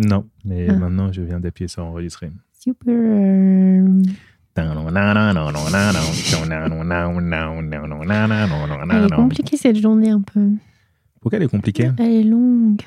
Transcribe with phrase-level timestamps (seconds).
[0.00, 0.72] Non, mais Ah.
[0.76, 2.30] maintenant je viens d'appuyer sur enregistrer.
[2.58, 2.94] Super.
[8.90, 10.48] Elle est compliquée cette journée un peu.
[11.20, 11.90] Pourquoi elle est compliquée?
[11.98, 12.80] Elle est longue.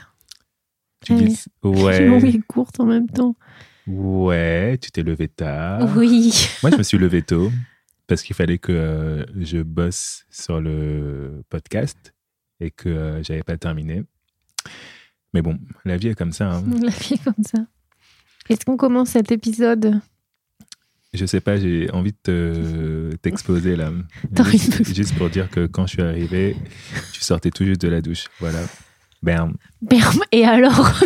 [1.06, 1.48] Tu Elle dis est
[2.08, 3.36] longue ouais, et courte en même temps.
[3.88, 5.88] ouais, tu t'es levé tard.
[5.96, 6.34] Oui.
[6.64, 7.52] Moi, je me suis levé tôt
[8.08, 12.14] parce qu'il fallait que euh, je bosse sur le podcast
[12.60, 14.04] et que euh, j'avais pas terminé.
[15.34, 16.52] Mais bon, la vie est comme ça.
[16.52, 16.64] hein.
[16.82, 17.60] La vie est comme ça.
[18.50, 20.00] Est-ce qu'on commence cet épisode?
[21.14, 23.92] Je sais pas, j'ai envie de te- t'exposer là.
[24.36, 26.56] T'as envie Juste, juste pour dire que quand je suis arrivé,
[27.14, 28.26] tu sortais tout juste de la douche.
[28.40, 28.60] Voilà.
[29.22, 29.56] Bam.
[29.82, 30.74] Berm, Et alors?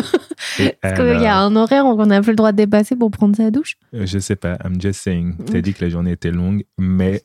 [0.82, 3.36] Parce qu'il y a un horaire qu'on n'a plus le droit de dépasser pour prendre
[3.36, 3.76] sa douche?
[3.94, 5.36] Euh, Je sais pas, I'm just saying.
[5.38, 5.46] Mm.
[5.46, 7.22] T'as dit que la journée était longue, mais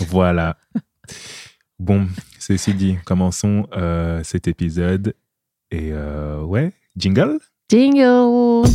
[0.00, 0.56] voilà.
[1.78, 5.14] Bon, ceci dit, commençons euh, cet épisode.
[5.74, 7.38] Et euh, ouais, jingle
[7.70, 8.66] Jingle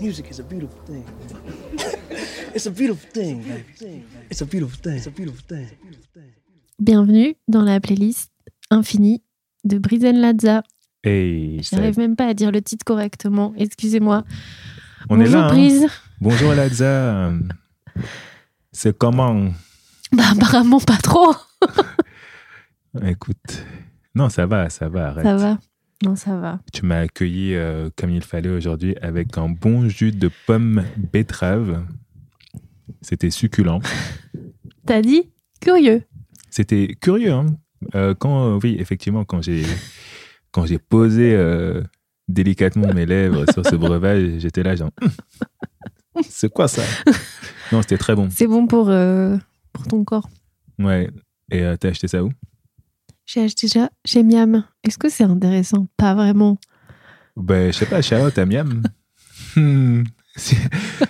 [0.00, 1.04] Music is a beautiful thing.
[2.56, 3.42] It's a beautiful thing.
[4.30, 4.96] It's a beautiful thing.
[4.96, 5.68] It's a beautiful thing.
[6.78, 8.30] Bienvenue dans la playlist
[8.70, 9.22] infinie
[9.64, 10.62] de Brizen Lazza.
[11.04, 14.24] Hey, Je n'arrive même pas à dire le titre correctement, excusez-moi.
[15.08, 15.46] on Bonjour est là.
[15.46, 15.52] hein.
[15.52, 15.86] Brise.
[16.20, 17.32] Bonjour Ladza.
[18.72, 19.50] C'est comment?
[20.12, 21.34] Bah apparemment pas trop.
[23.06, 23.64] Écoute,
[24.14, 25.24] non, ça va, ça va, arrête.
[25.24, 25.58] Ça va
[26.04, 26.60] Non, ça va.
[26.72, 30.82] Tu m'as accueilli euh, comme il fallait aujourd'hui avec un bon jus de pomme
[31.12, 31.84] betterave.
[33.02, 33.80] C'était succulent.
[34.86, 36.02] T'as dit Curieux.
[36.50, 37.32] C'était curieux.
[37.32, 37.46] Hein
[37.94, 39.62] Euh, quand, euh, oui, effectivement, quand j'ai
[40.50, 41.82] quand j'ai posé euh,
[42.28, 46.82] délicatement mes lèvres sur ce breuvage, j'étais là genre, Hum, c'est quoi ça?
[47.72, 48.28] Non, c'était très bon.
[48.30, 49.36] C'est bon pour, euh,
[49.72, 50.28] pour ton corps.
[50.78, 51.10] Ouais.
[51.50, 52.30] Et t'as acheté ça où?
[53.26, 54.64] J'ai acheté ça chez Miam.
[54.84, 55.88] Est-ce que c'est intéressant?
[55.96, 56.58] Pas vraiment.
[57.36, 58.82] Ben, je sais pas, Charlotte à Miam?
[60.36, 60.56] Si...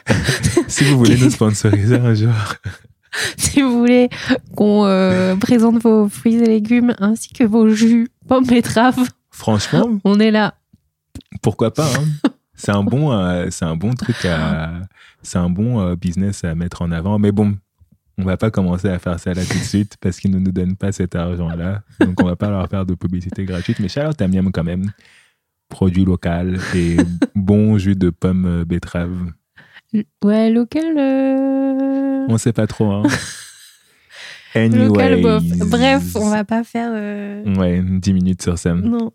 [0.68, 2.32] si vous voulez nous sponsoriser un jour.
[3.36, 4.08] si vous voulez
[4.56, 8.98] qu'on euh, présente vos fruits et légumes ainsi que vos jus pommes betterave,
[9.36, 10.54] Franchement, on est là.
[11.42, 12.30] pourquoi pas hein.
[12.54, 14.80] C'est un bon, euh, c'est un bon truc à,
[15.22, 17.18] c'est un bon euh, business à mettre en avant.
[17.18, 17.54] Mais bon,
[18.16, 20.52] on va pas commencer à faire ça là tout de suite parce qu'ils ne nous
[20.52, 21.82] donnent pas cet argent-là.
[22.00, 23.78] Donc on va pas leur faire de publicité gratuite.
[23.78, 24.90] Mais Charlotte à Miam quand même,
[25.68, 26.96] produit local et
[27.34, 29.32] bon jus de pomme euh, betterave.
[30.24, 30.96] Ouais, local.
[30.98, 32.90] euh, On sait pas trop.
[32.92, 33.02] Hein.
[34.54, 35.20] Local.
[35.68, 36.90] Bref, on va pas faire.
[36.94, 38.72] euh, Ouais, 10 minutes sur ça.
[38.74, 39.12] Non.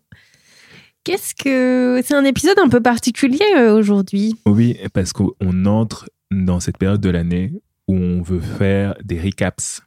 [1.04, 2.00] Qu'est-ce que.
[2.04, 4.36] C'est un épisode un peu particulier euh, aujourd'hui?
[4.46, 5.32] Oui, parce qu'on
[5.66, 7.52] entre dans cette période de l'année
[7.88, 9.82] où on veut faire des recaps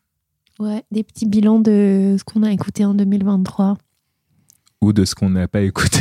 [0.59, 3.78] Ouais, des petits bilans de ce qu'on a écouté en 2023.
[4.85, 6.00] Ou de ce qu'on n'a pas écouté.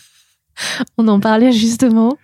[0.96, 2.16] On en parlait justement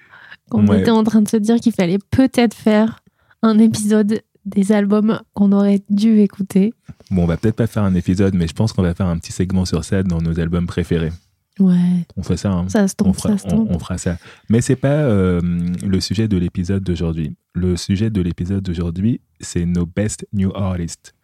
[0.48, 3.02] quand on était en train de se dire qu'il fallait peut-être faire
[3.42, 6.72] un épisode des albums qu'on aurait dû écouter.
[7.10, 9.18] Bon, on va peut-être pas faire un épisode, mais je pense qu'on va faire un
[9.18, 11.12] petit segment sur ça dans nos albums préférés.
[11.58, 13.68] Ouais, On fait ça, hein ça se on tente, fera, ça se on, tente.
[13.70, 14.16] on fera ça.
[14.48, 15.40] Mais c'est pas euh,
[15.84, 17.36] le sujet de l'épisode d'aujourd'hui.
[17.54, 21.14] Le sujet de l'épisode d'aujourd'hui, c'est nos best new artists.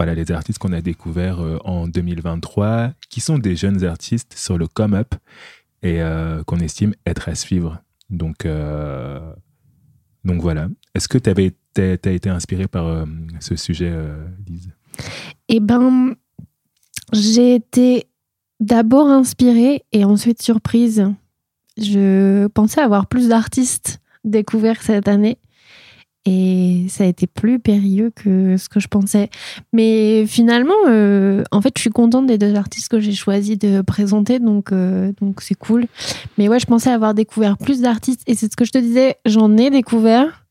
[0.00, 4.56] Voilà les artistes qu'on a découverts euh, en 2023, qui sont des jeunes artistes sur
[4.56, 5.14] le come-up
[5.82, 7.82] et euh, qu'on estime être à suivre.
[8.08, 9.20] Donc, euh,
[10.24, 10.68] donc voilà.
[10.94, 13.04] Est-ce que tu as, été inspiré par
[13.40, 13.92] ce sujet,
[14.48, 14.70] Lise?
[15.48, 16.14] Eh ben,
[17.12, 18.06] j'ai été
[18.58, 21.12] d'abord inspirée et ensuite surprise.
[21.76, 25.36] Je pensais avoir plus d'artistes découverts cette année
[26.32, 29.30] et ça a été plus périlleux que ce que je pensais.
[29.72, 33.80] Mais finalement, euh, en fait, je suis contente des deux artistes que j'ai choisi de
[33.80, 35.86] présenter, donc euh, donc c'est cool.
[36.38, 39.16] Mais ouais, je pensais avoir découvert plus d'artistes et c'est ce que je te disais,
[39.26, 40.46] j'en ai découvert.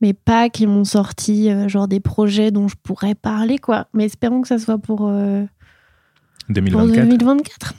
[0.00, 3.86] Mais pas qui m'ont sorti euh, genre des projets dont je pourrais parler quoi.
[3.94, 5.44] Mais espérons que ça soit pour, euh,
[6.46, 7.74] pour 2024 2024.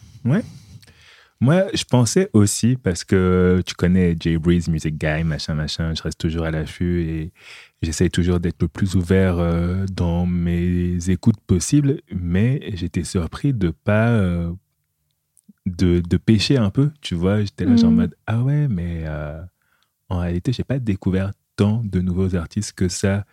[1.42, 6.04] Moi, je pensais aussi, parce que tu connais Jay Breeze, Music Guy, machin, machin, je
[6.04, 7.34] reste toujours à l'affût et
[7.82, 13.72] j'essaye toujours d'être le plus ouvert euh, dans mes écoutes possibles, mais j'étais surpris de
[13.72, 14.10] pas.
[14.10, 14.52] euh,
[15.66, 17.42] de, de pêcher un peu, tu vois.
[17.44, 17.98] J'étais là, genre en Mhm.
[17.98, 19.42] mode, ah ouais, mais euh,
[20.10, 23.26] en réalité, j'ai pas découvert tant de nouveaux artistes que ça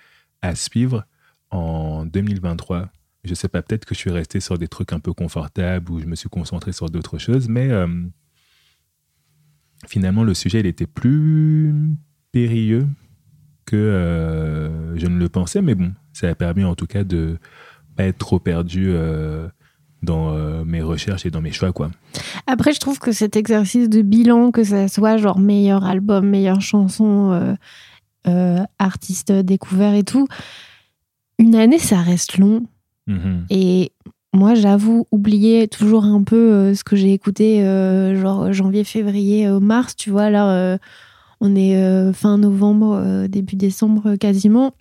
[0.43, 1.05] à suivre
[1.51, 2.91] en 2023.
[3.25, 6.01] Je sais pas, peut-être que je suis resté sur des trucs un peu confortables ou
[6.01, 7.87] je me suis concentré sur d'autres choses, mais euh,
[9.87, 11.75] finalement, le sujet, il était plus
[12.33, 12.87] périlleux
[13.67, 17.39] que euh, je ne le pensais, mais bon, ça a permis en tout cas de
[17.97, 19.49] pas être trop perdu euh,
[20.03, 20.33] dans
[20.65, 21.91] mes recherches et dans mes choix, quoi.
[22.47, 26.61] Après, je trouve que cet exercice de bilan, que ça soit genre meilleur album, meilleure
[26.61, 27.57] chanson,
[28.79, 30.29] artiste découvert et tout,
[31.41, 32.65] une année, ça reste long.
[33.09, 33.47] Mhm.
[33.51, 33.93] Et
[34.35, 39.47] moi, j'avoue, oublier toujours un peu euh, ce que j'ai écouté, euh, genre janvier, février,
[39.47, 40.79] euh, mars, tu vois, là,
[41.41, 44.75] on est fin novembre, début décembre quasiment.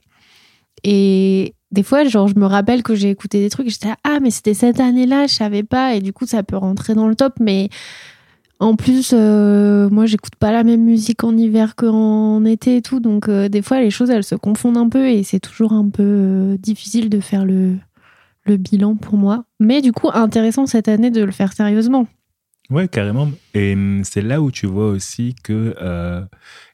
[0.83, 4.19] Et des fois, genre, je me rappelle que j'ai écouté des trucs, et j'étais ah,
[4.21, 7.15] mais c'était cette année-là, je savais pas, et du coup, ça peut rentrer dans le
[7.15, 7.69] top, mais
[8.59, 13.29] en plus, moi, j'écoute pas la même musique en hiver qu'en été et tout, donc
[13.29, 17.09] des fois, les choses, elles se confondent un peu, et c'est toujours un peu difficile
[17.09, 17.75] de faire le,
[18.47, 19.45] le bilan pour moi.
[19.59, 22.07] Mais du coup, intéressant cette année de le faire sérieusement.
[22.69, 23.29] Ouais, carrément.
[23.53, 26.21] Et hum, c'est là où tu vois aussi que euh,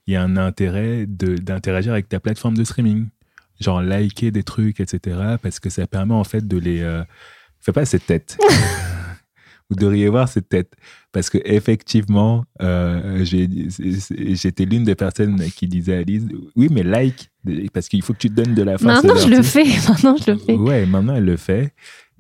[0.08, 3.08] il y a un intérêt de- d'interagir avec ta plateforme de streaming.
[3.60, 5.38] Genre liker des trucs, etc.
[5.42, 6.82] Parce que ça permet en fait de les...
[6.82, 7.04] Euh...
[7.60, 8.38] Fais pas cette tête.
[9.70, 10.74] Vous devriez voir cette tête.
[11.14, 16.24] Parce que effectivement, euh, j'étais l'une des personnes qui disait à Alice,
[16.56, 17.30] oui, mais like,
[17.72, 19.04] parce qu'il faut que tu te donnes de la force.
[19.04, 19.64] Maintenant, je le fais.
[19.88, 20.56] Maintenant, je le fais.
[20.56, 21.72] Ouais, maintenant elle le fait.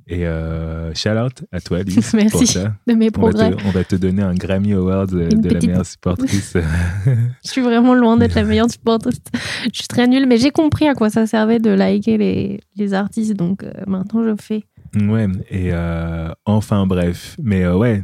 [0.05, 2.75] Et euh, shout out à toi, Alice, pour ça.
[2.85, 3.51] De mes On va, progrès.
[3.55, 6.57] te, on va te donner un Grammy Award de, Une de la meilleure supportrice.
[7.45, 9.15] Je suis vraiment loin d'être la meilleure supporteuse.
[9.63, 12.93] Je suis très nulle, mais j'ai compris à quoi ça servait de liker les, les
[12.93, 14.65] artistes, donc euh, maintenant je fais.
[15.01, 17.37] ouais, et euh, enfin bref.
[17.41, 18.03] Mais euh, ouais,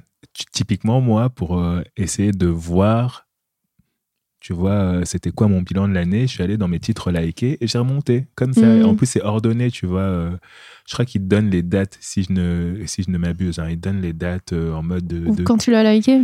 [0.52, 3.28] typiquement, moi, pour euh, essayer de voir,
[4.40, 7.12] tu vois, euh, c'était quoi mon bilan de l'année, je suis allé dans mes titres
[7.12, 8.68] likés et j'ai remonté comme ça.
[8.68, 8.86] Mhm.
[8.86, 10.02] En plus, c'est ordonné, tu vois.
[10.02, 10.38] euh,
[10.88, 13.60] je crois qu'il te donne les dates, si je ne, si je ne m'abuse.
[13.60, 16.22] Hein, il donne les dates en mode de, Ou de quand tu l'as liké?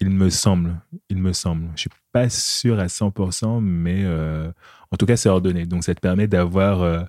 [0.00, 1.68] Il me semble, il me semble.
[1.76, 4.04] Je suis pas sûr à 100%, mais
[4.90, 5.66] en tout cas, c'est ordonné.
[5.66, 7.06] Donc, ça te permet d'avoir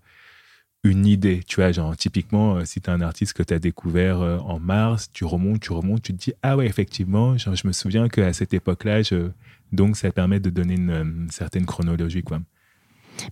[0.86, 1.42] une idée.
[1.48, 4.38] Tu vois, genre, typiquement, euh, si tu as un artiste que tu as découvert euh,
[4.40, 7.74] en mars, tu remontes, tu remontes, tu te dis, ah ouais, effectivement, genre, je me
[7.74, 9.30] souviens qu'à cette époque-là, je...
[9.72, 12.40] donc ça permet de donner une, euh, certaine chronologie, quoi.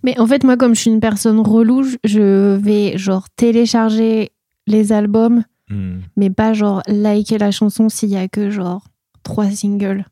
[0.02, 4.30] Mais en fait, moi, comme je suis une personne relou, je- je vais genre télécharger
[4.66, 6.00] les albums, Hmm.
[6.16, 8.86] mais pas genre liker la chanson s'il y a que genre
[9.22, 10.04] trois singles.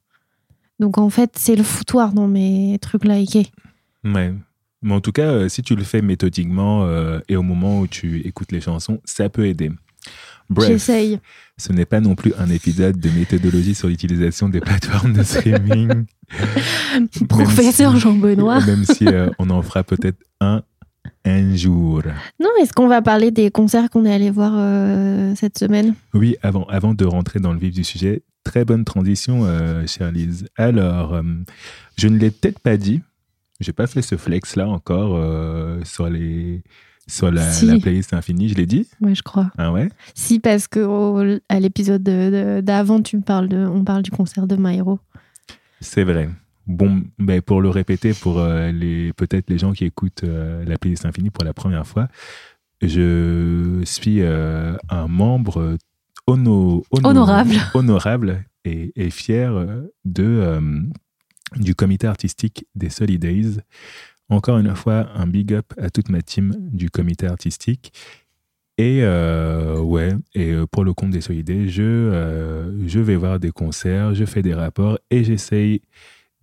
[0.80, 3.48] Donc en fait, c'est le foutoir dans mes trucs likés.
[4.02, 4.32] Ouais.
[4.82, 7.87] Mais en tout cas, euh, si tu le fais méthodiquement euh, et au moment où
[7.87, 9.70] tu écoutes les chansons, ça peut aider.
[10.50, 10.69] Bref.
[10.69, 11.19] J'essaye.
[11.56, 16.05] Ce n'est pas non plus un épisode de méthodologie sur l'utilisation des plateformes de streaming.
[17.29, 18.61] Professeur si- Jean-Benoît.
[18.67, 20.62] Même si euh, on en fera peut-être un
[21.25, 22.02] un jour.
[22.40, 25.94] Non, est-ce qu'on va parler des concerts qu'on est allé voir euh, cette semaine?
[26.14, 30.11] Oui, avant, avant de rentrer dans le vif du sujet, très bonne transition, euh, chère
[30.11, 30.46] Lise.
[30.56, 31.23] Alors, euh,
[31.96, 33.00] je ne l'ai peut-être pas dit,
[33.62, 36.62] j'ai pas fait ce flex-là encore euh, sur, les,
[37.06, 37.67] sur la, Si.
[37.67, 38.88] la playlist infinie, je l'ai dit?
[39.00, 39.50] Ouais, je crois.
[39.59, 39.88] Ah ouais?
[40.14, 44.03] Si, parce que au- à l'épisode de- de- d'avant, tu me parles de, on parle
[44.03, 44.99] du concert de Myro.
[45.81, 46.29] C'est vrai.
[46.67, 50.79] Bon, ben pour le répéter, pour euh, les peut-être les gens qui écoutent euh, la
[50.79, 52.06] playlist infinie pour la première fois,
[52.81, 55.76] je suis euh, un membre
[56.26, 57.54] hono- hono- Honorable.
[57.75, 59.52] honorable et, et fier
[60.04, 60.71] de,
[61.56, 63.61] du comité artistique des Solidays.
[64.28, 67.92] Encore une fois, un big up à toute ma team du comité artistique.
[68.78, 73.38] Et euh, ouais, et euh, pour le compte des Solidays, je, euh, je vais voir
[73.38, 75.82] des concerts, je fais des rapports et j'essaye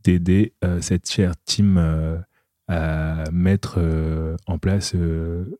[0.04, 1.78] d'aider cette chère team
[2.70, 3.80] à mettre
[4.48, 4.96] en place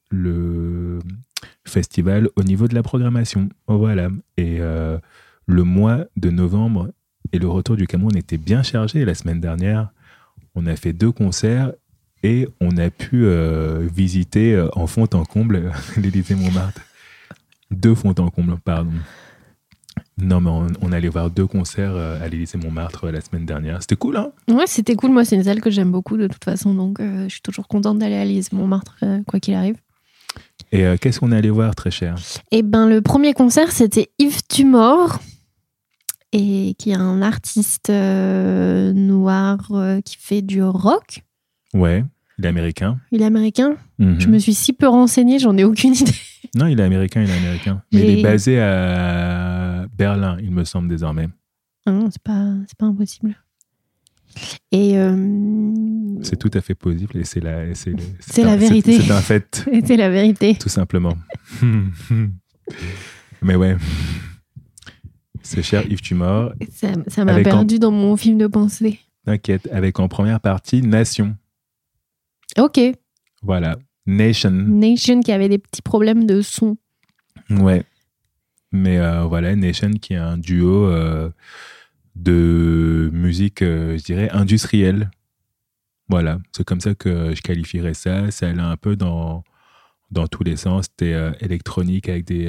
[0.10, 1.00] le
[1.66, 3.50] festival au niveau de la programmation.
[3.68, 4.08] Voilà.
[4.38, 6.90] Et le mois de novembre
[7.34, 9.90] et le retour du Cameroun était bien chargé la semaine dernière.
[10.56, 11.74] On a fait deux concerts
[12.24, 16.82] et on a pu euh, visiter euh, en fond en comble l'Élysée Montmartre.
[17.72, 18.92] Deux fonds en comble, pardon.
[20.22, 23.82] Non, mais on, on allait voir deux concerts euh, à l'Élysée Montmartre la semaine dernière.
[23.82, 24.32] C'était cool, hein?
[24.50, 25.12] Ouais, c'était cool.
[25.12, 27.68] Moi, c'est une salle que j'aime beaucoup de toute façon, donc euh, je suis toujours
[27.68, 29.76] contente d'aller à Lise Montmartre, euh, quoi qu'il arrive.
[30.72, 32.16] Et qu'est-ce qu'on est allé voir, très cher?
[32.52, 35.20] Et ben, le premier concert, c'était Yves Tumor,
[36.32, 41.24] et qui est un artiste euh, noir euh, qui fait du rock.
[41.74, 42.04] Ouais,
[42.38, 43.00] il est américain.
[43.12, 43.76] Il est américain.
[43.98, 44.20] Mhm.
[44.20, 46.12] Je me suis si peu renseignée, j'en ai aucune idée.
[46.56, 47.82] Non, il est américain, il est américain.
[47.92, 51.28] Mais il est basé à Berlin, il me semble désormais.
[51.86, 53.36] Ah non, c'est pas, c'est pas impossible.
[54.72, 55.16] Et euh,
[56.22, 59.00] C'est tout à fait possible et c'est la, c'est, C'est un- la vérité.
[59.02, 60.56] C'est un fait, c'était la vérité.
[60.56, 61.18] tout simplement.
[63.42, 63.76] Mais ouais.
[65.50, 66.54] C'est cher Yves Tumor.
[66.72, 69.00] Ça ça m'a en- perdu dans mon film de pensée.
[69.26, 71.36] T'inquiète, avec en première partie Nation.
[72.58, 72.80] Ok.
[73.42, 73.78] Voilà.
[74.06, 74.52] Nation.
[74.52, 76.78] Nation qui avait des petits problèmes de son.
[77.50, 77.84] Ouais.
[78.72, 81.30] Mais euh, voilà, Nation qui est un duo euh,
[82.16, 85.10] de musique, euh, je dirais, industrielle.
[86.10, 88.32] Voilà, c'est comme ça que je qualifierais ça.
[88.32, 89.44] Ça allait un peu dans,
[90.12, 90.86] dans tous les sens.
[90.86, 92.48] C'était électronique avec des,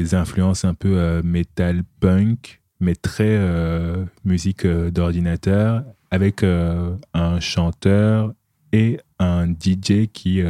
[0.00, 7.40] des influences un peu euh, metal punk, mais très euh, musique euh, d'ordinateur, avec un
[7.40, 8.32] chanteur
[8.72, 10.40] et un DJ qui,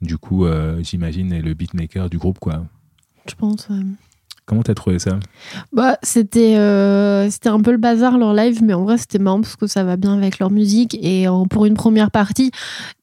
[0.00, 0.46] du coup,
[0.78, 2.64] j'imagine, est le beatmaker du groupe, quoi.
[3.28, 3.68] Je pense.
[4.46, 5.18] Comment t'as trouvé ça
[5.72, 9.40] Bah, c'était euh, c'était un peu le bazar leur live, mais en vrai c'était marrant
[9.40, 10.98] parce que ça va bien avec leur musique.
[11.00, 12.50] Et euh, pour une première partie,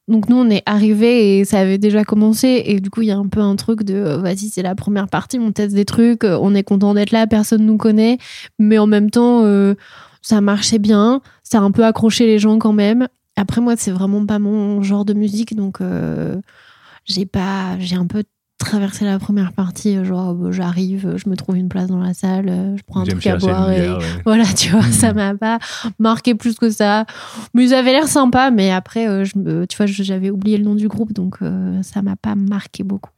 [0.06, 2.62] donc nous on est arrivés et ça avait déjà commencé.
[2.66, 4.76] Et du coup il y a un peu un truc de euh, vas-y c'est la
[4.76, 8.18] première partie, on teste des trucs, on est content d'être là, personne nous connaît,
[8.60, 9.44] mais en même temps
[10.20, 13.08] ça marchait bien, ça a un peu accroché les gens quand même.
[13.34, 15.80] Après moi c'est vraiment pas mon genre de musique, donc
[17.04, 18.22] j'ai pas j'ai un peu
[18.64, 22.00] traversé la première partie, euh, genre euh, j'arrive, euh, je me trouve une place dans
[22.00, 23.98] la salle, je prends un truc à boire et ouais.
[24.24, 25.58] voilà, tu vois, ça m'a pas
[25.98, 27.06] marqué plus que ça.
[27.54, 29.32] Mais ils avaient l'air sympas, mais après, je
[29.66, 33.10] tu vois, j'avais oublié le nom du groupe, donc euh, ça m'a pas marqué beaucoup.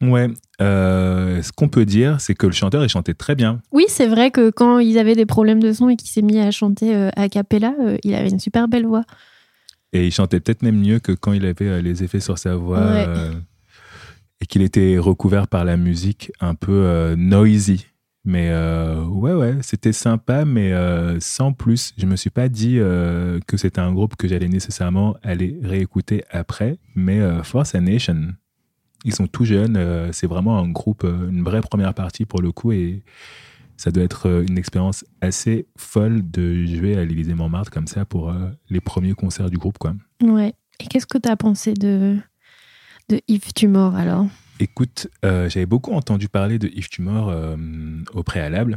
[0.00, 0.28] Ouais.
[0.60, 3.60] Euh, ce qu'on peut dire, c'est que le chanteur, il chantait très bien.
[3.72, 6.38] Oui, c'est vrai que quand ils avaient des problèmes de son et qu'il s'est mis
[6.38, 9.02] à chanter euh, a cappella, il avait une super belle voix.
[9.92, 12.80] Et il chantait peut-être même mieux que quand il avait les effets sur sa voix.
[12.80, 13.06] Ouais.
[14.40, 17.86] Et qu'il était recouvert par la musique un peu euh, noisy.
[18.24, 21.94] Mais euh, ouais, ouais, c'était sympa, mais euh, sans plus.
[21.96, 26.78] Je me suis pas dit que c'était un groupe que j'allais nécessairement aller réécouter après.
[26.94, 28.34] Mais Force and Nation,
[29.04, 30.10] ils sont tout jeunes.
[30.12, 32.72] c'est vraiment un groupe, une vraie première partie pour le coup.
[32.72, 33.02] Et
[33.78, 38.34] ça doit être une expérience assez folle de jouer à l'Élysée Montmartre comme ça pour
[38.68, 39.94] les premiers concerts du groupe, quoi.
[40.22, 40.52] Ouais.
[40.80, 42.18] Et qu'est-ce que tu as pensé de,
[43.08, 44.26] de Yves Tumor alors.
[44.60, 47.56] Écoute, euh, j'avais beaucoup entendu parler de Yves Tumor euh,
[48.12, 48.76] au préalable,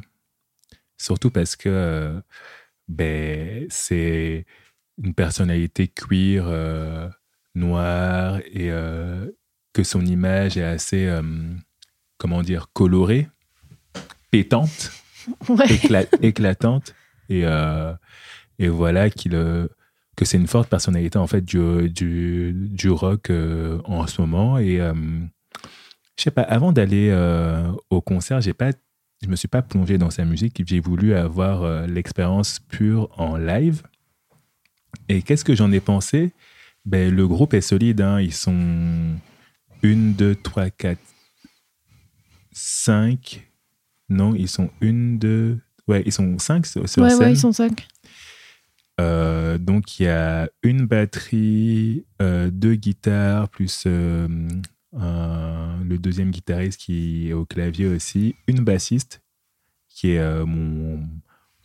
[0.98, 2.22] surtout parce que euh,
[2.88, 4.46] ben, c'est
[5.02, 6.46] une personnalité queer,
[7.56, 8.70] noire, et
[9.74, 11.10] que son image est assez,
[12.18, 13.28] comment dire, colorée,
[14.30, 14.92] pétante,
[15.50, 15.66] Ouais.
[15.68, 16.94] écla- éclatante,
[17.30, 17.44] et,
[18.60, 19.36] et voilà qu'il...
[20.16, 24.58] que c'est une forte personnalité en fait du, du, du rock euh, en ce moment
[24.58, 24.94] et euh,
[26.18, 28.72] je sais pas, avant d'aller euh, au concert, j'ai pas,
[29.24, 30.62] je me suis pas plongé dans sa musique.
[30.68, 33.82] J'ai voulu avoir l'expérience pure en live.
[35.10, 36.32] Et qu'est-ce que j'en ai pensé?
[36.86, 38.02] Ben, Le groupe est solide.
[38.02, 38.20] hein.
[38.20, 39.16] Ils sont
[39.82, 41.02] une, deux, trois, quatre,
[42.52, 43.48] cinq.
[44.10, 45.60] Non, ils sont une, deux.
[45.88, 47.20] Ouais, ils sont cinq sur, sur ouais, scène.
[47.20, 47.88] ouais, ils sont cinq.
[49.00, 54.28] Euh, donc il y a une batterie, euh, deux guitares, plus euh,
[54.96, 59.22] un- le deuxième guitariste qui est au clavier aussi, une bassiste
[59.90, 61.00] qui est mon,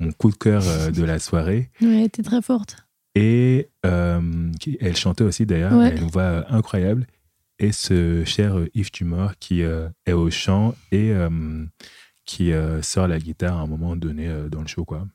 [0.00, 1.70] mon coup de cœur de la soirée.
[1.80, 2.76] Ouais, elle était très forte.
[3.14, 3.68] Et
[4.60, 5.88] qui- elle chantait aussi d'ailleurs, Ouais.
[5.88, 7.06] elle a une voix incroyable.
[7.58, 11.12] Et ce cher Yves Tumor qui est au chant et
[12.24, 12.52] qui
[12.82, 14.84] sort la guitare à un moment donné dans le show.
[14.84, 15.06] Quoi.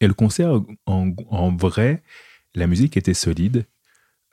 [0.00, 2.02] Et le concert, en, vrai,
[2.54, 3.66] la musique était solide.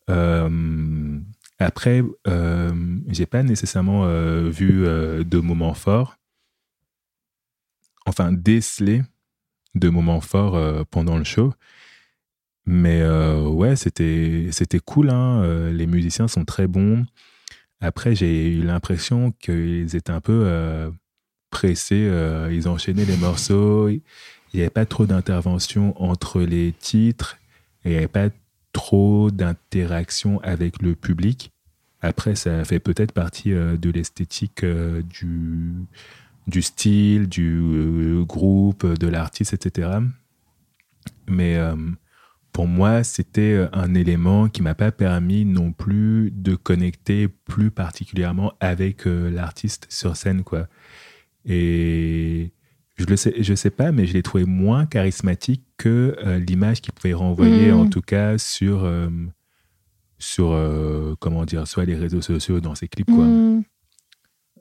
[0.10, 1.20] Euh,
[1.60, 2.72] après, euh,
[3.08, 6.18] j'ai pas nécessairement euh, vu euh, de moments forts.
[8.06, 9.02] Enfin, décelé
[9.76, 11.54] de moments forts pendant le show.
[12.66, 14.50] Mais ouais, c'était
[14.86, 15.10] cool.
[15.10, 15.70] hein.
[15.72, 17.06] Les musiciens sont très bons.
[17.82, 20.90] Après, j'ai eu l'impression qu'ils étaient un peu
[21.50, 22.10] pressés.
[22.50, 23.90] ils enchaînaient les morceaux.
[24.54, 27.38] Il n'y avait pas trop d'intervention entre les titres.
[27.84, 28.30] Et il n'y avait pas
[28.74, 31.51] trop d'interaction avec le public.
[32.01, 35.74] Après, ça fait peut-être partie euh, de l'esthétique euh, du,
[36.46, 39.98] du style, du euh, groupe, de l'artiste, etc.
[41.27, 41.58] Mais
[42.54, 48.54] pour moi, c'était un élément qui m'a pas permis non plus de connecter plus particulièrement
[48.62, 50.68] avec l'artiste sur scène, quoi.
[51.46, 52.51] Et
[52.98, 56.82] je le sais, je sais pas, mais je l'ai trouvé moins charismatique que euh, l'image
[56.82, 59.10] qu'il pouvait renvoyer, en tout cas sur euh,
[60.18, 63.25] sur euh, comment dire, soit les réseaux sociaux dans ses clips, quoi.
[63.25, 63.63] Mm.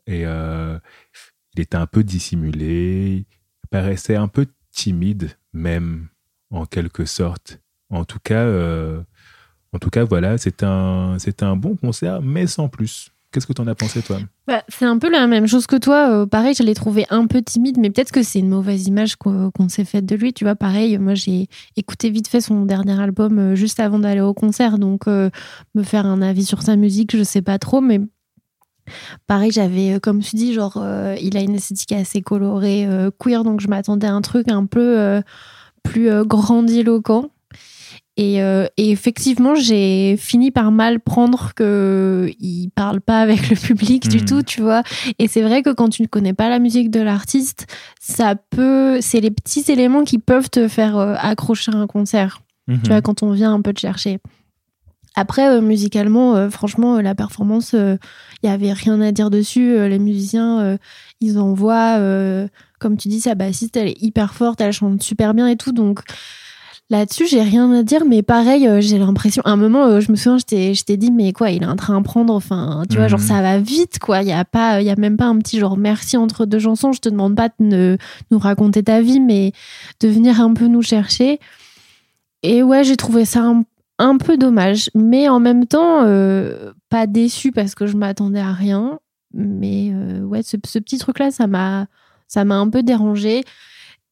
[0.08, 6.08] Et il était un peu dissimulé, il paraissait un peu timide même.
[6.50, 7.60] en quelque sorte.
[7.90, 8.46] En tout cas,
[9.72, 13.10] en tout cas voilà, c'est un, c'est un bon concert, mais sans plus.
[13.36, 14.16] Qu'est-ce que tu en as pensé, toi
[14.46, 16.08] Bah, c'est un peu la même chose que toi.
[16.08, 19.16] Euh, pareil, je l'ai trouvé un peu timide, mais peut-être que c'est une mauvaise image
[19.16, 20.32] qu'on s'est faite de lui.
[20.32, 24.22] Tu vois, pareil, moi j'ai écouté vite fait son dernier album euh, juste avant d'aller
[24.22, 25.28] au concert, donc euh,
[25.74, 28.00] me faire un avis sur sa musique, je sais pas trop, mais
[29.26, 30.82] pareil, j'avais, comme tu dis, genre,
[31.20, 32.88] il a une esthétique assez colorée,
[33.18, 35.20] queer, donc je m'attendais à un truc un peu
[35.82, 37.28] plus grandiloquent.
[38.18, 43.56] Et, euh, et effectivement, j'ai fini par mal prendre que il parle pas avec le
[43.56, 44.24] public du Mhm.
[44.24, 44.82] tout, tu vois.
[45.18, 47.66] Et c'est vrai que quand tu ne connais pas la musique de l'artiste,
[48.00, 52.40] ça peut, c'est les petits éléments qui peuvent te faire euh, accrocher à un concert.
[52.68, 52.80] Mhm.
[52.82, 54.18] Tu vois, quand on vient un peu te chercher.
[55.14, 57.98] Après, euh, musicalement, euh, franchement, euh, la performance, il
[58.42, 59.76] y avait rien à dire dessus.
[59.88, 60.78] Les musiciens,
[61.20, 61.98] ils envoient,
[62.78, 65.72] comme tu dis, sa bassiste, elle est hyper forte, elle chante super bien et tout.
[65.72, 66.00] Donc
[66.90, 68.04] là-dessus, j'ai rien à dire.
[68.06, 71.10] Mais pareil, euh, j'ai l'impression, à un moment, euh, je me souviens, je t'ai dit,
[71.10, 73.10] mais quoi, il est en train de prendre, enfin, tu vois, Mhm.
[73.10, 74.22] genre, ça va vite, quoi.
[74.22, 76.58] Il y a pas, il y a même pas un petit genre merci entre deux
[76.60, 76.92] chansons.
[76.92, 77.96] Je te demande pas de ne-
[78.30, 79.52] nous raconter ta vie, mais
[80.00, 81.40] de venir un peu nous chercher.
[82.42, 83.62] Et ouais, j'ai trouvé ça un,
[83.98, 88.52] un peu dommage, mais en même temps, euh, pas déçu parce que je m'attendais à
[88.52, 88.98] rien.
[89.34, 91.86] Mais ouais, ce, ce petit truc-là, ça m'a,
[92.28, 93.42] ça m'a un peu dérangé.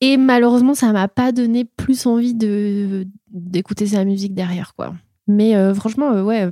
[0.00, 4.94] Et malheureusement, ça m'a pas donné plus envie de d'écouter sa musique derrière, quoi.
[5.26, 6.50] Mais euh, franchement, euh, ouais, euh,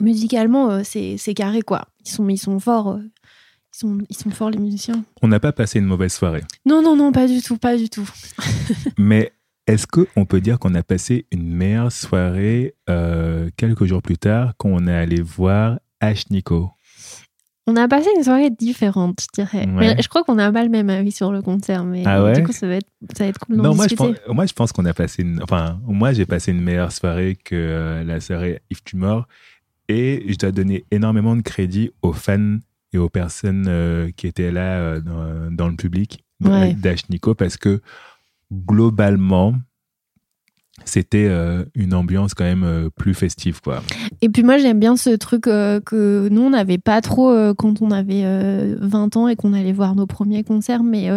[0.00, 1.88] musicalement, c'est c'est carré, quoi.
[2.04, 3.00] Ils sont, ils sont forts.
[3.02, 5.04] ils sont, ils sont forts, les musiciens.
[5.22, 6.42] On n'a pas passé une mauvaise soirée.
[6.64, 8.08] Non, non, non, pas du tout, pas du tout.
[8.98, 9.32] Mais
[9.70, 14.54] est-ce qu'on peut dire qu'on a passé une meilleure soirée euh, quelques jours plus tard
[14.56, 16.70] quand on est allé voir Ash Nico?
[17.70, 19.66] On a passé une soirée différente, je dirais.
[19.66, 19.94] Ouais.
[19.94, 22.32] Mais je crois qu'on n'a pas le même avis sur le concert, mais Ah ouais
[22.32, 24.52] du coup, ça va être, ça va être cool Non, moi je, pense, moi je
[24.52, 25.40] pense qu'on a passé une.
[25.40, 28.96] Enfin, moi j'ai passé une meilleure soirée que euh, la soirée If Tu.
[29.88, 32.58] Et je dois donner énormément de crédit aux fans
[32.92, 36.72] et aux personnes euh, qui étaient là euh, dans, dans le public Ouais.
[36.72, 37.82] d'Ash Nico parce que
[38.52, 39.54] globalement,
[40.84, 43.82] c'était euh, une ambiance quand même euh, plus festive, quoi.
[44.22, 47.82] Et puis moi, j'aime bien ce truc euh, que nous, on n'avait pas trop quand
[47.82, 51.08] on avait euh, 20 ans et qu'on allait voir nos premiers concerts, mais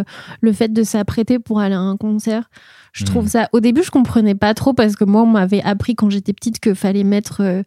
[0.41, 2.49] le fait de s'apprêter pour aller à un concert,
[2.93, 3.29] je trouve Mhm.
[3.29, 3.49] ça...
[3.51, 6.59] Au début, je comprenais pas trop parce que moi, on m'avait appris quand j'étais petite
[6.59, 7.63] qu'il fallait mettre euh,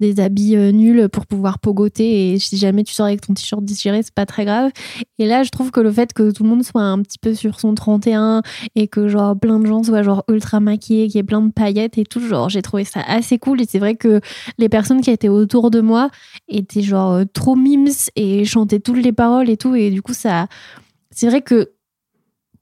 [0.00, 3.62] des habits euh, nuls pour pouvoir pogoter et si jamais tu sors avec ton t-shirt
[3.62, 4.70] déchiré, c'est pas très grave.
[5.18, 7.34] Et là, je trouve que le fait que tout le monde soit un petit peu
[7.34, 8.42] sur son 31
[8.74, 11.52] et que genre plein de gens soient genre ultra maquillés, qu'il y ait plein de
[11.52, 14.20] paillettes et tout, genre j'ai trouvé ça assez cool et c'est vrai que
[14.56, 16.08] les personnes qui étaient autour de moi
[16.48, 20.46] étaient genre trop mimes et chantaient toutes les paroles et tout et du coup ça
[21.10, 21.70] c'est vrai que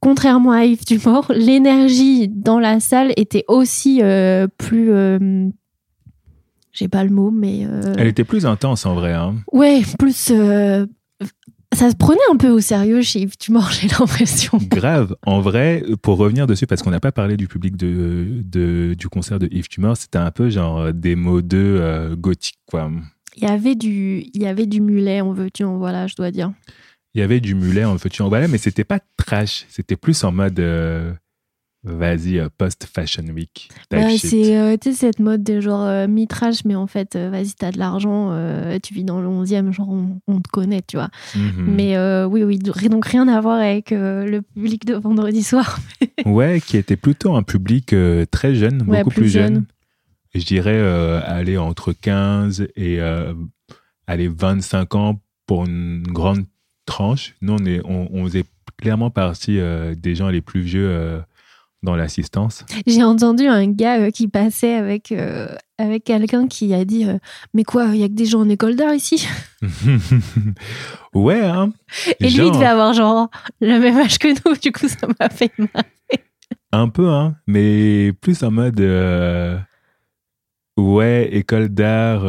[0.01, 5.49] contrairement à Yves Dumort l'énergie dans la salle était aussi euh, plus euh,
[6.71, 9.13] j'ai pas le mot mais euh, Elle était plus intense en vrai.
[9.13, 9.35] Hein.
[9.51, 10.31] ouais plus
[11.75, 15.15] ça se prenait un peu au sérieux chez Yves Dumort j'ai l'impression Grave.
[15.25, 19.07] En vrai, pour revenir dessus, parce qu'on n'a pas parlé du public de, de- du
[19.07, 22.89] concert de Yves Tumor, c'était un peu genre des mots de gothique, quoi.
[23.37, 26.31] il y avait du il y avait du mulet en veux-tu en voilà je dois
[26.31, 26.51] dire
[27.19, 29.65] Il y avait du mulet en veux-tu en voilà, mais c'était pas trash.
[29.67, 31.11] C'était plus en mode euh,
[31.83, 33.67] vas-y, euh, post-fashion week.
[33.91, 34.19] shit.
[34.21, 38.31] c'est euh, cette mode de genre euh, mitrache, mais en fait, vas-y, t'as de l'argent,
[38.81, 41.09] tu vis dans le 11e, genre on, on te connaît, tu vois.
[41.35, 41.65] Mhm.
[41.75, 45.77] Mais oui, oui, donc rien à voir avec le public de vendredi soir.
[46.25, 47.93] Ouais, qui était plutôt un public
[48.31, 49.53] très jeune, Ouais, beaucoup plus plus, jeune.
[49.55, 49.65] jeune.
[50.35, 50.79] Je dirais
[51.25, 53.01] aller entre 15 et
[54.07, 56.45] aller 25 ans pour une grande
[56.89, 57.35] tranche.
[57.41, 58.45] Nous, on, est, on, on faisait
[58.77, 61.19] clairement partie euh, des gens les plus vieux euh,
[61.83, 62.65] dans l'assistance.
[62.87, 65.13] J'ai entendu un gars euh, qui passait avec,
[65.77, 67.05] avec quelqu'un qui a dit
[67.53, 69.27] Mais quoi, il y a que des gens en école d'art ici?
[71.13, 71.71] Ouais, hein
[72.19, 73.29] Et lui, il devait avoir genre
[73.61, 75.83] le même âge que nous, du coup, ça m'a fait mal.
[76.71, 78.79] Un peu, hein, mais plus en mode.
[80.77, 82.21] ouais, école d'art.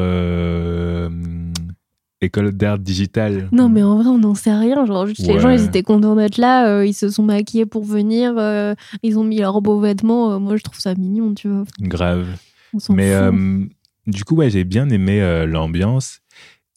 [2.21, 3.49] École d'art digitale.
[3.53, 4.85] Non, mais en vrai, on n'en sait rien.
[4.87, 7.85] Genre, juste les gens, ils étaient contents d'être là, euh, ils se sont maquillés pour
[7.85, 10.33] venir, euh, ils ont mis leurs beaux vêtements.
[10.33, 11.65] euh, moi, je trouve ça mignon, tu vois.
[11.81, 12.27] Grave.
[12.75, 13.23] On Mais fout.
[13.35, 13.65] euh,
[14.07, 16.21] du coup, ouais, j'ai bien aimé euh, l'ambiance.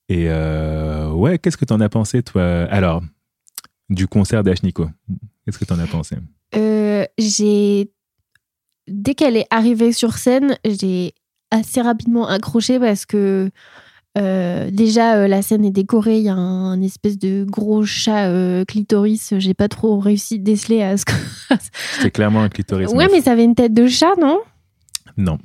[0.10, 2.44] Et euh, ouais, qu'est-ce que t'en as pensé, toi?
[2.70, 3.02] Alors,
[3.90, 4.90] du concert d'Ashniko,
[5.46, 6.16] qu'est-ce que t'en as pensé?
[6.56, 7.92] Euh, j'ai.
[8.88, 11.14] Dès qu'elle est arrivée sur scène, j'ai
[11.52, 13.50] assez rapidement accroché parce que
[14.18, 16.18] Euh, déjà, euh, la scène est décorée.
[16.18, 19.34] Il y a un, espèce de gros chat euh, clitoris.
[19.38, 21.14] J'ai pas trop réussi à déceler à ce que.
[22.00, 22.92] C'est clairement un clitoris.
[22.92, 24.40] ouais, mais ça avait une tête de chat, non?
[25.18, 25.38] Non.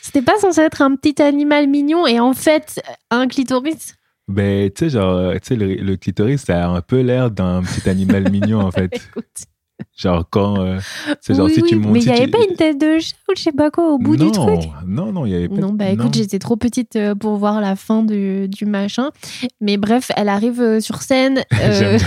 [0.00, 3.94] C'était pas censé être un petit animal mignon et en fait, un clitoris?
[4.28, 7.62] Ben, tu sais, genre, tu sais, le, le clitoris, ça a un peu l'air d'un
[7.62, 8.90] petit animal mignon, en fait.
[8.94, 9.46] Écoute.
[9.96, 10.60] Genre, quand.
[10.60, 10.78] euh,
[11.20, 11.92] c'est genre, Oui, si tu montes.
[11.92, 13.92] Mais il n'y avait tu- pas une tête de chat ou je sais pas quoi
[13.92, 14.70] au bout non, du truc.
[14.86, 15.56] Non, non, il y avait pas.
[15.56, 19.10] Non, bah écoute, j'étais trop petite euh, pour voir la fin du, du machin.
[19.60, 21.42] Mais bref, elle arrive euh, sur scène.
[21.60, 21.98] euh,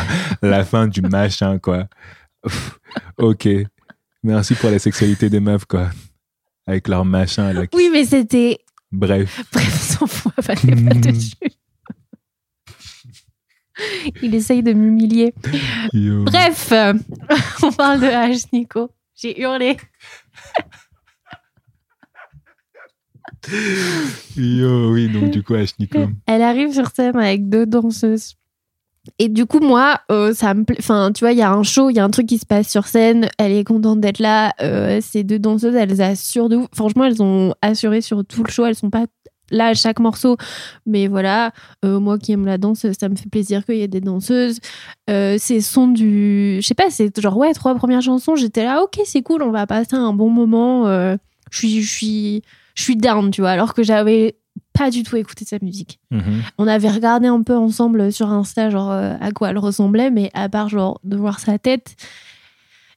[0.42, 1.88] la fin du machin, quoi.
[3.18, 3.48] Ok.
[4.24, 5.90] Merci pour la sexualité des meufs, quoi.
[6.68, 7.68] Avec leur machin, là.
[7.68, 8.60] qui- oui, mais c'était.
[8.92, 9.44] Bref.
[9.52, 11.34] Bref, on s'en fout, pas dessus.
[14.22, 15.34] Il essaye de m'humilier.
[15.94, 16.74] Bref,
[17.64, 18.90] on parle de H, Nico.
[19.16, 19.78] J'ai hurlé.
[24.36, 26.00] Yo, oui, donc du coup, Ashnico.
[26.26, 28.36] Elle arrive sur scène avec deux danseuses.
[29.20, 30.78] Et du coup, moi, euh, ça me plaît.
[30.80, 32.46] Enfin, tu vois, il y a un show, il y a un truc qui se
[32.46, 33.30] passe sur scène.
[33.38, 34.54] Elle est contente d'être là.
[34.62, 36.68] Euh, ces deux danseuses, elles assurent de ouf.
[36.74, 38.66] Franchement, elles ont assuré sur tout le show.
[38.66, 39.06] Elles sont pas
[39.52, 40.38] là chaque morceau.
[40.86, 41.52] Mais voilà,
[41.84, 44.60] euh, moi qui aime la danse, ça me fait plaisir qu'il y ait des danseuses.
[45.10, 46.58] Euh, ces sons du.
[46.62, 48.36] Je sais pas, c'est genre, ouais, trois premières chansons.
[48.36, 50.88] J'étais là, ok, c'est cool, on va passer un bon moment.
[50.88, 51.16] Euh,
[51.52, 53.52] Je suis, je suis, je suis down, tu vois.
[53.52, 54.36] Alors que j'avais
[54.74, 56.00] pas du tout écouté sa musique.
[56.12, 56.42] Mhm.
[56.58, 60.32] On avait regardé un peu ensemble sur Insta, genre euh, à quoi elle ressemblait, mais
[60.34, 61.96] à part genre de voir sa tête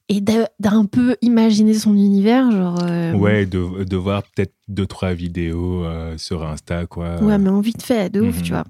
[0.09, 2.79] et d'un peu imaginer son univers, genre.
[2.83, 7.21] euh, Ouais, de, de voir peut-être deux, trois vidéos euh, sur Insta, quoi.
[7.21, 8.41] Ouais, mais en vite fait, de ouf, Mhm.
[8.43, 8.65] tu vois.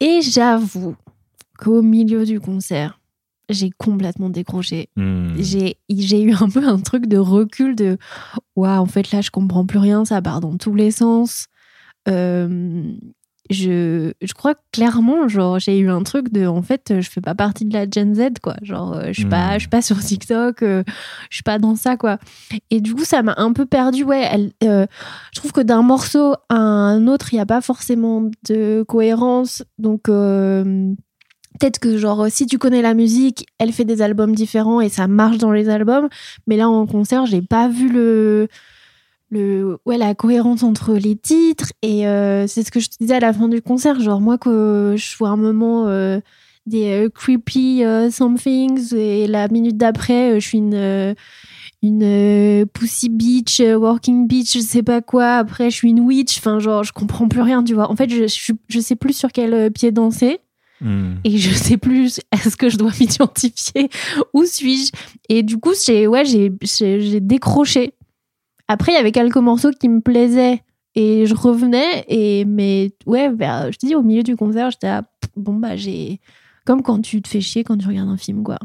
[0.00, 0.96] Et j'avoue
[1.58, 3.00] qu'au milieu du concert,
[3.48, 4.88] j'ai complètement décroché.
[4.96, 5.34] Hmm.
[5.38, 7.96] J'ai j'ai eu un peu un truc de recul de
[8.56, 11.46] waouh, en fait là, je comprends plus rien, ça part dans tous les sens.
[12.08, 12.92] Euh,
[13.50, 17.34] je, je crois clairement, genre, j'ai eu un truc de en fait, je fais pas
[17.34, 18.56] partie de la Gen Z, quoi.
[18.62, 20.82] Genre, euh, je suis pas, je suis pas sur TikTok, euh,
[21.30, 22.18] je suis pas dans ça, quoi.
[22.70, 24.28] Et du coup, ça m'a un peu perdu, ouais.
[24.30, 24.86] Elle, euh,
[25.32, 29.62] je trouve que d'un morceau à un autre, il n'y a pas forcément de cohérence.
[29.78, 30.92] Donc, euh,
[31.58, 35.06] peut-être que, genre, si tu connais la musique, elle fait des albums différents et ça
[35.08, 36.08] marche dans les albums.
[36.46, 38.48] Mais là, en concert, j'ai pas vu le.
[39.30, 43.14] Le, ouais, la cohérence entre les titres et euh, c'est ce que je te disais
[43.16, 46.18] à la fin du concert genre moi que je vois un moment euh,
[46.64, 51.14] des euh, creepy euh, somethings et la minute d'après euh, je suis une euh,
[51.82, 55.34] une pussy beach working beach je sais pas quoi.
[55.36, 56.38] Après je suis une witch.
[56.38, 57.90] Enfin genre je comprends plus rien tu vois.
[57.90, 60.38] En fait je, je, je sais plus sur quel pied danser
[60.80, 61.14] Hmm.
[61.24, 63.90] et je sais plus est-ce que je dois m'identifier
[64.32, 64.92] où suis-je.
[65.28, 66.50] Et du coup j'ai ouais j'ai
[67.20, 67.94] décroché
[68.68, 70.62] après il y avait quelques morceaux qui me plaisaient
[70.94, 75.30] et je revenais et mais ouais je te dis au milieu du concert j'étais pff,
[75.36, 76.20] bon bah j'ai
[76.64, 78.58] comme quand tu te fais chier quand tu regardes un film quoi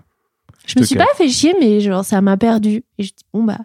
[0.66, 3.44] je me suis pas fait chier mais genre ça m'a perdu et je dis bon
[3.44, 3.60] bah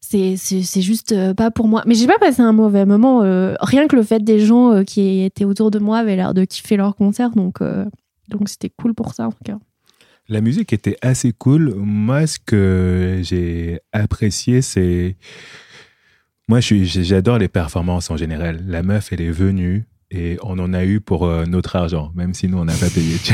[0.00, 3.54] c'est c'est juste euh, pas pour moi mais j'ai pas passé un mauvais moment euh,
[3.60, 6.44] rien que le fait des gens euh, qui étaient autour de moi avaient l'air de
[6.44, 7.84] kiffer leur concert donc euh,
[8.28, 9.58] donc c'était cool pour ça en tout cas
[10.28, 11.74] La musique était assez cool.
[11.76, 15.16] Moi, ce que j'ai apprécié, c'est.
[16.48, 18.62] Moi, j'adore les performances en général.
[18.66, 22.34] La meuf, elle est venue et on en a eu pour euh, notre argent, même
[22.34, 23.16] si nous, on n'a pas payé.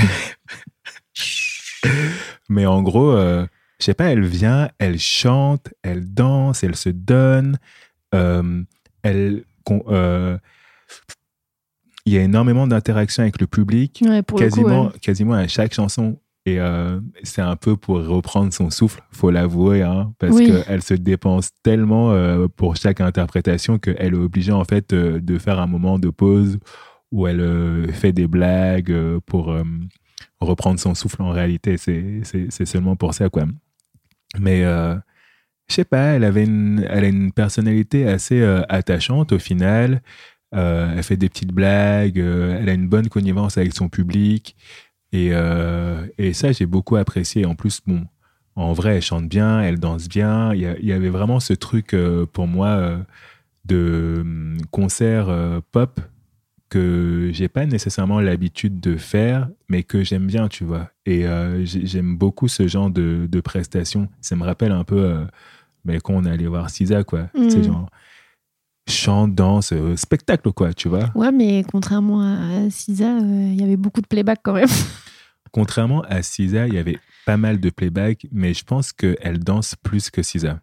[2.49, 3.47] Mais en gros, euh,
[3.79, 7.59] je sais pas, elle vient, elle chante, elle danse, elle se donne.
[8.15, 8.63] euh,
[9.03, 9.45] elle.
[9.71, 10.39] euh,
[12.05, 14.99] il y a énormément d'interactions avec le public ouais quasiment, le coup ouais.
[15.01, 16.19] quasiment à chaque chanson.
[16.45, 20.51] Et euh, c'est un peu pour reprendre son souffle, faut l'avouer, hein, parce Oui.
[20.51, 25.39] qu'elle se dépense tellement euh, pour chaque interprétation qu'elle est obligée en fait euh, de
[25.39, 26.59] faire un moment de pause
[27.13, 28.93] où elle fait des blagues
[29.27, 29.55] pour
[30.41, 31.21] reprendre son souffle.
[31.21, 33.45] En réalité, c'est seulement pour ça, quoi.
[34.41, 40.01] Mais je sais pas, elle avait une, elle a une personnalité assez attachante au final.
[40.53, 44.57] Elle fait des petites blagues, elle a une bonne connivence avec son public.
[45.13, 47.45] Et, euh, et ça, j'ai beaucoup apprécié.
[47.45, 48.07] En plus, bon,
[48.57, 50.55] en vrai, elle chante bien, elle danse bien.
[50.55, 52.99] Il y, avait vraiment ce truc euh, pour moi euh,
[53.65, 55.29] de hum, concert
[55.71, 56.01] pop
[56.69, 60.91] que j'ai pas nécessairement l'habitude de faire, mais que j'aime bien, tu vois.
[61.05, 61.27] Et
[61.65, 64.09] j'ai- j'aime beaucoup ce genre de, de prestations.
[64.23, 65.27] Ça me rappelle un peu
[65.85, 67.23] mais quand on allait voir Cisa, quoi.
[67.35, 67.49] Mm.
[67.49, 67.89] C'est genre
[68.89, 71.11] chant, danse, euh, spectacle, quoi, tu vois.
[71.15, 74.69] Ouais, mais contrairement à Cisa, euh, il y avait beaucoup de playback quand même.
[75.53, 79.75] Contrairement à Cisa, il y avait pas mal de playback, mais je pense qu'elle danse
[79.83, 80.61] plus que Cisa.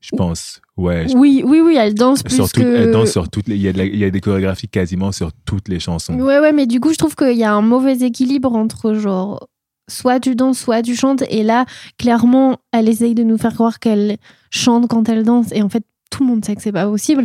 [0.00, 0.62] je pense.
[0.78, 1.06] Ouais.
[1.08, 2.62] je- Oui, oui, oui, elle danse plus sur que.
[2.62, 3.56] elle danse sur toutes les.
[3.56, 6.18] Il y, a de la- il y a des chorégraphies quasiment sur toutes les chansons.
[6.18, 9.46] Ouais, ouais, mais du coup, je trouve qu'il y a un mauvais équilibre entre genre.
[9.90, 11.22] Soit tu danses, soit tu chantes.
[11.28, 11.66] Et là,
[11.98, 14.16] clairement, elle essaye de nous faire croire qu'elle
[14.50, 15.48] chante quand elle danse.
[15.52, 17.24] Et en fait, tout le monde sait que c'est pas possible.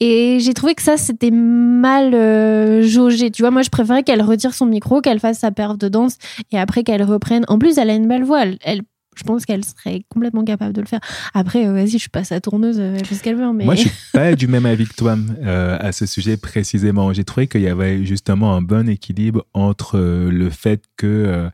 [0.00, 3.30] Et j'ai trouvé que ça, c'était mal euh, jaugé.
[3.30, 6.16] Tu vois, moi, je préférais qu'elle retire son micro, qu'elle fasse sa perf de danse
[6.50, 7.44] et après qu'elle reprenne.
[7.48, 8.42] En plus, elle a une belle voix.
[8.42, 8.82] Elle, elle-
[9.14, 11.00] je pense qu'elle serait complètement capable de le faire.
[11.34, 13.44] Après, euh, vas-y, je suis pas sa tourneuse, euh, elle fait ce qu'elle veut.
[13.44, 13.66] hein, Mais...
[13.66, 17.12] Moi, je suis pas du même avis que toi euh, à ce sujet précisément.
[17.12, 21.50] J'ai trouvé qu'il y avait justement un bon équilibre entre le fait que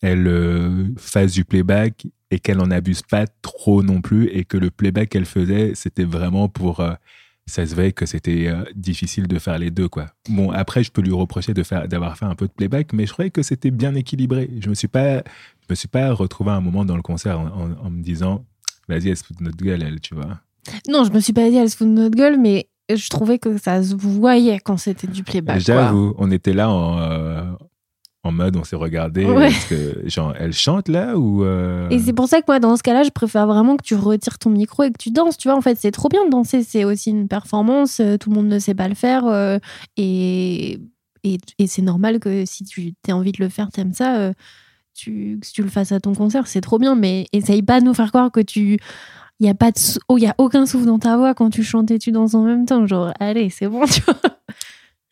[0.00, 4.70] elle fasse du playback et qu'elle en abuse pas trop non plus et que le
[4.70, 6.94] playback qu'elle faisait, c'était vraiment pour euh,
[7.46, 10.06] ça se voyait que c'était euh, difficile de faire les deux quoi.
[10.28, 13.06] Bon après je peux lui reprocher de faire d'avoir fait un peu de playback mais
[13.06, 14.48] je trouvais que c'était bien équilibré.
[14.60, 17.38] Je me suis pas je me suis pas retrouvé à un moment dans le concert
[17.38, 18.44] en, en- en me disant
[18.88, 20.40] vas-y elle se fout de notre gueule elle tu vois.
[20.88, 23.38] Non, je me suis pas dit elle se fout de notre gueule, mais je trouvais
[23.38, 25.56] que ça se voyait quand c'était du playback.
[25.56, 25.74] quoi.
[25.74, 27.42] J'avoue, on était là en, euh,
[28.24, 29.24] en mode, on s'est regardé.
[29.24, 29.48] Ouais.
[29.48, 31.42] Est-ce que, genre, elle chante là ou.
[31.44, 33.94] euh, Et c'est pour ça que moi, dans ce cas-là, je préfère vraiment que tu
[33.96, 35.36] retires ton micro et que tu danses.
[35.36, 36.62] Tu vois, en fait, c'est trop bien de danser.
[36.62, 37.98] C'est aussi une performance.
[38.00, 39.26] euh, Tout le monde ne sait pas le faire.
[39.26, 39.58] euh,
[39.96, 40.78] et
[41.24, 44.16] et, et c'est normal que si tu as envie de le faire, t'aimes ça.
[44.18, 44.32] euh,
[44.94, 46.94] tu, que tu le fasses à ton concert, c'est trop bien.
[46.94, 48.78] Mais essaye pas de nous faire croire que tu.
[49.40, 51.50] Il n'y a, pas de sou- oh, y a aucun souffle dans ta voix quand
[51.50, 52.86] tu chantes et tu danses en même temps.
[52.86, 54.14] Genre, allez, c'est bon, tu vois.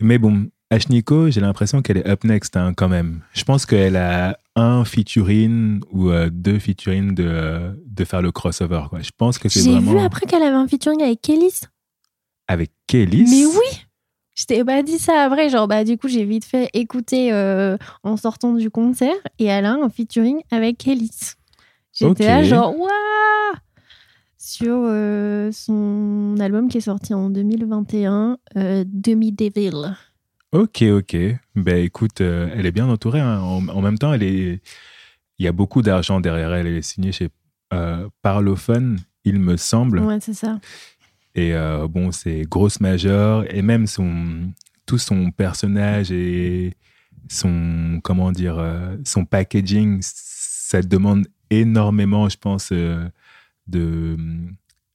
[0.00, 3.22] Mais bon, Ashniko, j'ai l'impression qu'elle est up next hein, quand même.
[3.32, 8.30] Je pense qu'elle a un featuring ou euh, deux featuring de, euh, de faire le
[8.30, 8.82] crossover.
[8.88, 9.00] Quoi.
[9.00, 9.92] Je pense que c'est J'ai vraiment.
[9.92, 11.62] vu après qu'elle avait un featuring avec Kélis.
[12.46, 13.26] Avec Kélis.
[13.28, 13.80] Mais oui
[14.36, 17.76] Je t'ai pas dit ça après, genre bah du coup j'ai vite fait écouter euh,
[18.04, 21.32] en sortant du concert et elle a un featuring avec Kélis.
[21.92, 22.88] J'étais là genre waouh
[24.38, 24.88] sur
[25.52, 29.94] son album qui est sorti en 2021, euh, Demi Devil.
[30.52, 31.16] Ok, ok.
[31.54, 33.20] Ben écoute, euh, elle est bien entourée.
[33.20, 33.38] hein.
[33.40, 34.60] En, en même temps, elle est...
[35.38, 36.66] il y a beaucoup d'argent derrière elle.
[36.66, 37.28] Elle est signée chez
[37.72, 40.00] euh, Parlophone, il me semble.
[40.00, 40.58] Ouais, c'est ça.
[41.36, 43.44] Et euh, bon, c'est grosse majeure.
[43.54, 44.50] Et même son,
[44.86, 46.74] tout son personnage et
[47.28, 48.60] son, comment dire,
[49.04, 54.16] son packaging, ça demande énormément, je pense, de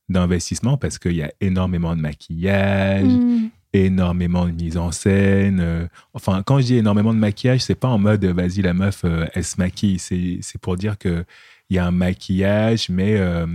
[0.08, 3.50] d'investissement parce qu'il y a énormément de maquillage, Mm.
[3.84, 5.60] Énormément de mise en scène.
[5.62, 9.02] euh, enfin, quand je dis énormément de maquillage, c'est pas en mode vas-y la meuf
[9.06, 10.00] euh, elle se maquille.
[10.00, 11.26] C'est c'est pour dire que
[11.70, 13.46] il y a un maquillage, mais euh,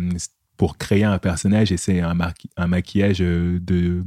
[0.56, 2.14] pour créer un personnage et c'est un,
[2.66, 4.02] maquillage de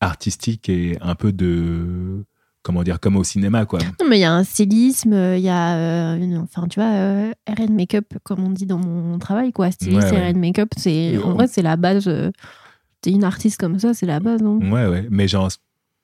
[0.00, 2.24] artistique et un peu de
[2.62, 3.78] comment dire comme au cinéma quoi.
[4.00, 6.90] Non, mais il y a un stylisme, il y a, une- enfin, tu vois,
[7.46, 9.70] RN Makeup, comme on dit dans mon travail, quoi.
[9.70, 10.32] Styliste Ouais, ouais.
[10.32, 12.08] RN Makeup, c'est, en vrai, c'est la base.
[13.10, 14.58] Une artiste comme ça, c'est la base, non?
[14.70, 15.48] Ouais ouais, mais genre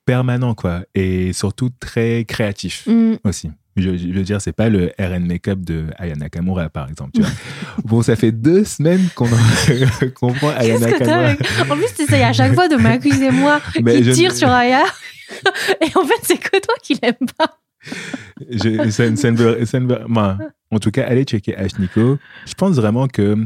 [0.06, 2.86] permanent quoi et surtout très créatif.
[2.86, 3.14] Mm.
[3.24, 3.50] aussi.
[3.76, 7.12] Je, je veux dire, c'est pas le RN Makeup de Aya Nakamura, par exemple.
[7.14, 7.30] Tu vois.
[7.84, 9.28] bon, ça fait deux semaines qu'on
[10.14, 11.26] qu'on prend Aya Qu'est-ce que t'as Nakamura.
[11.28, 11.70] avec...
[11.70, 14.82] En plus, t'essayes à chaque fois de m'accuser moi Mais qui tire sur Aya.
[15.80, 17.58] Et en fait, c'est que toi qui l'aime pas.
[18.50, 20.36] Je- ça ça ne veut- ça ne veut- moi,
[20.72, 22.18] en tout cas, allez checker Ashniko.
[22.46, 23.36] Je pense vraiment que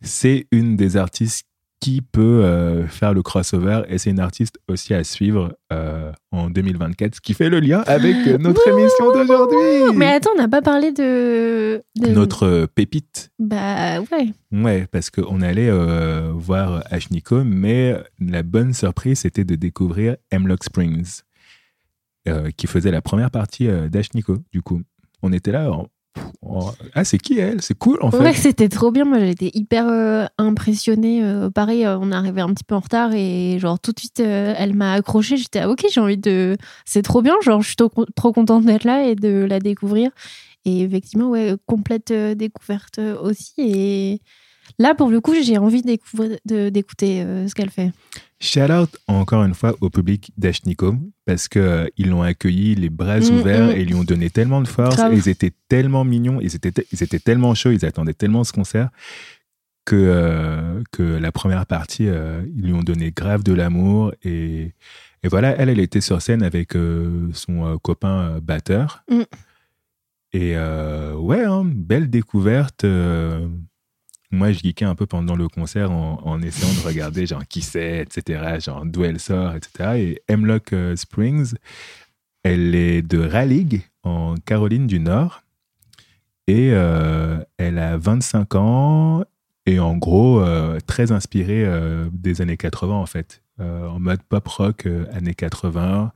[0.00, 1.46] c'est une des artistes
[1.80, 6.50] qui peut euh, faire le crossover et c'est une artiste aussi à suivre euh, en
[6.50, 9.96] 2024, ce qui fait le lien avec euh, notre émission d'aujourd'hui.
[9.96, 11.82] Mais attends, on n'a pas parlé de.
[11.98, 13.30] de- Notre euh, pépite.
[13.38, 14.28] Bah ouais.
[14.52, 20.64] Ouais, parce qu'on allait euh, voir Ashniko, mais la bonne surprise, c'était de découvrir Hemlock
[20.64, 21.22] Springs,
[22.56, 24.82] qui faisait la première partie d'Ashniko, du coup.
[25.22, 25.70] On était là,
[26.94, 27.62] ah, c'est qui elle?
[27.62, 28.18] C'est cool, en fait.
[28.18, 29.04] Ouais, c'était trop bien.
[29.04, 31.22] Moi, j'étais hyper euh, impressionnée.
[31.22, 33.98] Euh, pareil, euh, on est arrivé un petit peu en retard et genre tout de
[33.98, 35.36] suite, elle m'a accroché.
[35.36, 36.56] J'étais ah, ok, j'ai envie de.
[36.84, 37.34] C'est trop bien.
[37.42, 40.10] Genre, je suis trop, trop contente d'être là et de la découvrir.
[40.64, 43.54] Et effectivement, ouais, complète découverte aussi.
[43.58, 44.20] Et
[44.78, 47.92] là, pour le coup, j'ai envie d'écouter ce qu'elle fait.
[48.42, 50.94] Shout out encore une fois au public d'Ashniko,
[51.26, 53.70] parce qu'ils l'ont accueilli les bras Mm, ouverts mm.
[53.72, 54.98] et ils lui ont donné tellement de force.
[54.98, 58.52] Et ils étaient tellement mignons, ils étaient, ils étaient tellement chauds, ils attendaient tellement ce
[58.52, 58.88] concert
[59.84, 64.12] que, euh, que la première partie, euh, ils lui ont donné grave de l'amour.
[64.22, 64.72] Et,
[65.22, 69.04] et voilà, elle, elle était sur scène avec euh, son euh, copain euh, batteur.
[69.10, 69.22] Mm.
[70.32, 72.86] Et euh, ouais, hein, belle découverte.
[74.30, 78.00] Moi, je geekais un peu pendant le concert en, essayant de regarder genre qui c'est,
[78.00, 79.90] etc., genre d'où elle sort, etc.
[79.96, 81.54] Et Hemlock euh, Springs,
[82.42, 85.42] elle est de Raleigh, en Caroline du Nord.
[86.46, 89.24] Et euh, elle a 25 ans.
[89.66, 93.42] Et en gros, euh, très inspiré euh, des années 80, en fait.
[93.58, 96.12] En mode pop rock, années 80.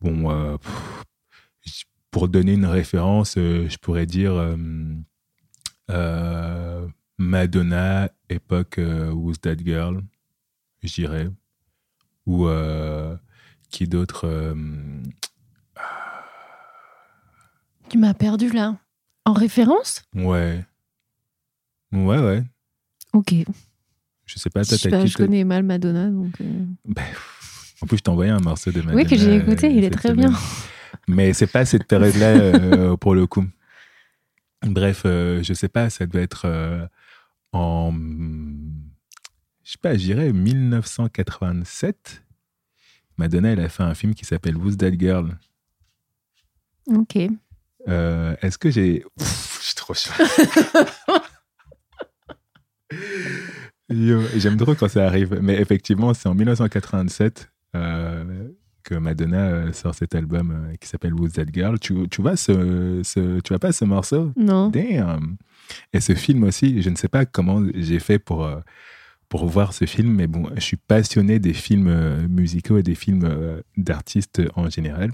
[0.00, 0.58] Bon,
[2.12, 4.32] pour donner une référence, je pourrais dire
[7.18, 10.02] Madonna, époque euh, Who's That Girl,
[10.82, 11.28] je dirais.
[12.26, 13.16] Ou euh,
[13.70, 14.54] qui d'autre euh,
[17.88, 18.76] Tu m'as perdu là.
[19.24, 20.02] En référence?
[20.14, 20.64] Ouais.
[21.92, 22.42] Ouais, ouais.
[23.12, 23.34] Ok.
[24.24, 26.40] Je sais pas, toi, Je, pas, je connais mal Madonna, donc.
[26.40, 27.04] euh, Ben,
[27.82, 28.96] en plus, je t'ai envoyé un morceau de Madonna.
[28.96, 30.30] Oui, que j'ai écouté, il est très semaine.
[30.30, 30.38] bien.
[31.08, 33.44] Mais c'est pas cette période-là euh, pour le coup.
[34.62, 36.46] Bref, euh, je sais pas, ça doit être
[37.52, 37.92] en.
[39.64, 42.22] Je sais pas, je dirais 1987.
[43.16, 45.38] Madonna, elle a fait un film qui s'appelle Who's That Girl?
[46.88, 47.16] Ok.
[47.88, 49.04] Euh, Est-ce que j'ai.
[49.18, 50.10] Je suis trop chaud.
[53.88, 55.38] J'aime trop quand ça arrive.
[55.42, 58.48] Mais effectivement, c'est en 1987 euh,
[58.92, 61.78] que Madonna euh, sort cet album euh, qui s'appelle Who's That Girl.
[61.78, 64.32] Tu, tu vois ce, ce- tu vois pas ce morceau?
[64.36, 64.68] Non.
[64.68, 65.36] Damn.
[65.92, 68.60] Et ce film aussi, je ne sais pas comment j'ai fait pour, euh,
[69.28, 73.62] pour voir ce film, mais bon, je suis passionné des films musicaux et des films
[73.78, 75.10] d'artistes en général.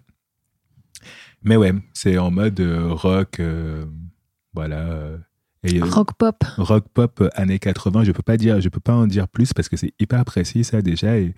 [1.43, 3.85] Mais ouais, c'est en mode rock, euh,
[4.55, 5.11] voilà.
[5.63, 6.43] et, Rock pop.
[6.57, 9.69] rock pop années 80, je peux pas dire, je peux pas en dire plus parce
[9.69, 11.17] que c'est hyper précis ça déjà.
[11.17, 11.35] Et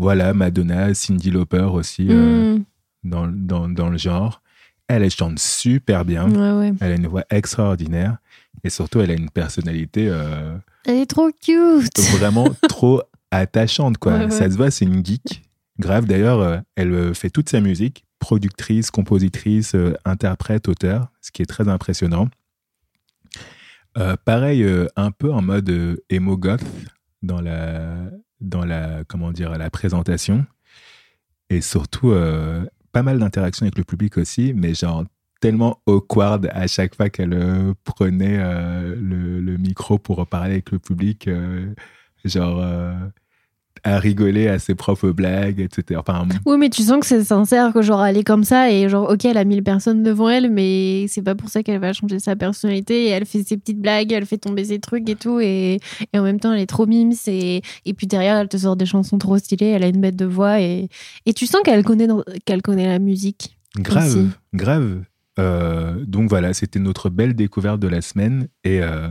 [0.00, 2.62] voilà, Madonna, Cindy Lauper aussi euh, Hmm.
[3.04, 4.42] dans, dans, dans le genre.
[4.88, 6.28] Elle, elle chante super bien.
[6.28, 6.74] Ouais, ouais.
[6.80, 8.16] Elle a une voix extraordinaire
[8.64, 11.98] et surtout, elle a une personnalité euh, Elle est trop cute.
[12.18, 13.98] vraiment trop attachante.
[13.98, 14.16] Quoi.
[14.18, 14.30] Ouais.
[14.30, 15.42] Ça se voit, c'est une geek.
[15.78, 21.42] Grave, d'ailleurs, euh, elle fait toute sa musique, productrice, compositrice, euh, interprète, auteur, ce qui
[21.42, 22.28] est très impressionnant.
[23.98, 24.64] Euh, pareil,
[24.96, 26.62] un peu en mode emo goth
[27.22, 27.94] dans la,
[28.40, 30.46] dans la, comment dire, la présentation.
[31.50, 35.04] Et surtout, euh, pas mal d'interactions avec le public aussi, mais genre
[35.40, 40.70] tellement awkward à chaque fois qu'elle euh, prenait euh, le, le micro pour parler avec
[40.70, 41.28] le public,
[42.24, 42.62] genre
[43.84, 46.00] à rigoler à ses propres blagues, etc.
[46.00, 48.88] Enfin, Oui, mais tu sens que c'est sincère, que genre elle est comme ça et
[48.88, 51.92] genre, ok, elle a 1000 personnes devant elle, mais c'est pas pour ça qu'elle va
[51.92, 55.16] changer sa personnalité et elle fait ses petites blagues, elle fait tomber ses trucs et
[55.16, 55.78] tout et,
[56.12, 58.76] et en même temps elle est trop mimes et, et puis derrière elle te sort
[58.76, 60.88] des chansons trop stylées, elle a une bête de voix et,
[61.26, 62.08] et tu sens qu'elle connaît,
[62.44, 63.56] qu'elle connaît la musique.
[63.78, 64.28] grave, Aussi.
[64.54, 65.02] grave.
[65.38, 69.08] Euh, donc voilà, c'était notre belle découverte de la semaine et euh,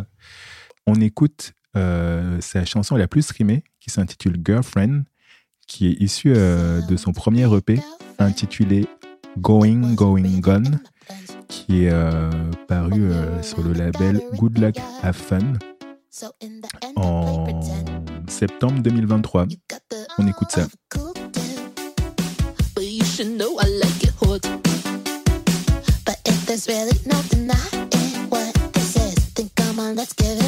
[0.85, 5.03] on écoute euh, sa chanson la plus streamée qui s'intitule Girlfriend,
[5.67, 7.79] qui est issue euh, de son premier EP
[8.17, 8.87] intitulé
[9.37, 10.79] Going, Going Gone,
[11.47, 12.29] qui est euh,
[12.67, 15.53] paru euh, sur le label Good Luck Have Fun
[16.95, 17.47] en
[18.27, 19.47] septembre 2023.
[20.17, 20.67] On écoute ça.
[26.49, 30.38] I really no denying what this is, then come on, let's give it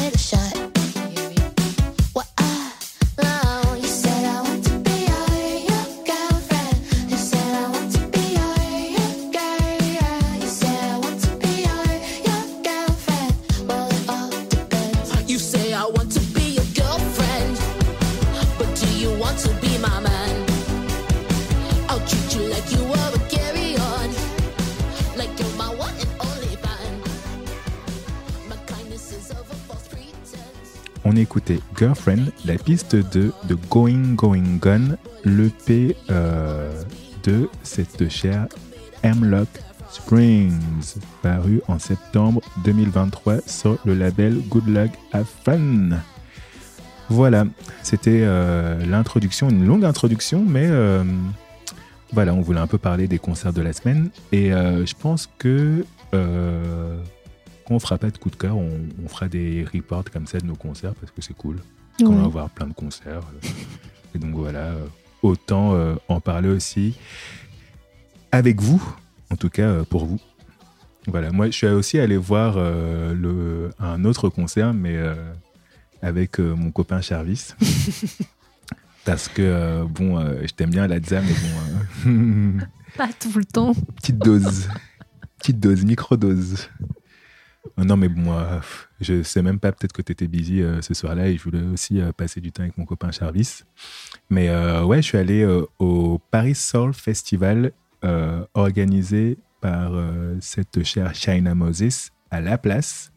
[31.22, 36.82] écoutait Girlfriend, la piste de, de Going Going Gone, l'EP euh,
[37.22, 38.48] de cette chère
[39.04, 39.48] Hemlock
[39.88, 40.58] Springs,
[41.22, 45.90] paru en septembre 2023 sur le label Good Luck Have Fun.
[47.08, 47.44] Voilà,
[47.82, 51.04] c'était euh, l'introduction, une longue introduction, mais euh,
[52.12, 54.10] voilà, on voulait un peu parler des concerts de la semaine.
[54.32, 55.84] Et je pense que
[57.66, 60.38] quand on fera pas de coup de cœur, on, on fera des reports comme ça
[60.38, 61.56] de nos concerts parce que c'est cool.
[61.98, 62.26] Parce qu'on va Ouais.
[62.26, 63.20] avoir plein de concerts.
[63.44, 63.48] euh.
[64.14, 64.86] Et donc voilà, euh,
[65.22, 66.96] autant euh, en parler aussi
[68.30, 68.82] avec vous,
[69.30, 70.20] en tout cas euh, pour vous.
[71.06, 74.96] Voilà, moi je suis aussi allé voir euh, le, un autre concert, mais
[76.02, 77.48] avec mon copain Charvis.
[79.04, 81.34] Parce que, bon, je t'aime bien la mais
[82.04, 82.60] bon,
[82.96, 83.72] Pas tout le temps.
[83.96, 84.68] petite dose.
[85.38, 86.68] Petite dose, micro-dose.
[87.78, 90.80] Euh, Non, mais moi, pff, je sais même pas, peut-être que tu étais busy euh,
[90.82, 93.62] ce soir-là et je voulais aussi euh, passer du temps avec mon copain Charvis.
[94.30, 97.72] Mais euh, ouais, je suis allé euh, au Paris Soul Festival
[98.04, 103.12] euh, organisé par euh, cette chère China Moses à La Place.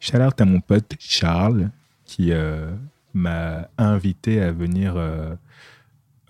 [0.00, 1.70] Shout out à mon pote Charles
[2.04, 2.70] qui euh,
[3.14, 5.34] m'a invité à venir euh,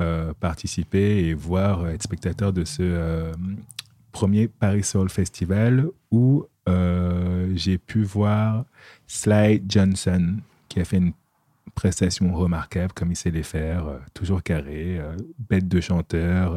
[0.01, 3.33] euh, participer et voir, être spectateur de ce euh,
[4.13, 8.65] premier Paris Soul Festival où euh, j'ai pu voir
[9.07, 10.37] Sly Johnson
[10.69, 11.13] qui a fait une
[11.75, 15.17] prestation remarquable comme il sait les faire, euh, toujours carré, euh,
[15.51, 16.57] bête de chanteur,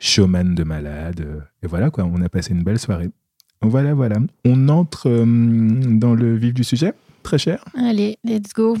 [0.00, 1.44] showman de malade.
[1.62, 3.10] et voilà quoi, on a passé une belle soirée.
[3.62, 4.16] Voilà, voilà.
[4.44, 6.92] On entre dans le vif du sujet,
[7.22, 7.64] très cher.
[7.74, 8.76] Allez, let's go.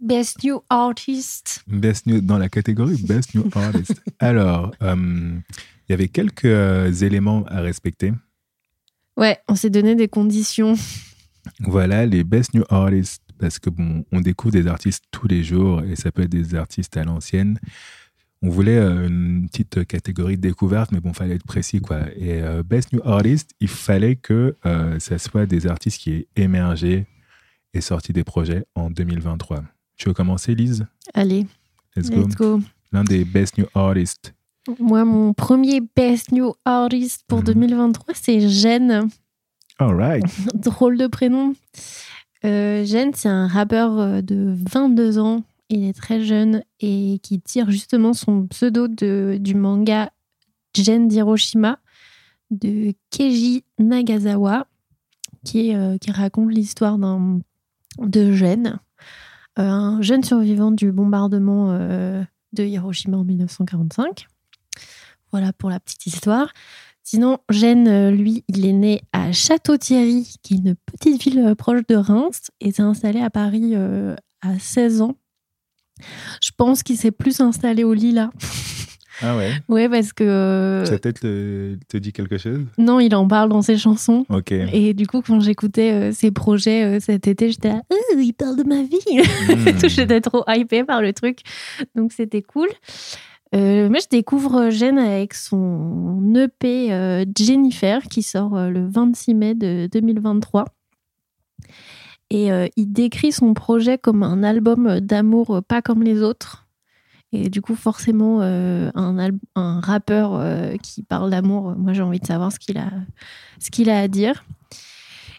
[0.00, 1.62] Best New Artist.
[1.68, 4.02] Best New, dans la catégorie Best New Artist.
[4.18, 5.42] Alors, il
[5.88, 8.12] y avait quelques éléments à respecter.
[9.16, 10.74] Ouais, on s'est donné des conditions.
[11.60, 15.82] Voilà, les Best New Artists, parce que bon, on découvre des artistes tous les jours
[15.82, 17.58] et ça peut être des artistes à l'ancienne.
[18.42, 22.00] On voulait euh, une petite catégorie de découverte, mais bon, fallait être précis, quoi.
[22.16, 26.26] Et euh, Best New Artist, il fallait que euh, ça soit des artistes qui aient
[26.36, 27.06] émergé
[27.72, 29.64] et sorti des projets en 2023.
[29.96, 30.86] Tu veux commencer, Lise?
[31.14, 31.46] Allez,
[31.96, 32.20] Let's go.
[32.20, 32.60] let's go.
[32.92, 34.34] L'un des Best New Artists.
[34.78, 37.44] Moi, mon premier Best New Artist pour Mhm.
[37.44, 39.08] 2023, c'est Jen.
[39.78, 40.24] All right.
[40.54, 41.54] Drôle de prénom.
[42.44, 45.42] Euh, Jen, c'est un rappeur euh, de 22 ans.
[45.68, 50.10] Il est très jeune et qui tire justement son pseudo de, du manga
[50.74, 51.78] Jen d'Hiroshima
[52.50, 54.66] de Keiji Nagasawa,
[55.44, 57.40] qui, est, euh, qui raconte l'histoire d'un
[57.98, 58.78] de Jen,
[59.58, 64.26] euh, un jeune survivant du bombardement euh, de Hiroshima en 1945.
[65.32, 66.52] Voilà pour la petite histoire.
[67.02, 71.54] Sinon, Jen, euh, lui, il est né à Château-Thierry, qui est une petite ville euh,
[71.54, 75.16] proche de Reims, et s'est installé à Paris euh, à 16 ans.
[76.42, 78.30] Je pense qu'il s'est plus installé au Lila.
[79.22, 79.52] Ah ouais.
[79.68, 80.82] Ouais, parce que.
[80.86, 82.60] Ça peut-être te, dit quelque chose?
[82.76, 84.26] Non, il en parle dans ses chansons.
[84.28, 84.52] Ok.
[84.52, 87.80] Et du coup, quand j'écoutais euh, ses projets euh, cet été, j'étais là,
[88.18, 88.98] il parle de ma vie.
[89.48, 89.88] Hmm.
[89.88, 91.40] j'étais trop hypée par le truc.
[91.94, 92.68] Donc, c'était cool.
[93.54, 99.34] Euh, moi, je découvre Jen avec son EP euh, Jennifer qui sort euh, le 26
[99.34, 100.64] mai de 2023.
[102.28, 106.66] Et il décrit son projet comme un album d'amour pas comme les autres.
[107.30, 110.42] Et du coup, forcément, un, rappeur
[110.82, 112.78] qui parle d'amour, moi j'ai envie de savoir ce qu'il
[113.90, 114.44] a à dire.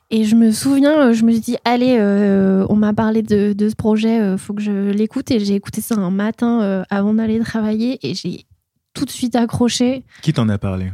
[0.10, 3.51] Et je me souviens, euh, je me suis dit, allez, euh, on m'a parlé de,
[3.51, 5.30] de ce projet, euh, faut que je l'écoute.
[5.32, 8.45] Et j'ai écouté ça un matin euh, avant d'aller travailler et j'ai
[8.93, 10.05] tout de suite accroché.
[10.22, 10.91] Qui t'en a parlé?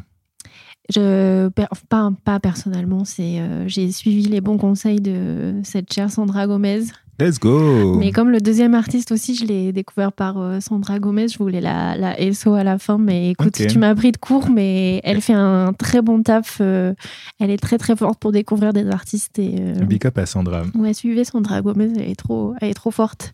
[0.89, 1.47] Je,
[1.89, 6.82] pas, pas personnellement, c'est j'ai suivi les bons conseils de cette chère Sandra Gomez.
[7.20, 11.28] Let's go Mais comme le deuxième artiste aussi, je l'ai découvert par euh, Sandra Gomez,
[11.28, 12.97] je voulais la, la SO à la fin.
[12.97, 16.57] Mais écoute, tu m'as pris de court, mais elle fait un très bon taf.
[16.59, 16.93] euh,
[17.39, 19.38] elle est très très forte pour découvrir des artistes.
[19.38, 20.64] Et, euh, Big up à Sandra.
[20.76, 23.34] ouais, suivez Sandra Gomez, elle est trop, elle est trop forte.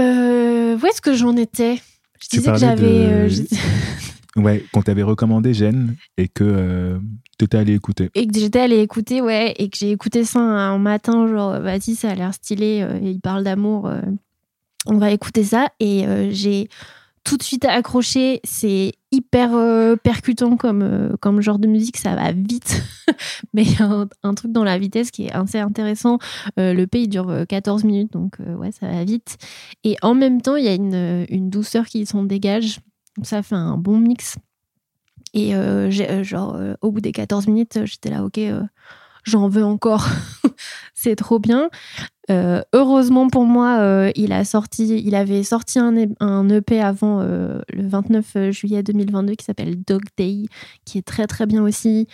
[0.00, 1.76] Euh, où est-ce que j'en étais?
[2.20, 3.06] Je Tu disais que parlais de- j'avais.
[3.12, 3.42] euh, je-
[4.36, 6.98] Ouais, qu'on t'avait recommandé Jen et que euh,
[7.42, 8.10] t'étais allé écouter.
[8.14, 11.94] et que j'étais allée écouter, ouais, et que j'ai écouté ça un matin, genre, vas-y,
[11.94, 14.00] ça a l'air stylé, euh, il parle d'amour, euh,
[14.86, 15.68] on va écouter ça.
[15.80, 16.68] Et euh, j'ai
[17.24, 22.14] tout de suite accroché, c'est hyper euh, percutant comme, euh, comme genre de musique, ça
[22.14, 22.82] va vite,
[23.54, 26.18] mais un, truc dans la vitesse qui est assez intéressant.
[26.58, 29.36] Euh, le pays dure euh, 14 minutes, donc euh, ouais, ça va vite.
[29.84, 32.80] Et en même temps, il y a une, une douceur qui s'en dégage,
[33.22, 34.36] ça fait un bon mix.
[35.34, 38.40] Et euh, euh, genre, euh, au bout des 14 minutes, j'étais là, ok,
[39.24, 40.06] j'en veux encore.
[40.94, 41.70] c'est trop bien.
[42.74, 47.60] Heureusement pour moi, il a sorti, il avait sorti un, e- un EP avant euh,
[47.70, 50.44] le 29 juillet 2022 qui s'appelle Dog Day,
[50.86, 52.06] qui est très très bien aussi,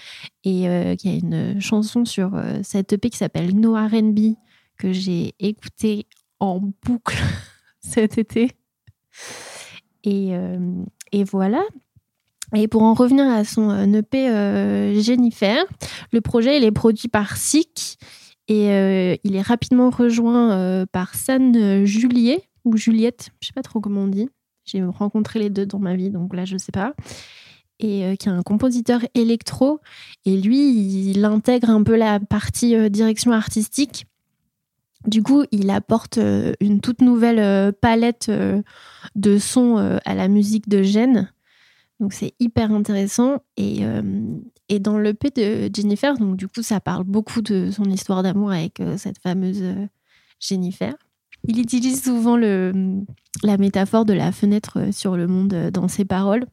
[0.43, 2.33] et qui a une chanson sur
[2.65, 4.35] cette EP qui s'appelle No R&B
[4.77, 6.07] que j'ai écouté
[6.41, 7.19] en boucle
[7.81, 8.51] cet été.
[10.03, 10.33] Et,
[11.13, 11.63] et voilà.
[12.55, 15.65] Et pour en revenir à son euh, EP euh, Jennifer,
[16.13, 17.99] le projet est produit par Sick
[18.49, 23.81] et euh, il est rapidement rejoint par San Juliet ou Juliette, je sais pas trop
[23.81, 24.29] comment on dit.
[24.65, 26.95] J'ai rencontré les deux dans ma vie, donc là je sais pas.
[27.79, 29.81] Et qui est un compositeur électro.
[30.25, 34.07] Et lui, il intègre un peu la partie direction artistique.
[35.07, 36.19] Du coup, il apporte
[36.61, 38.31] une toute nouvelle palette
[39.15, 41.31] de sons à la musique de Gênes.
[42.01, 43.43] Donc c'est hyper intéressant.
[43.57, 44.03] Et, euh,
[44.69, 48.53] et dans l'EP de Jennifer, donc du coup, ça parle beaucoup de son histoire d'amour
[48.53, 49.87] avec euh, cette fameuse euh,
[50.41, 50.95] Jennifer.
[51.47, 52.73] Il utilise souvent le,
[53.43, 56.47] la métaphore de la fenêtre sur le monde dans ses paroles.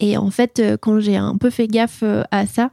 [0.00, 2.70] Et en fait, quand j'ai un peu fait gaffe à ça,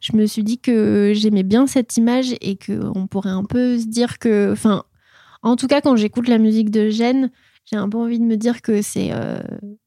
[0.00, 3.86] je me suis dit que j'aimais bien cette image et qu'on pourrait un peu se
[3.86, 4.52] dire que.
[4.52, 4.84] Enfin,
[5.42, 7.30] en tout cas, quand j'écoute la musique de Gênes,
[7.70, 9.10] j'ai un peu envie de me dire que c'est.
[9.12, 9.40] euh,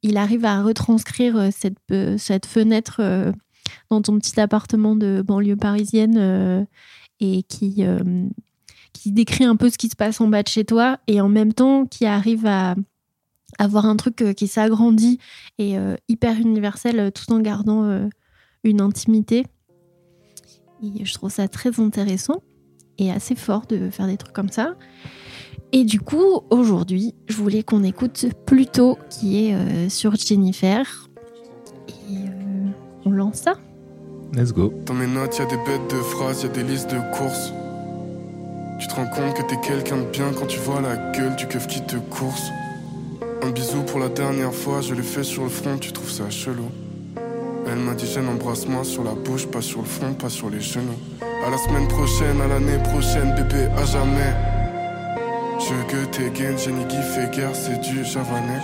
[0.04, 1.78] il arrive à retranscrire euh, cette,
[2.18, 3.32] cette fenêtre euh,
[3.90, 6.68] dans ton petit appartement de banlieue parisienne
[7.20, 7.84] et qui,
[8.94, 11.30] qui décrit un peu ce qui se passe en bas de chez toi et en
[11.30, 12.76] même temps qui arrive à
[13.60, 15.20] avoir un truc qui s'agrandit
[15.58, 15.76] et
[16.10, 18.10] hyper universel tout en gardant
[18.64, 19.46] une intimité.
[20.82, 22.42] Je trouve ça très intéressant
[22.98, 24.76] et assez fort de faire des trucs comme ça.
[25.74, 31.10] Et du coup, aujourd'hui, je voulais qu'on écoute Pluto qui est euh, sur Jennifer.
[31.88, 32.68] Et euh,
[33.06, 33.54] on lance ça.
[34.34, 34.74] Let's go.
[34.86, 37.54] Dans mes notes, y a des bêtes de phrases, y a des listes de courses.
[38.80, 41.48] Tu te rends compte que t'es quelqu'un de bien quand tu vois la gueule du
[41.48, 42.50] keuf qui te course.
[43.42, 46.30] Un bisou pour la dernière fois, je l'ai fait sur le front, tu trouves ça
[46.30, 46.66] chelou.
[47.68, 50.60] Elle m'a dit Jeanne, embrasse-moi sur la bouche, pas sur le front, pas sur les
[50.60, 51.00] genoux.
[51.46, 54.61] À la semaine prochaine, à l'année prochaine, bébé, à jamais.
[55.64, 56.98] Je que t'es gain, Jenny Guy
[57.36, 58.62] guerre, c'est du javanais.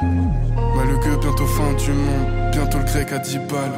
[1.04, 3.72] Gueux, bientôt fin du monde, bientôt le grec à 10 balles.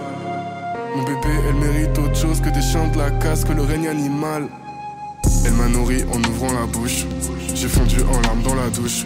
[0.96, 3.88] Mon bébé, elle mérite autre chose que des chiens de la casse, que le règne
[3.90, 4.48] animal.
[5.46, 7.06] Elle m'a nourri en ouvrant la bouche.
[7.54, 9.06] J'ai fondu en larmes dans la douche.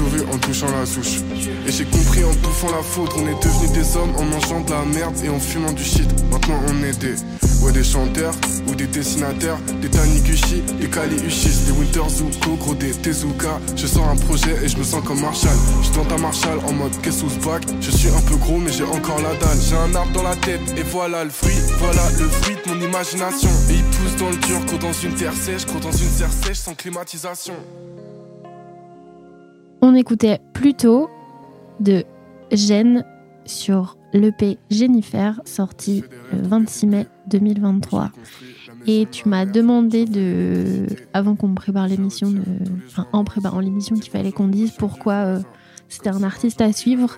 [0.00, 1.22] En touchant la souche.
[1.66, 3.10] Et j'ai compris en bouffant la faute.
[3.16, 6.08] On est devenus des hommes en mangeant de la merde et en fumant du shit.
[6.30, 7.16] Maintenant on est des.
[7.60, 8.34] Ouais, des chanteurs
[8.68, 13.58] ou des dessinateurs, des Taniguchi, des Kali Uchis, des Winter Zuko, gros des Tezuka.
[13.74, 15.56] Je sors un projet et je me sens comme Marshall.
[15.82, 17.24] Je dans ta Marshall en mode qu'est-ce.
[17.80, 19.58] Je suis un peu gros mais j'ai encore la dalle.
[19.60, 21.58] J'ai un arbre dans la tête et voilà le fruit.
[21.80, 23.50] Voilà le fruit de mon imagination.
[23.68, 26.32] Et il pousse dans le dur, cours dans une terre sèche, cours dans une serre
[26.32, 27.54] sèche sans climatisation.
[29.80, 31.08] On écoutait plutôt
[31.80, 32.04] de
[32.50, 33.04] Gênes
[33.44, 36.02] sur l'EP Jennifer, sorti
[36.32, 38.10] le 26 mai 2023.
[38.86, 42.40] Et tu m'as demandé de, avant qu'on prépare l'émission, de-
[42.86, 45.38] enfin en préparant l'émission, qu'il fallait qu'on dise pourquoi euh,
[45.88, 47.16] c'était un artiste à suivre.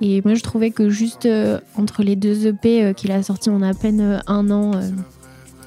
[0.00, 3.50] Et moi, je trouvais que juste euh, entre les deux EP euh, qu'il a sortis
[3.50, 4.72] en à peine un an,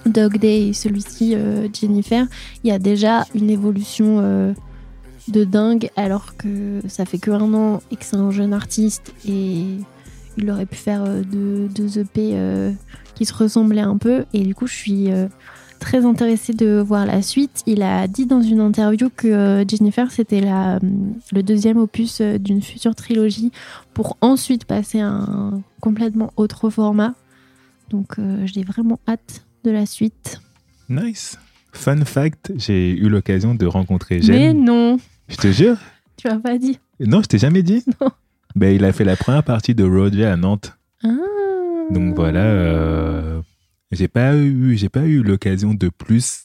[0.05, 1.35] Dog Day et celui-ci,
[1.79, 2.25] Jennifer,
[2.63, 4.55] il y a déjà une évolution
[5.27, 9.13] de dingue, alors que ça fait que un an et que c'est un jeune artiste
[9.27, 9.65] et
[10.37, 12.71] il aurait pu faire euh, deux, deux EP euh,
[13.15, 14.25] qui se ressemblaient un peu.
[14.33, 15.27] Et du coup, je suis euh,
[15.79, 17.61] très intéressée de voir la suite.
[17.67, 20.79] Il a dit dans une interview que euh, Jennifer, c'était la,
[21.31, 23.51] le deuxième opus d'une future trilogie
[23.93, 27.13] pour ensuite passer à un complètement autre format.
[27.89, 28.15] Donc,
[28.45, 30.39] j'ai vraiment hâte de la suite.
[30.87, 31.37] Nice.
[31.73, 34.63] Fun fact, j'ai eu l'occasion de rencontrer Mais Gênes.
[34.63, 34.97] non,
[35.31, 35.77] Je te jure.
[36.17, 36.79] tu m'as pas dit.
[36.99, 37.83] Non, je t'ai jamais dit.
[38.01, 38.09] Non.
[38.53, 40.77] Ben, il a fait la première partie de Roger à Nantes.
[41.05, 41.07] Ah.
[41.89, 43.41] Donc voilà, euh,
[43.91, 46.43] j'ai pas eu, j'ai pas eu l'occasion de plus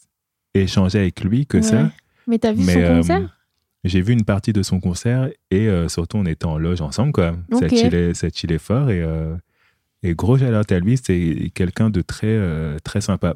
[0.54, 1.90] échanger avec lui que ça.
[2.28, 3.36] Mais t'as vu Mais son euh, concert?
[3.82, 7.12] j'ai vu une partie de son concert et euh, surtout on était en loge ensemble
[7.12, 7.34] quoi.
[7.50, 7.70] Ça Ok.
[7.70, 9.34] chillait, ça chillait fort et, euh,
[10.04, 12.38] et gros shout à lui, c'est quelqu'un de très
[12.84, 13.34] très sympa.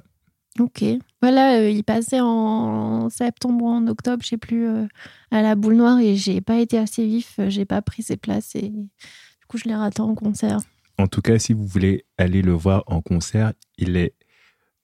[0.60, 0.84] Ok.
[1.22, 4.86] Voilà, euh, il passait en septembre ou en octobre, je sais plus, euh,
[5.30, 8.16] à la boule noire et j'ai pas été assez vif, euh, j'ai pas pris ses
[8.16, 10.60] places et du coup je l'ai raté en concert.
[10.98, 14.14] En tout cas, si vous voulez aller le voir en concert, il est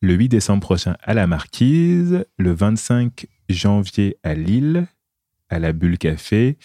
[0.01, 4.87] le 8 décembre prochain à la Marquise, le 25 janvier à Lille,
[5.51, 6.57] à la Bulle Café,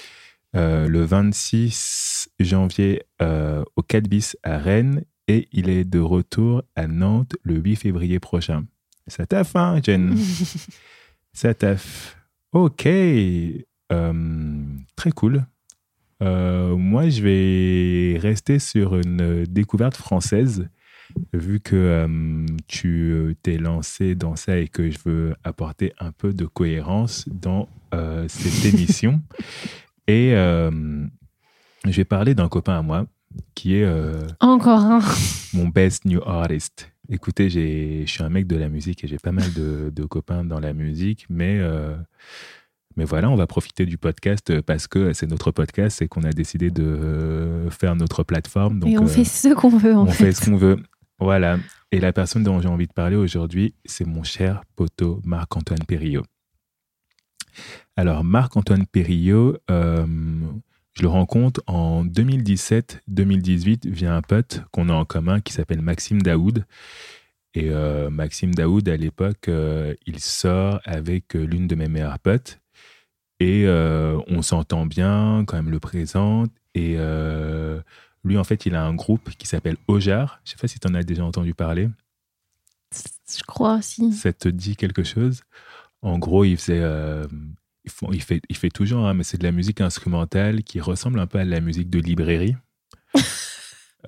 [0.55, 6.63] euh, le 26 janvier euh, au 4 bis à Rennes et il est de retour
[6.75, 8.65] à Nantes le 8 février prochain.
[9.07, 10.15] Ça taffe, hein, Jen
[11.33, 12.17] Ça taffe.
[12.51, 12.85] Ok.
[13.91, 14.53] Euh,
[14.95, 15.45] très cool.
[16.21, 20.69] Euh, moi, je vais rester sur une découverte française,
[21.33, 26.33] vu que euh, tu t'es lancé dans ça et que je veux apporter un peu
[26.33, 27.67] de cohérence dans
[28.27, 29.21] cette émission.
[30.07, 33.05] Et je vais parler d'un copain à moi
[33.55, 33.87] qui est
[34.41, 34.99] Encore un.
[35.53, 36.90] mon best new artist.
[37.13, 40.45] Écoutez, je suis un mec de la musique et j'ai pas mal de, de copains
[40.45, 41.93] dans la musique, mais, euh,
[42.95, 46.31] mais voilà, on va profiter du podcast parce que c'est notre podcast et qu'on a
[46.31, 48.79] décidé de euh, faire notre plateforme.
[48.79, 50.27] Donc, et on euh, fait ce qu'on veut en on fait.
[50.27, 50.77] fait ce qu'on veut.
[51.19, 51.59] Voilà.
[51.91, 56.23] Et la personne dont j'ai envie de parler aujourd'hui, c'est mon cher poteau Marc-Antoine Perriot.
[57.97, 60.05] Alors, Marc-Antoine Perriot, euh,
[60.93, 66.21] je le rencontre en 2017-2018 via un pote qu'on a en commun qui s'appelle Maxime
[66.21, 66.65] Daoud.
[67.53, 72.19] Et euh, Maxime Daoud, à l'époque, euh, il sort avec euh, l'une de mes meilleures
[72.19, 72.59] potes.
[73.39, 76.51] Et euh, on s'entend bien quand elle me le présente.
[76.75, 76.97] Et
[78.23, 80.41] Lui, en fait, il a un groupe qui s'appelle Ojar.
[80.45, 81.89] Je sais pas si tu en as déjà entendu parler.
[82.93, 84.13] Je crois, si.
[84.13, 85.41] Ça te dit quelque chose?
[86.01, 86.83] En gros, il faisait.
[88.11, 91.27] Il, fait, il fait toujours, hein, mais c'est de la musique instrumentale qui ressemble un
[91.27, 92.55] peu à de la musique de librairie.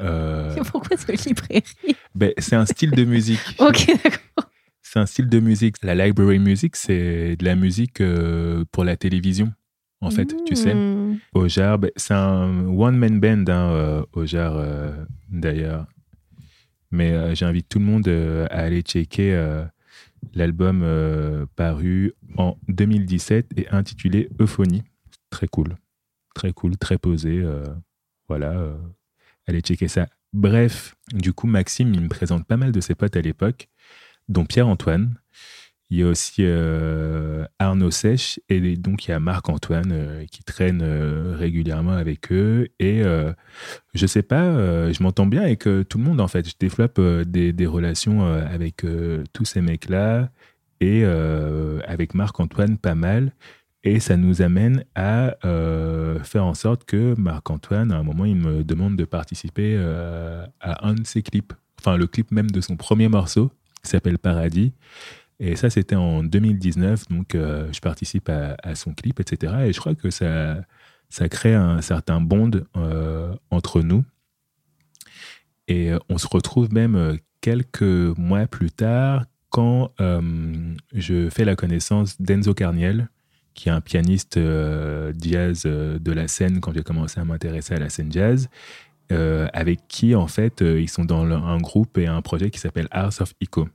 [0.01, 1.63] Euh, Pourquoi cette librairie?
[2.15, 3.39] ben, c'est un style de musique.
[3.59, 4.49] Ok, d'accord.
[4.82, 5.76] C'est un style de musique.
[5.84, 9.53] La library music, c'est de la musique euh, pour la télévision,
[10.01, 10.74] en fait, tu sais.
[10.74, 11.17] Hmm.
[11.34, 14.91] Ojar, ben, c'est un one-man band, hein, euh, Ojar, euh,
[15.30, 15.86] d'ailleurs.
[16.91, 19.63] Mais euh, j'invite tout le monde à aller checker
[20.34, 24.84] l'album euh, paru en 2017 et intitulé Euphonie.
[25.30, 25.78] Très cool.
[26.36, 27.39] Très cool, très posé.
[27.41, 27.63] euh,
[28.28, 28.51] voilà.
[28.51, 28.78] euh,
[29.47, 30.07] allez checker ça.
[30.34, 33.69] Bref, du coup, Maxime, il me présente pas mal de ses potes à l'époque,
[34.30, 35.15] dont Pierre-Antoine.
[35.94, 40.44] Il y a aussi euh, Arnaud Sèche et donc il y a Marc-Antoine euh, qui
[40.44, 42.70] traîne euh, régulièrement avec eux.
[42.80, 43.04] Et
[43.94, 46.50] je sais pas, je m'entends bien avec tout le monde en fait.
[46.50, 48.84] Je développe des, relations avec
[49.34, 50.32] tous ces mecs-là
[50.82, 53.32] et avec Marc-Antoine pas mal.
[53.84, 55.36] Et ça nous amène à
[56.24, 59.78] faire en sorte que Marc-Antoine, à un moment, il me demande de participer
[60.60, 61.54] à un de ses clips.
[61.80, 63.52] Enfin, le clip même de son premier morceau,
[63.84, 64.74] qui s'appelle Paradis.
[65.40, 67.10] Et ça, c'était en 2019.
[67.10, 69.54] Donc, euh, je participe à, son clip, etc.
[69.66, 70.62] Et je crois que ça,
[71.10, 74.04] ça crée un certain bond euh, entre nous.
[75.68, 82.20] Et euh, on se retrouve même quelques mois plus tard quand je fais la connaissance
[82.20, 83.10] d'Enzo Carniel,
[83.54, 87.90] qui est un pianiste jazz de la scène quand j'ai commencé à m'intéresser à la
[87.90, 88.50] scène jazz,
[89.12, 93.22] avec qui, en fait, ils sont dans un groupe et un projet qui s'appelle House
[93.22, 93.68] of Echo.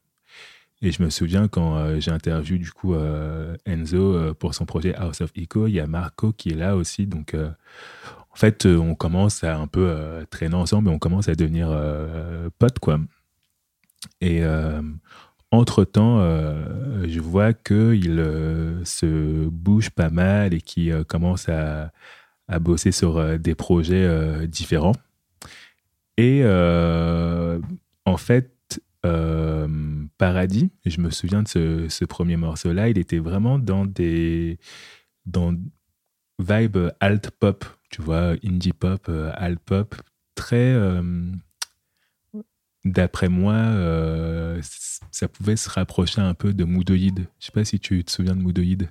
[0.81, 4.65] Et je me souviens quand euh, j'ai interviewé du coup euh, Enzo euh, pour son
[4.65, 7.07] projet House of Echo, il y a Marco qui est là aussi.
[7.07, 11.77] Donc, en fait, on commence à un peu traîner ensemble et on commence à devenir
[12.59, 13.01] potes, quoi.
[14.21, 14.45] Et
[15.51, 18.23] entre-temps, euh, je vois qu'il
[18.85, 20.63] se bouge pas mal et
[20.93, 21.91] euh, commence à,
[22.61, 24.95] bosser sur des projets différents.
[26.17, 28.58] Et en fait,
[29.07, 29.69] euh,
[30.19, 34.59] Paradis, je me souviens de ce, ce premier morceau-là, il était vraiment dans des
[35.27, 35.55] dans
[36.39, 39.95] vibe alt pop, tu vois, indie pop, euh, alt pop,
[40.35, 41.03] très euh,
[42.85, 44.61] d'après moi, euh,
[45.11, 47.27] ça pouvait se rapprocher un peu de Moodoïd.
[47.39, 48.89] Je sais pas si tu te souviens de Moodoïd.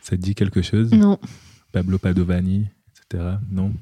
[0.00, 0.92] Ça te dit quelque chose?
[0.92, 1.18] Non,
[1.72, 3.36] Pablo Padovani, etc.
[3.50, 3.72] Non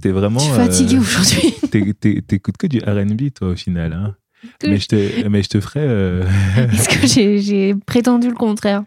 [0.00, 0.38] T'es vraiment.
[0.40, 1.52] je suis euh, aujourd'hui.
[1.70, 3.92] t'é- t'é- T'écoutes que du RB, toi, au final.
[3.92, 4.16] Hein
[4.62, 5.80] mais, je te, mais je te ferai.
[5.82, 6.24] euh,
[6.72, 7.06] Est-ce que
[7.38, 8.84] j'ai- prétendu le contraire?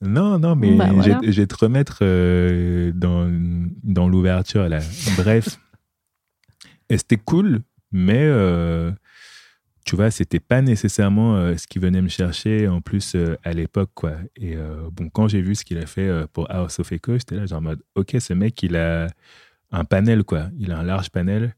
[0.00, 1.20] Non, non, mais Bah, je- voilà.
[1.24, 3.28] je, vais te remettre euh, dans,
[3.82, 4.80] dans l'ouverture, là.
[5.16, 5.58] Bref.
[6.88, 7.60] Et c'était cool,
[7.92, 8.90] mais euh,
[9.84, 13.52] tu vois, c'était pas nécessairement euh, ce qui venait me chercher, en plus, euh, à
[13.52, 14.12] l'époque, quoi.
[14.36, 17.36] Et euh, bon, quand j'ai vu ce qu'il a fait pour House of Echo, j'étais
[17.36, 19.06] là, genre en mode, ok, ce mec, il a
[19.72, 20.50] un panel, quoi.
[20.58, 21.54] Il a un large panel.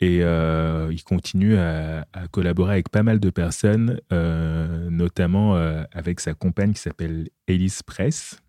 [0.00, 6.20] Et euh, il continue à, collaborer avec pas mal de personnes, euh, notamment euh, avec
[6.20, 8.40] sa compagne qui s'appelle Elise Press.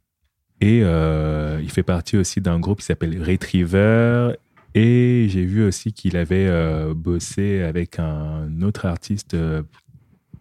[0.59, 4.33] Et il fait partie aussi d'un groupe qui s'appelle Retriever.
[4.73, 6.49] Et j'ai vu aussi qu'il avait
[6.93, 9.37] bossé avec un autre artiste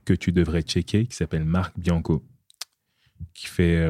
[0.04, 2.24] que tu devrais checker qui s'appelle Marc Bianco,
[3.34, 3.86] qui fait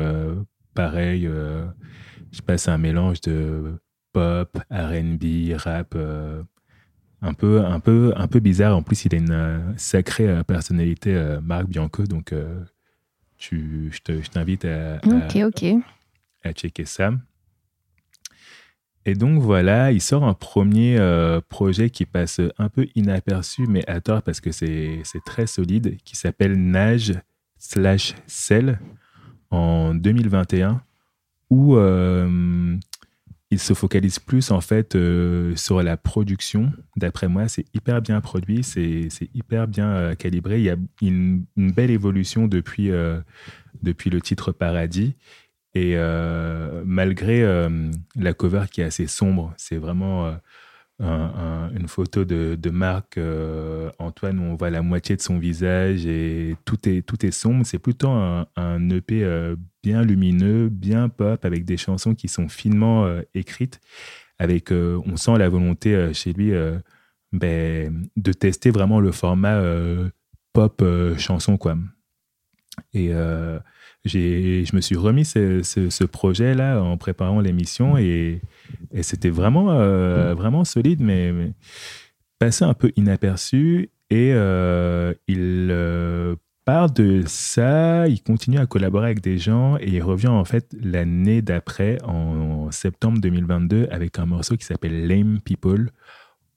[0.74, 1.24] pareil.
[1.24, 3.78] je sais pas, c'est un mélange de
[4.14, 5.92] pop, R&B, rap.
[5.96, 6.42] euh,
[7.20, 8.76] un peu, un, peu, un peu bizarre.
[8.76, 12.04] En plus, il a une euh, sacrée euh, personnalité, Marc Bianco.
[12.04, 12.34] Donc,
[13.38, 15.64] tu, je te- je t'invite à, à- Ok, ok.
[16.44, 17.12] à checker ça.
[19.06, 23.86] Et donc voilà, il sort un premier euh, projet qui passe un peu inaperçu, mais
[23.88, 27.12] à tort parce que c'est c'est très solide, qui s'appelle Nage
[27.58, 28.78] slash Cell
[29.50, 30.80] en 2021,
[31.50, 32.76] où euh,
[33.50, 36.72] il se focalise plus en fait euh, sur la production.
[36.96, 40.58] D'après moi, c'est hyper bien produit, c'est hyper bien euh, calibré.
[40.58, 43.20] Il y a une, belle évolution depuis, euh,
[43.82, 45.14] depuis le titre Paradis.
[45.76, 45.96] Et
[46.84, 47.42] malgré
[48.14, 50.32] la cover qui est assez sombre, c'est vraiment
[51.04, 55.20] un- un- une photo de, de Marc euh, Antoine où on voit la moitié de
[55.20, 57.64] son visage et tout est, tout est sombre.
[57.66, 58.46] C'est plutôt un,
[58.90, 63.80] EP euh, bien lumineux, bien pop, avec des chansons qui sont finement euh, écrites.
[64.38, 66.52] Avec, on sent la volonté chez lui
[67.32, 69.62] ben, de tester vraiment le format
[70.52, 70.82] pop
[71.18, 71.56] chanson.
[71.56, 71.76] Quoi.
[72.94, 73.12] Et
[74.04, 78.40] je me suis remis ce, ce- ce projet-là en préparant l'émission et,
[78.92, 81.52] et c'était vraiment, euh, vraiment solide, mais, mais
[82.38, 83.90] passé un peu inaperçu.
[84.10, 86.36] Et euh, il euh,
[86.66, 90.74] part de ça, il continue à collaborer avec des gens et il revient en fait
[90.80, 95.90] l'année d'après, en, septembre 2022, avec un morceau qui s'appelle Lame People,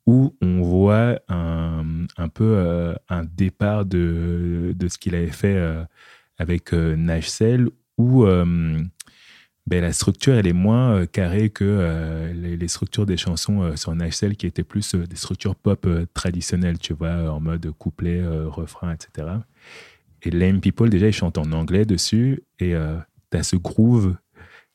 [0.05, 1.83] où on voit un,
[2.17, 5.57] un peu euh, un départ de, de ce qu'il avait fait
[6.37, 8.77] avec euh, Nash Cell, où euh,
[9.65, 14.15] ben, la structure elle est moins euh, carrée que les, structures des chansons sur Nash
[14.15, 19.27] Cell, qui étaient plus des structures pop traditionnelles, tu vois, en mode couplet, refrain, etc.
[20.23, 22.73] Et Lame People, déjà, ils chantent en anglais dessus, et
[23.31, 24.15] tu as ce groove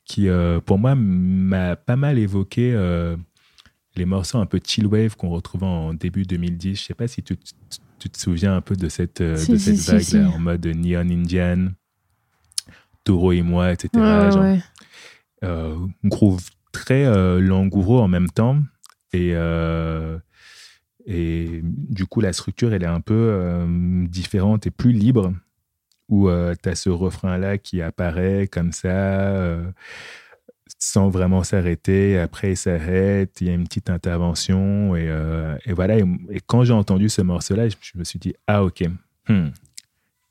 [0.05, 0.27] qui,
[0.65, 2.73] pour moi, m'a pas mal évoqué
[3.95, 6.75] les morceaux un peu chill wave qu'on retrouvait en début 2010.
[6.75, 9.77] Je sais pas si tu, te souviens un peu de cette, euh, Si, de si,
[9.77, 10.19] cette si, si.
[10.19, 11.67] en mode Neon Indian,
[13.03, 13.89] Taureau et moi, etc.
[13.95, 14.59] Ouais, genre, ouais.
[15.43, 15.75] euh,
[16.05, 18.59] groove très euh, langoureux en même temps.
[19.13, 20.17] Et, euh,
[21.05, 23.65] et du coup, la structure, elle est un peu
[24.09, 25.33] différente et plus libre,
[26.09, 29.57] où tu as ce refrain-là qui apparaît comme ça,
[30.79, 32.17] sans vraiment s'arrêter.
[32.19, 34.95] Après, il s'arrête, il y a une petite intervention.
[34.95, 35.97] Et, euh, et voilà.
[35.97, 38.83] Et, et quand j'ai entendu ce morceau-là, je, je me suis dit, ah ok,
[39.29, 39.47] hmm,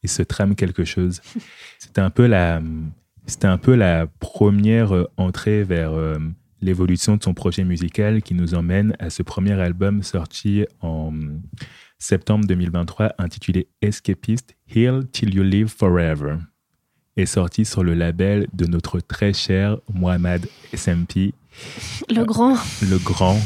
[0.02, 1.20] il se trame quelque chose.
[1.78, 2.60] C'était un peu la
[3.26, 6.18] c'était un peu la première euh, entrée vers euh,
[6.60, 11.12] l'évolution de son projet musical qui nous emmène à ce premier album sorti en
[11.98, 16.38] septembre 2023 intitulé Escapist Heal Till You Live Forever
[17.16, 21.32] et sorti sur le label de notre très cher Mohamed SMP,
[22.08, 22.56] Le grand.
[22.88, 23.38] le grand.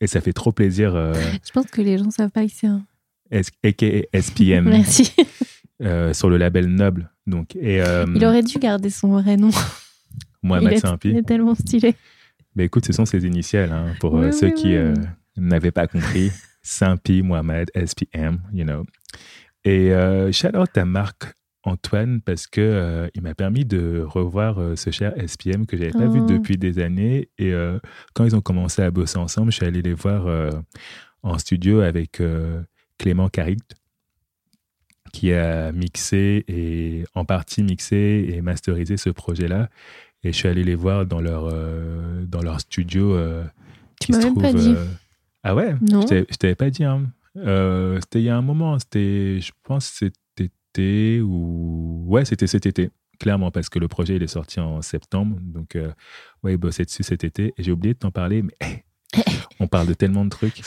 [0.00, 1.12] Et ça fait trop plaisir, euh,
[1.46, 2.66] Je pense que les gens savent pas qui c'est.
[2.68, 2.84] hein.
[3.64, 5.12] Aka SPM, Merci.
[5.82, 7.10] euh, sur le label Noble.
[7.26, 9.50] Donc, et, euh, Il aurait dû garder son vrai nom.
[10.42, 11.06] Mohamed est, SMP.
[11.08, 11.96] il est tellement stylé.
[12.54, 14.74] Mais écoute, ce sont ses initiales hein, pour euh, Oui, ceux oui, qui oui.
[14.76, 14.94] euh,
[15.36, 16.30] n'avaient pas compris.
[16.62, 18.84] Saint-Pi, Mohamed, SPM, you know.
[19.64, 21.34] Et euh, shout out à Marc
[21.64, 25.92] Antoine parce que euh, il m'a permis de revoir euh, ce cher SPM que j'avais
[25.92, 26.26] pas vu Oh.
[26.26, 27.28] depuis des années.
[27.38, 27.78] Et euh,
[28.12, 30.26] quand ils ont commencé à bosser ensemble, je suis allé les voir
[31.22, 32.20] en studio avec
[32.98, 33.60] Clément Caric
[35.12, 39.70] qui a mixé et en partie mixé et masterisé ce projet-là.
[40.22, 41.52] Et je suis allé les voir dans leur,
[42.26, 43.16] dans leur studio.
[44.00, 44.74] Tu qui m'as se même pas trouve, dit.
[45.42, 45.74] Ah ouais?
[45.90, 46.00] Non.
[46.02, 46.84] Je t'avais- pas dit.
[46.84, 47.02] hein.
[47.36, 48.78] C'était il y a un moment.
[48.78, 50.14] C'était, je pense, cet
[50.74, 52.04] été ou.
[52.06, 52.90] Ouais, c'était cet été.
[53.20, 55.36] Clairement, parce que le projet il est sorti en septembre.
[55.40, 55.92] Donc, euh,
[56.42, 57.54] ouais, ils bossaient dessus cet été.
[57.56, 58.84] Et j'ai oublié de t'en parler, mais
[59.60, 60.60] on parle de tellement de trucs.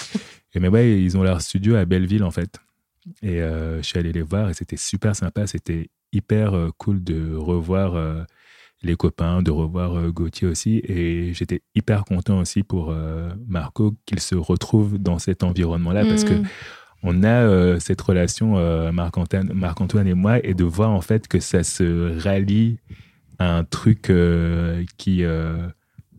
[0.53, 2.57] Et mais ouais, ils ont leur studio à Belleville, en fait.
[3.21, 5.45] Et euh, je suis allé les voir et c'était super sympa.
[5.45, 8.25] C'était hyper euh, cool de revoir
[8.81, 10.81] les copains, de revoir Gauthier aussi.
[10.85, 12.95] Et j'étais hyper content aussi pour
[13.47, 16.45] Marco qu'il se retrouve dans cet environnement-là parce que Mm.
[17.03, 21.27] On a euh, cette relation, euh, Marc-Antoine Marc-Antoine et moi, et de voir en fait
[21.27, 22.77] que ça se rallie
[23.39, 25.23] à un truc euh, qui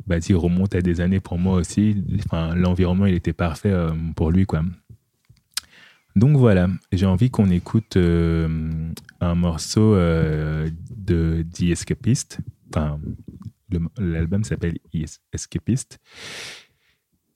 [0.07, 2.03] bah, remonte à des années pour moi aussi.
[2.27, 3.75] Enfin, L'environnement, il était parfait
[4.17, 4.47] pour lui.
[4.47, 4.63] quoi.
[6.17, 12.39] Donc voilà, j'ai envie qu'on écoute un morceau de The Escapist.
[12.71, 12.99] Enfin,
[13.99, 15.99] l'album s'appelle Es- Escapist.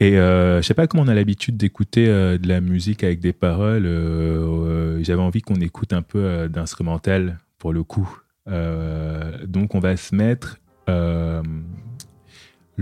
[0.03, 3.21] Et euh, je sais pas comment on a l'habitude d'écouter euh, de la musique avec
[3.21, 3.87] des paroles.
[3.87, 8.19] euh, euh, J'avais envie qu'on écoute un peu d'instrumental pour le coup.
[9.47, 11.43] Donc on va se mettre le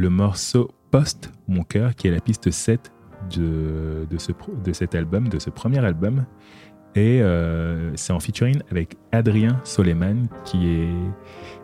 [0.08, 2.90] morceau Post Mon cœur, qui est la piste 7
[3.36, 6.24] de, de, cet album, de ce premier album.
[6.94, 7.20] Et
[7.96, 10.88] c'est en featuring avec Adrien Soleiman, qui est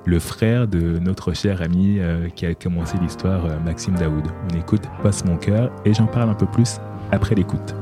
[0.06, 4.24] le frère de notre cher ami euh, qui a commencé l'histoire, euh, Maxime Daoud.
[4.50, 6.78] On écoute Post Mon cœur et j'en parle un peu plus
[7.10, 7.74] après l'écoute.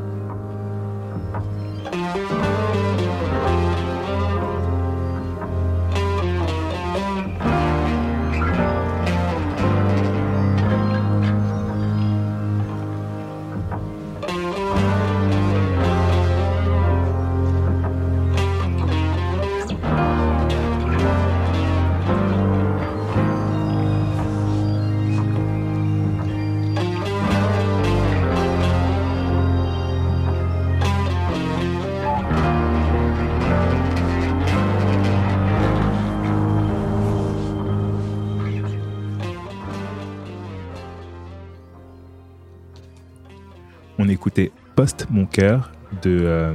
[46.02, 46.54] De euh,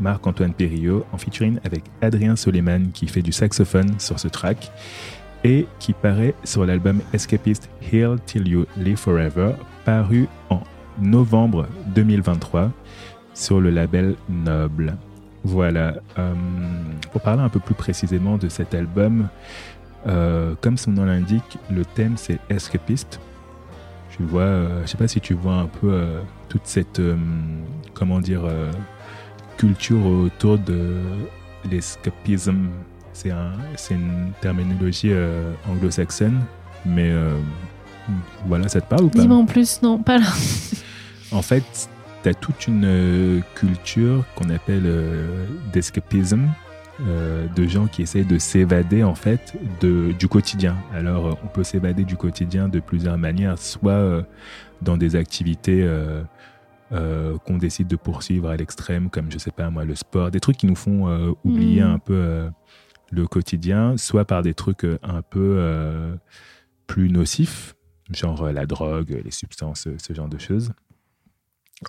[0.00, 4.70] Marc-Antoine Perriot en featuring avec Adrien Soleiman qui fait du saxophone sur ce track
[5.44, 9.54] et qui paraît sur l'album Escapist Heal Till You Live Forever,
[9.84, 10.60] paru en
[11.00, 12.70] novembre 2023
[13.34, 14.96] sur le label Noble.
[15.42, 15.94] Voilà.
[16.18, 16.34] euh,
[17.10, 19.28] pour parler un peu plus précisément de cet album,
[20.06, 23.20] euh, comme son nom l'indique, le thème c'est escapiste.
[24.16, 27.16] Tu vois, euh, je sais pas si tu vois un peu euh, toute cette, euh,
[27.94, 28.70] comment dire, euh,
[29.56, 31.00] culture autour de
[31.70, 32.68] l'escapisme.
[33.14, 33.52] C'est un,
[33.90, 35.12] une terminologie
[35.68, 36.40] anglo-saxonne,
[36.86, 37.12] mais
[38.46, 39.20] voilà, ça te parle ou pas?
[39.20, 40.26] Dis-moi en plus, non, pas là.
[41.32, 41.62] en fait,
[42.22, 44.90] tu as toute une culture qu'on appelle
[45.74, 46.48] d'escapisme,
[47.06, 50.76] euh, de gens qui essayent de s'évader en fait de, du quotidien.
[50.92, 54.22] Alors, euh, on peut s'évader du quotidien de plusieurs manières, soit euh,
[54.82, 56.22] dans des activités euh,
[57.44, 60.58] qu'on décide de poursuivre à l'extrême, comme je sais pas moi, le sport, des trucs
[60.58, 61.90] qui nous font oublier Mhm.
[61.90, 62.50] un peu
[63.10, 66.18] le quotidien, soit par des trucs un peu
[66.86, 67.74] plus nocifs,
[68.12, 70.72] genre la drogue, les substances, ce genre de choses.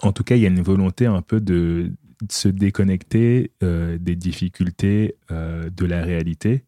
[0.02, 1.92] En tout cas, il y a une volonté un peu de
[2.32, 6.64] se déconnecter euh, des difficultés euh, de la réalité.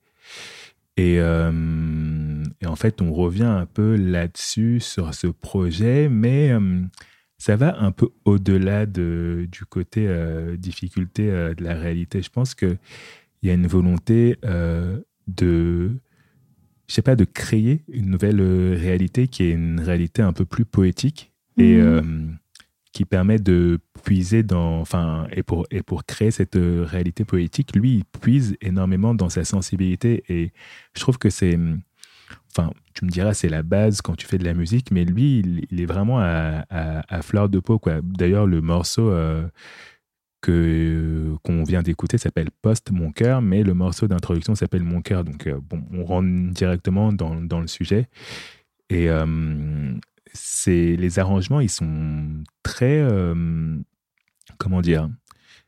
[0.98, 6.52] Et, euh, et en fait, on revient un peu là-dessus sur ce projet, mais
[7.38, 10.08] ça va un peu au-delà de, du côté
[10.58, 12.22] difficulté de la réalité.
[12.22, 12.78] Je pense qu'il
[13.44, 14.38] y a une volonté
[15.28, 15.92] de,
[16.88, 18.42] je sais pas, de créer une nouvelle
[18.76, 22.02] réalité qui est une réalité un peu plus poétique et euh,
[22.96, 27.76] qui permet de puiser dans, enfin, et pour, et pour créer cette euh, réalité poétique,
[27.76, 30.24] lui, il puise énormément dans sa sensibilité.
[30.30, 30.54] Et
[30.94, 31.60] je trouve que c'est,
[32.50, 35.66] enfin, tu me diras, c'est la base quand tu fais de la musique, mais lui,
[35.70, 38.00] il, est vraiment à, fleur de peau, quoi.
[38.02, 39.46] D'ailleurs, le morceau euh,
[40.40, 45.26] que qu'on vient d'écouter s'appelle Post mon cœur, mais le morceau d'introduction s'appelle Mon cœur,
[45.26, 48.08] donc euh, bon, on rentre directement dans, dans le sujet.
[48.90, 49.98] Et euh,
[50.36, 53.78] c'est les arrangements, ils sont très, euh,
[54.58, 55.10] comment dire,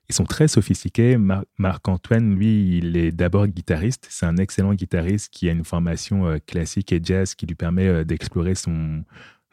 [0.10, 1.18] ils sont très sophistiqués.
[1.18, 4.08] Mar- Marc-Antoine, lui, il est d'abord guitariste.
[4.10, 7.88] C'est un excellent guitariste qui a une formation euh, classique et jazz qui lui permet
[7.88, 9.04] euh, d'explorer son,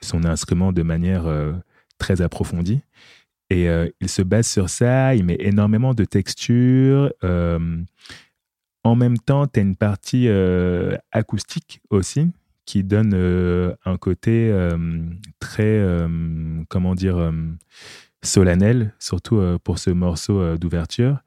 [0.01, 1.25] son instrument de manière
[1.99, 2.83] très approfondie.
[3.51, 3.69] Et
[4.01, 7.13] il se base sur ça, il met énormément de textures.
[7.23, 10.29] en même temps, tu as une partie
[11.13, 12.33] acoustique aussi
[12.67, 14.77] qui donne euh, un côté euh,
[15.39, 17.33] très, euh, comment dire,
[18.23, 21.19] solennel, surtout pour ce morceau d'ouverture.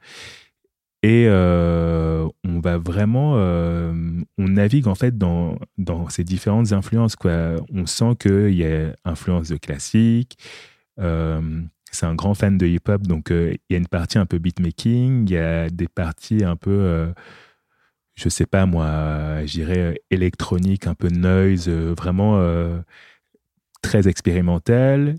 [1.04, 7.16] Et on va vraiment, on navigue en fait dans, dans ces différentes influences.
[7.16, 7.56] Quoi.
[7.74, 10.38] On sent qu'il y a influence de classique.
[10.98, 15.30] c'est un grand fan de hip-hop, donc il y a une partie un peu beatmaking,
[15.30, 17.14] il y a des parties un peu,
[18.18, 22.80] je sais pas moi, j'irais euh, électronique, un peu noise, euh, vraiment euh,
[23.82, 25.16] très expérimental.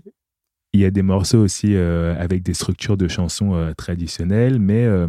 [0.73, 4.85] Il y a des morceaux aussi euh, avec des structures de chansons euh, traditionnelles, mais
[4.85, 5.07] euh,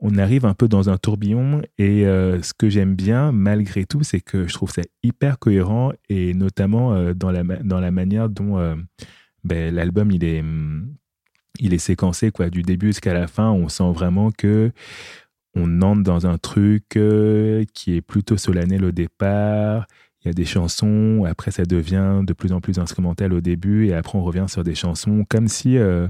[0.00, 1.62] on arrive un peu dans un tourbillon.
[1.78, 5.92] Et euh, ce que j'aime bien, malgré tout, c'est que je trouve ça hyper cohérent
[6.08, 8.74] et notamment euh, dans, la, dans la manière dont euh,
[9.44, 10.42] ben, l'album il est,
[11.60, 13.50] il est séquencé quoi, du début jusqu'à la fin.
[13.50, 14.72] On sent vraiment que
[15.54, 19.86] on entre dans un truc euh, qui est plutôt solennel au départ.
[20.24, 23.88] Il y a des chansons, après ça devient de plus en plus instrumental au début,
[23.88, 26.06] et après on revient sur des chansons comme si, euh,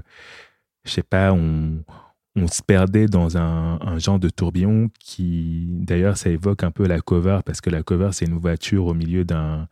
[0.85, 1.83] je sais pas, on,
[2.37, 7.01] on se perdait dans un, genre de tourbillon qui, d'ailleurs, ça évoque un peu la
[7.01, 9.69] cover, parce que la cover, c'est une voiture au milieu d'un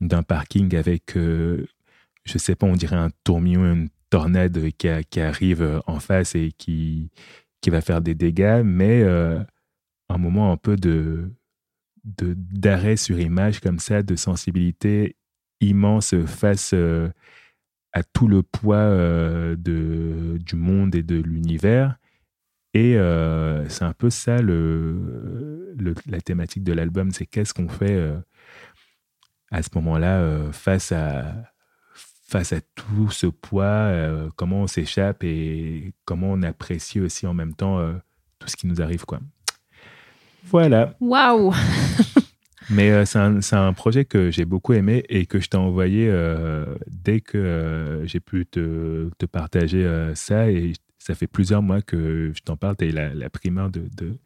[0.00, 1.66] d'un parking avec, euh,
[2.24, 7.10] je sais pas, on dirait un tourbillon, une tornade qui arrive en face et qui,
[7.64, 9.40] qui va faire des dégâts, mais euh,
[10.10, 11.30] un moment un peu de
[12.04, 15.16] d'arrêt sur image comme ça, de sensibilité
[15.62, 17.08] immense face euh,
[17.94, 21.96] à tout le poids euh, de, du monde et de l'univers.
[22.74, 22.94] Et
[23.68, 28.12] c'est un peu ça le, le- la thématique de l'album, c'est qu'est-ce qu'on fait
[29.52, 31.53] à ce moment-là face à
[32.34, 37.32] face à tout ce poids, euh, comment on s'échappe et comment on apprécie aussi en
[37.32, 37.92] même temps euh,
[38.40, 39.20] tout ce qui nous arrive quoi.
[40.42, 40.96] Voilà.
[41.00, 41.54] Waouh
[42.70, 46.12] Mais euh, c'est un, un projet que j'ai beaucoup aimé et que je t'ai envoyé
[46.88, 50.50] dès que j'ai pu te, te partager ça.
[50.50, 52.76] Et ça fait plusieurs mois que je t'en parle.
[52.76, 54.16] Tu eu la, la primeur de, de,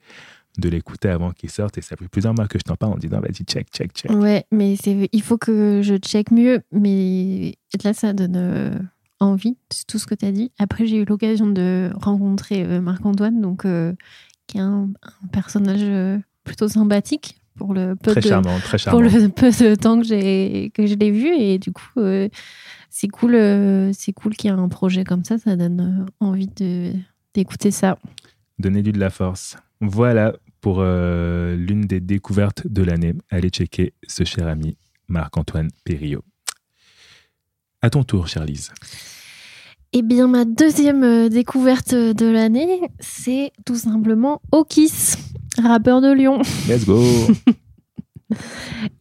[0.58, 1.78] de l'écouter avant qu'il sorte.
[1.78, 4.10] Et ça fait plusieurs mois que je t'en parle en disant vas-y, check, check, check.
[4.10, 6.60] Ouais, mais il faut que je check mieux.
[6.72, 7.54] Mais
[7.84, 8.78] là, ça donne euh,
[9.20, 10.50] envie, c'est tout ce que tu as dit.
[10.58, 13.92] Après, j'ai eu l'occasion de rencontrer euh, Marc-Antoine, donc euh,
[14.46, 18.78] qui est un, un personnage plutôt sympathique pour le peu Très de charmant, très pour
[18.78, 19.00] charmant.
[19.00, 22.00] le peu de temps que j'ai que je l'ai vu et du coup
[22.88, 23.32] c'est cool
[23.92, 26.92] c'est cool qu'il y ait un projet comme ça, ça donne envie de
[27.34, 27.98] d'écouter ça.
[28.58, 29.56] Donnez-lui de la force.
[29.80, 33.14] Voilà pour euh, l'une des découvertes de l'année.
[33.30, 34.76] Allez checker ce cher ami
[35.08, 36.24] Marc-Antoine Perriot.
[37.80, 38.72] À ton tour, chère Lise.
[39.92, 45.14] Eh bien, ma deuxième euh, découverte de l'année, c'est tout simplement Okis,
[45.62, 46.42] rappeur de Lyon.
[46.68, 47.02] Let's go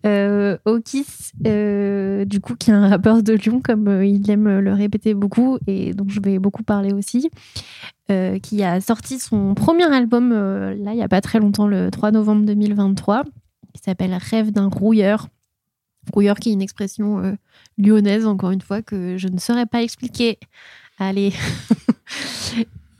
[0.06, 4.60] Euh, Okis, euh, du coup, qui est un rappeur de Lyon, comme euh, il aime
[4.60, 7.30] le répéter beaucoup, et dont je vais beaucoup parler aussi,
[8.10, 11.92] euh, qui a sorti son premier album, là, il n'y a pas très longtemps, le
[11.92, 13.24] 3 novembre 2023,
[13.74, 15.28] qui s'appelle Rêve d'un rouilleur.
[16.14, 17.38] Rouilleur qui est une expression
[17.78, 20.40] lyonnaise, encore une fois, que je ne saurais pas expliquer.
[21.00, 21.34] Allez.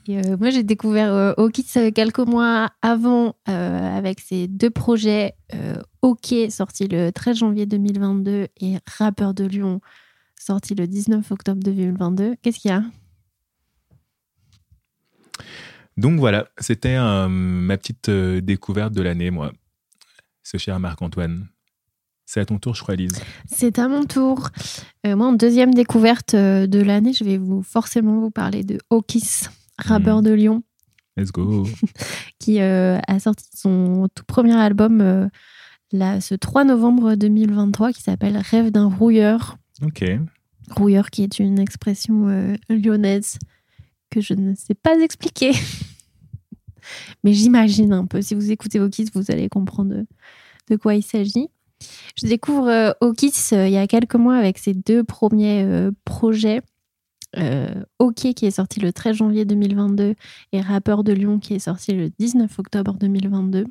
[0.08, 4.70] Et, euh, moi, j'ai découvert euh, Okis euh, quelques mois avant euh, avec ses deux
[4.70, 5.34] projets
[6.00, 9.80] OK, sorti le 13 janvier 2022, et Rappeur de Lyon,
[10.38, 12.36] sorti le 19 octobre 2022.
[12.40, 12.82] Qu'est-ce qu'il y a?
[15.96, 19.52] Donc voilà, c'était ma petite découverte de l'année, moi.
[20.42, 21.48] Ce cher Marc-Antoine.
[22.24, 23.20] C'est à ton tour, je crois, Lise.
[23.46, 24.50] C'est à mon tour.
[25.04, 29.48] Moi, en deuxième découverte de l'année, je vais vous forcément vous parler de Okis,
[29.78, 30.24] rappeur Mhm.
[30.24, 30.62] de Lyon.
[31.16, 31.64] Let's go.
[32.38, 35.28] qui euh, a sorti son tout premier album euh,
[35.92, 39.56] là, ce 3 novembre 2023 qui s'appelle Rêve d'un rouilleur.
[39.82, 40.04] Ok.
[40.70, 43.38] Rouilleur qui est une expression euh, lyonnaise
[44.10, 45.52] que je ne sais pas expliquer.
[47.24, 48.22] Mais j'imagine un peu.
[48.22, 50.06] Si vous écoutez Okis, vous allez comprendre de,
[50.70, 51.48] de quoi il s'agit.
[52.20, 56.62] Je découvre Okis il y a quelques mois avec ses deux premiers projets.
[57.36, 60.14] Euh, OK qui est sorti le 13 janvier 2022
[60.52, 63.66] et Rappeur de Lyon qui est sorti le 19 octobre 2022.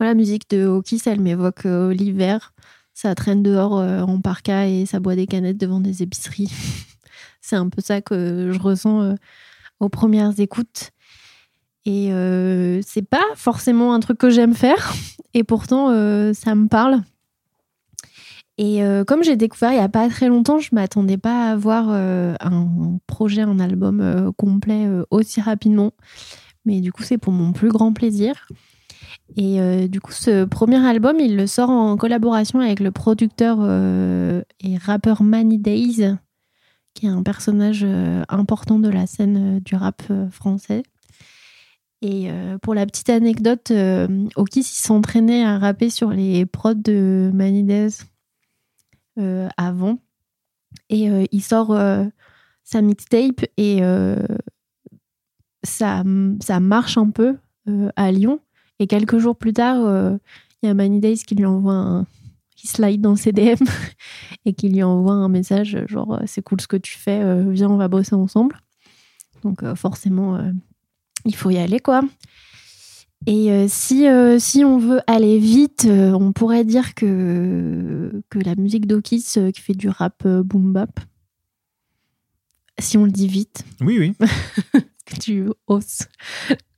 [0.00, 2.52] Moi, la musique de Okis, elle m'évoque euh, l'hiver.
[2.92, 6.50] Ça traîne dehors euh, en parka et ça boit des canettes devant des épiceries.
[7.40, 9.14] C'est un peu ça que je ressens euh,
[9.80, 10.90] aux premières écoutes.
[11.86, 12.08] Et
[12.86, 14.94] c'est pas forcément un truc que j'aime faire.
[15.34, 15.88] Et pourtant,
[16.32, 17.02] ça me parle.
[18.56, 21.52] Et euh, comme j'ai découvert il y a pas très longtemps, je m'attendais pas à
[21.52, 25.92] avoir euh, un projet, un album euh, complet aussi rapidement.
[26.64, 28.46] Mais du coup, c'est pour mon plus grand plaisir.
[29.36, 33.58] Et du coup, ce premier album, il le sort en collaboration avec le producteur
[34.60, 36.14] et rappeur Manny Days,
[36.94, 37.86] qui est un personnage
[38.28, 40.82] important de la scène du rap français.
[42.00, 42.28] Et
[42.62, 43.72] pour la petite anecdote,
[44.36, 48.04] Okis s'entraînait à rapper sur les prods de Manny Days
[49.56, 49.98] avant.
[50.88, 52.04] Et euh, il sort euh,
[52.62, 54.16] sa mixtape et euh,
[55.62, 56.02] ça,
[56.40, 57.36] ça marche un peu
[57.68, 58.40] euh, à Lyon.
[58.78, 60.16] Et quelques jours plus tard, euh,
[60.62, 62.06] il y a Manny Days qui lui envoie un.
[62.56, 63.64] qui slide dans ses DM
[64.44, 67.70] et qui lui envoie un message genre c'est cool ce que tu fais, euh, viens,
[67.70, 68.56] on va bosser ensemble.
[69.42, 70.50] Donc euh, forcément, euh,
[71.24, 72.02] il faut y aller quoi.
[73.26, 78.38] Et euh, si, euh, si on veut aller vite, euh, on pourrait dire que, que
[78.38, 81.00] la musique d'Okis qui fait du rap boom bap,
[82.78, 84.14] si on le dit vite, Oui, oui.
[85.06, 86.06] que tu hausses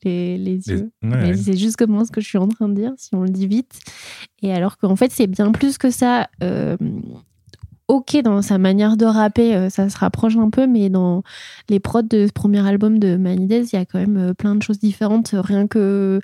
[0.04, 0.90] les, les Les- yeux.
[1.02, 1.36] ouais, Mais ouais.
[1.36, 3.30] c'est juste comme moi ce que je suis en train de dire, si on le
[3.30, 3.78] dit vite.
[4.42, 6.28] Et alors qu'en fait, c'est bien plus que ça.
[7.88, 11.22] Ok, dans sa manière de rapper, euh, ça se rapproche un peu, mais dans
[11.68, 14.56] les prods de ce premier album de Manides, il y a quand même euh, plein
[14.56, 15.30] de choses différentes.
[15.32, 16.20] Rien que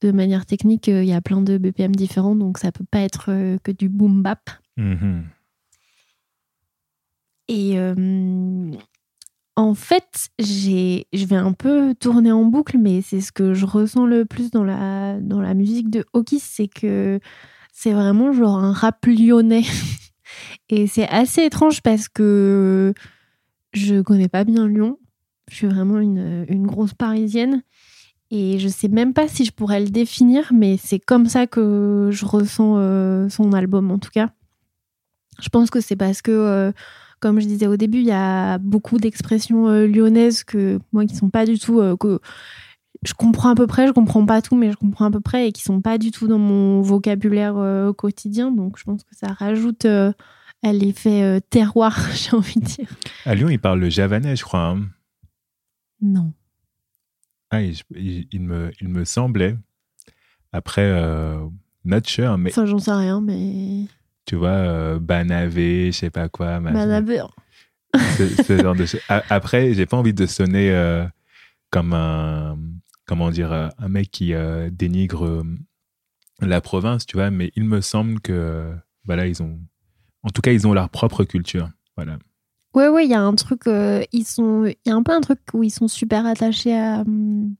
[0.00, 3.00] de manière technique, euh, il y a plein de BPM différents, donc ça peut pas
[3.00, 3.26] être
[3.64, 4.50] que du boom bap.
[4.76, 5.24] Mhm.
[7.48, 8.70] Et euh,
[9.56, 13.66] en fait, j'ai, je vais un peu tourner en boucle, mais c'est ce que je
[13.66, 17.18] ressens le plus dans la, dans la musique de Okis, c'est que
[17.72, 19.64] c'est vraiment genre un rap lyonnais.
[20.70, 22.92] Et c'est assez étrange parce que
[23.72, 24.98] je connais pas bien Lyon.
[25.50, 27.62] Je suis vraiment une, grosse parisienne.
[28.30, 32.10] Et je sais même pas si je pourrais le définir, mais c'est comme ça que
[32.12, 34.30] je ressens euh, son album en tout cas.
[35.40, 36.72] Je pense que c'est parce que, euh,
[37.20, 41.16] comme je disais au début, il y a beaucoup d'expressions euh, lyonnaises que moi qui
[41.16, 42.20] sont pas du tout que
[43.02, 45.48] je comprends à peu près, je comprends pas tout, mais je comprends à peu près
[45.48, 47.54] et qui sont pas du tout dans mon vocabulaire
[47.96, 48.50] quotidien.
[48.50, 49.86] Donc je pense que ça rajoute
[50.64, 52.88] euh, à l'effet euh, terroir, j'ai envie de dire.
[53.24, 54.66] À Lyon, il parle le javanais, je crois.
[54.68, 54.88] hein.
[56.00, 56.32] Non.
[57.50, 59.56] Ah, il, il- il me, il me semblait.
[60.52, 61.38] Après, euh,
[61.84, 63.84] not sure, mais Ça, j'en sais rien, mais.
[64.26, 66.60] tu vois, euh, Banavé, je sais pas quoi.
[66.60, 67.34] Manabeur.
[68.16, 69.00] ce, ce genre de choses.
[69.08, 71.06] Après, j'ai pas envie de sonner euh,
[71.70, 72.58] comme un,
[73.06, 74.32] comment dire, euh, un mec qui
[74.70, 75.42] dénigre
[76.40, 78.72] la province, tu vois, mais il me semble que,
[79.04, 79.58] voilà, ils ont,
[80.22, 81.68] en tout cas, ils ont leur propre culture.
[81.96, 82.18] Voilà.
[82.74, 85.12] Ouais, ouais, il y a un truc, euh, ils sont, il y a un peu
[85.12, 87.54] un truc où ils sont super attachés à, hum,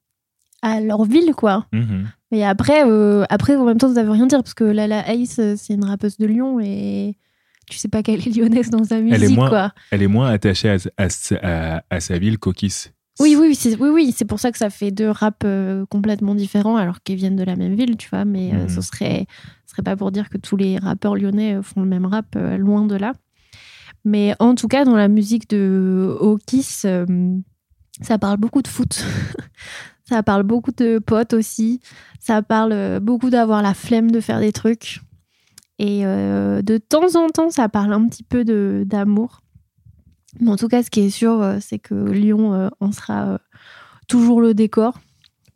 [0.63, 1.67] à leur ville, quoi.
[1.73, 2.09] Mhm.
[2.31, 5.39] Mais après, euh, après, en même temps, ça veut rien dire parce que Lala Ace,
[5.39, 7.17] euh, c'est une rappeuse de Lyon et
[7.71, 9.73] tu sais pas qu'elle est lyonnaise dans sa musique, est moins- quoi.
[9.91, 12.89] Elle est moins attachée à, à sa- à- à sa ville qu'Okis.
[13.21, 16.35] Oui, oui, c'est oui, oui, c'est pour ça que ça fait deux raps euh, complètement
[16.35, 18.25] différents alors qu'ils viennent de la même ville, tu vois.
[18.25, 18.69] Mais euh, Mhm.
[18.69, 19.27] ce serait,
[19.67, 22.27] ce serait pas pour dire que tous les rappeurs lyonnais euh, font le même rap,
[22.37, 23.13] euh, loin de là.
[24.05, 26.17] Mais en tout cas, dans la musique de
[26.85, 27.37] euh,
[28.01, 29.05] ça parle beaucoup de foot.
[30.09, 31.81] ça parle beaucoup de potes aussi.
[32.21, 35.01] Ça parle beaucoup d'avoir la flemme de faire des trucs.
[35.81, 39.43] Et de temps en temps, ça parle un petit peu de d'amour.
[40.41, 43.29] Mais en tout cas, ce qui est sûr, euh, c'est que Lyon euh, en sera
[43.29, 43.39] euh,
[44.07, 44.99] toujours le décor.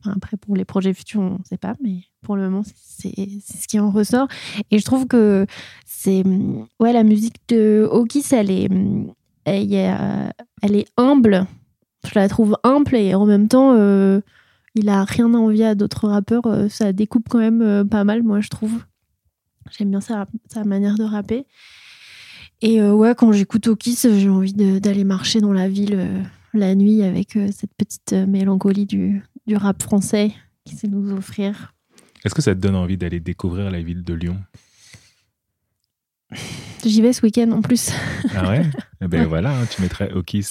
[0.05, 3.69] Après, pour les projets futurs, on ne sait pas, mais pour le moment, c'est ce
[3.69, 4.27] qui en ressort.
[4.71, 5.47] Et je trouve que
[5.87, 6.25] c'est.
[6.25, 9.13] hum, Ouais, la musique de Okis, elle est, hum,
[9.45, 11.47] elle, est humble.
[12.05, 13.77] Je la trouve humble et en même temps,
[14.75, 16.43] il a rien à envier à d'autres rappeurs.
[16.69, 18.83] ça découpe quand même pas mal, moi, je trouve.
[19.71, 21.47] J'aime bien sa, sa manière de rapper.
[22.63, 26.23] Et euh, ouais, quand j'écoute Okis, j'ai envie d'aller marcher dans la ville euh,
[26.55, 30.33] la nuit avec euh, cette petite mélancolie du, du rap français
[30.65, 31.75] qu'il sait nous offrir.
[32.25, 34.39] Est-ce que ça te donne envie d'aller découvrir la ville de Lyon?
[36.85, 37.91] J'y vais ce week-end en plus.
[38.35, 38.63] Ah ouais?
[39.05, 39.27] Eh ben Ouais.
[39.27, 40.47] voilà, hein, tu mettrais Okis.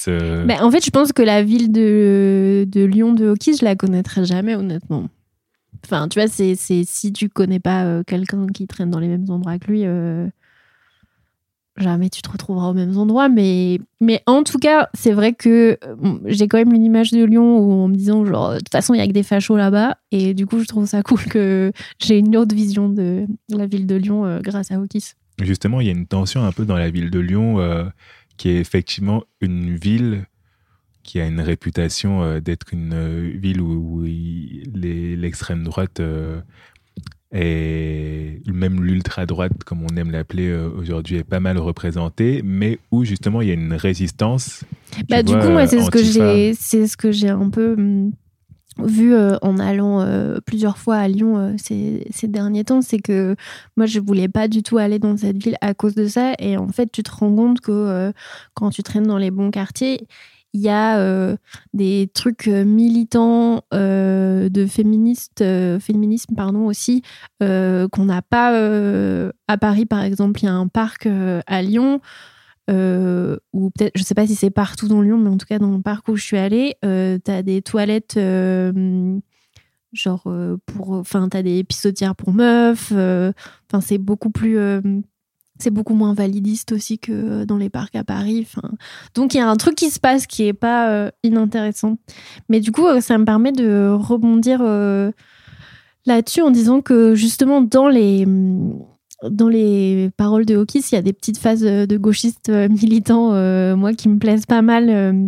[0.45, 3.77] Mais en fait, je pense que la ville de, de Lyon de Okis, je la
[3.77, 5.07] connaîtrai jamais, honnêtement.
[5.85, 9.25] Enfin, tu vois, c'est c'est- si tu connais pas quelqu'un qui traîne dans les mêmes
[9.29, 9.83] endroits que lui,
[11.77, 13.29] jamais tu te retrouveras aux mêmes endroits.
[13.29, 17.23] Mais, mais en tout cas, c'est vrai que euh, j'ai quand même une image de
[17.23, 19.57] Lyon où en me disant, genre, de toute façon, il y a que des fachos
[19.57, 19.97] là-bas.
[20.11, 23.87] Et du coup, je trouve ça cool que j'ai une autre vision de la ville
[23.87, 25.13] de Lyon euh, grâce à Okis.
[25.41, 27.85] Justement, il y a une tension un peu dans la ville de Lyon euh,
[28.37, 30.25] qui est effectivement une ville
[31.03, 35.99] qui a une réputation d'être une ville où, où l'extrême droite
[37.33, 43.05] et même l'ultra-droite, comme on aime l'appeler euh, aujourd'hui, est pas mal représentée, mais où
[43.05, 44.63] justement il y a une résistance.
[45.09, 47.49] Bah, du vois, coup, moi, euh, c'est ce que j'ai, c'est ce que j'ai un
[47.49, 48.11] peu hum,
[48.77, 52.99] vu euh, en allant euh, plusieurs fois à Lyon euh, ces, ces derniers temps, c'est
[52.99, 53.35] que
[53.77, 56.33] moi, je voulais pas du tout aller dans cette ville à cause de ça.
[56.39, 58.13] Et en fait, tu te rends compte que
[58.53, 60.07] quand tu traînes dans les bons quartiers,
[60.53, 61.35] il y a euh,
[61.73, 67.03] des trucs euh, militants euh, de féministes, euh, féminisme pardon aussi
[67.39, 68.51] qu'on n'a pas
[69.47, 70.41] à Paris par exemple.
[70.41, 71.07] Il y a un parc
[71.47, 72.01] à Lyon
[72.69, 75.75] ou peut-être, je sais pas si c'est partout dans Lyon, mais en tout cas dans
[75.75, 78.19] le parc où je suis allée, euh, t'as des toilettes
[79.93, 80.23] genre
[80.65, 84.57] pour, enfin t'as des pissotières pour meufs, enfin c'est beaucoup plus,
[85.61, 88.47] c'est beaucoup moins validiste aussi que dans les parcs à Paris.
[89.15, 91.97] Donc il y a un truc qui se passe qui est pas euh, inintéressant,
[92.49, 95.11] mais du coup euh, ça me permet de rebondir euh,
[96.05, 98.25] là-dessus en disant que justement dans les
[99.29, 102.67] dans les paroles de Hawkins, il y a des petites phases euh, de gauchistes euh,
[102.81, 104.89] militants, euh, moi, qui me plaisent pas mal.
[104.89, 105.27] Euh,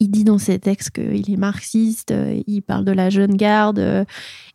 [0.00, 3.78] Il dit dans ses textes qu'il est marxiste, euh, il parle de la jeune garde.
[3.80, 4.04] euh,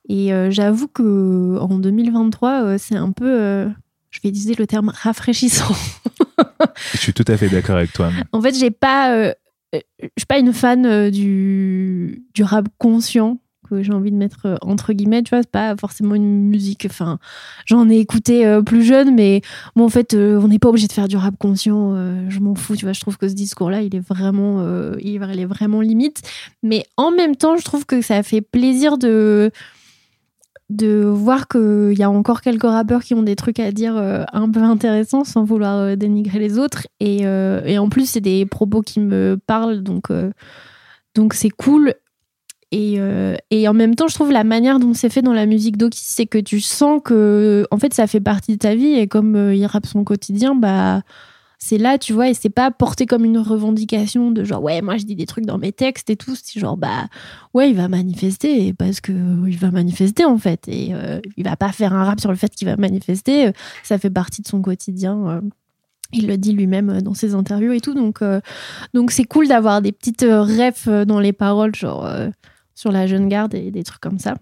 [0.08, 3.70] Et euh, j'avoue que en 2023, euh, c'est un peu, euh,
[4.12, 5.76] je vais utiliser le terme rafraîchissant.
[6.94, 8.12] Je suis tout à fait d'accord avec toi.
[8.32, 9.34] En fait, j'ai pas, euh,
[9.76, 13.40] euh, je suis pas une fan euh, du, du rap conscient
[13.70, 15.24] que j'ai envie de mettre euh, entre guillemets.
[15.24, 16.86] Tu vois, c'est pas forcément une musique.
[16.90, 17.20] Enfin,
[17.66, 19.42] j'en ai écouté plus jeune, mais
[19.76, 21.96] bon, en fait, on n'est pas obligé de faire du rap conscient.
[22.30, 22.76] je m'en fous.
[22.76, 24.62] Tu vois, je trouve que ce discours-là, il est vraiment,
[25.00, 26.22] il est vraiment limite.
[26.64, 29.52] Mais en même temps, je trouve que ça fait plaisir de
[30.72, 34.24] de voir qu'il y a encore quelques rappeurs qui ont des trucs à dire euh,
[34.32, 36.88] un peu intéressants sans vouloir euh, dénigrer les autres.
[37.00, 40.08] Et, euh, et en plus, c'est des propos qui me parlent, donc
[41.34, 41.94] c'est cool.
[42.74, 43.00] Et,
[43.50, 46.00] et en même temps, je trouve la manière dont c'est fait dans la musique d'Oki,
[46.02, 49.52] c'est que tu sens que en fait ça fait partie de ta vie et comme
[49.54, 51.02] il rappe son quotidien, bah
[51.64, 54.98] c'est là, tu vois, et c'est pas porté comme une revendication de genre ouais, moi
[54.98, 57.08] je dis des trucs dans mes textes et tout, c'est genre bah
[57.54, 61.44] ouais, il va manifester parce que euh, il va manifester en fait et euh, il
[61.44, 63.52] va pas faire un rap sur le fait qu'il va manifester, euh,
[63.84, 65.42] ça fait partie de son quotidien.
[66.12, 68.24] il le dit lui-même dans ses interviews et tout, donc
[68.96, 72.10] donc c'est cool d'avoir des petites refs dans les paroles, genre
[72.74, 74.34] sur la jeune garde et des trucs comme ça.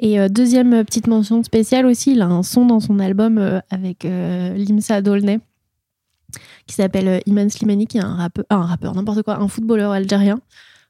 [0.00, 5.00] Et deuxième petite mention spéciale aussi, il a un son dans son album avec Limsa
[5.00, 5.38] Dolnay
[6.66, 9.92] qui s'appelle euh, Iman Slimani, qui est un rappeur, un rappeur, n'importe quoi, un footballeur
[9.92, 10.40] algérien.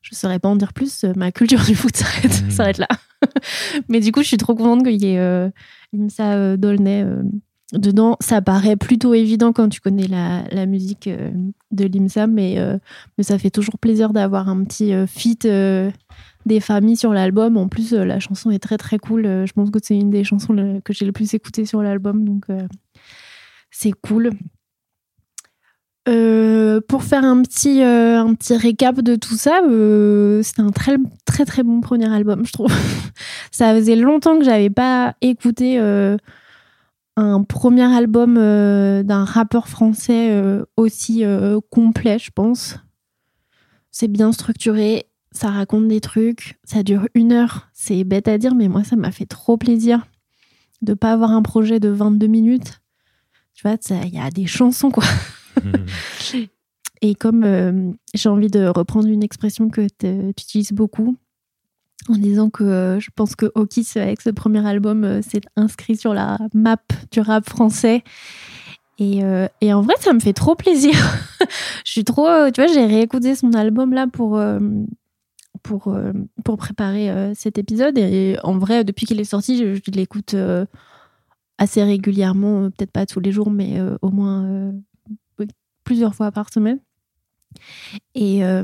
[0.03, 2.89] Je ne saurais pas en dire plus, euh, ma culture du foot s'arrête, s'arrête là.
[3.89, 5.51] Mais du coup, je suis trop contente qu'il y ait euh,
[5.93, 7.23] Limsa euh, Dolnay euh,
[7.73, 8.17] dedans.
[8.21, 11.09] Ça paraît plutôt évident quand tu connais la, la musique
[11.71, 12.59] de Limsa, mais,
[13.17, 15.47] mais ça fait toujours plaisir d'avoir un petit feat
[16.47, 17.57] des familles sur l'album.
[17.57, 19.23] En plus, la chanson est très très cool.
[19.23, 22.47] Je pense que c'est une des chansons que j'ai le plus écoutées sur l'album, donc
[23.71, 24.33] c'est cool.
[26.09, 30.71] Euh, pour faire un petit, euh, un petit récap de tout ça, euh, c'était un
[30.71, 30.97] très,
[31.27, 32.73] très très bon premier album, je trouve.
[33.51, 35.79] ça faisait longtemps que j'avais pas écouté
[37.17, 40.35] un premier album d'un rappeur français
[40.77, 41.25] aussi
[41.71, 42.77] complet, je pense.
[43.91, 47.69] C'est bien structuré, ça raconte des trucs, ça dure une heure.
[47.75, 50.07] C'est bête à dire, mais moi, ça m'a fait trop plaisir
[50.81, 52.81] de pas avoir un projet de 22 minutes.
[53.53, 55.05] Tu vois, il y a des chansons, quoi.
[57.03, 61.16] Et comme euh, j'ai envie de reprendre une expression que tu utilises beaucoup,
[62.09, 65.97] en disant que euh, je pense que Okis, avec ce premier album, euh, s'est inscrit
[65.97, 68.05] sur la map du rap français.
[69.03, 70.93] Et, en vrai, ça me fait trop plaisir.
[71.87, 72.27] je suis trop.
[72.51, 74.39] tu vois, j'ai réécouté son album là pour.
[75.62, 75.97] pour,
[76.45, 77.97] pour préparer cet épisode.
[77.97, 80.37] Et en vrai, depuis qu'il est sorti, je, l'écoute
[81.57, 84.74] assez régulièrement, peut-être pas tous les jours, mais au moins
[85.91, 86.79] plusieurs fois par semaine.
[88.15, 88.62] Et euh,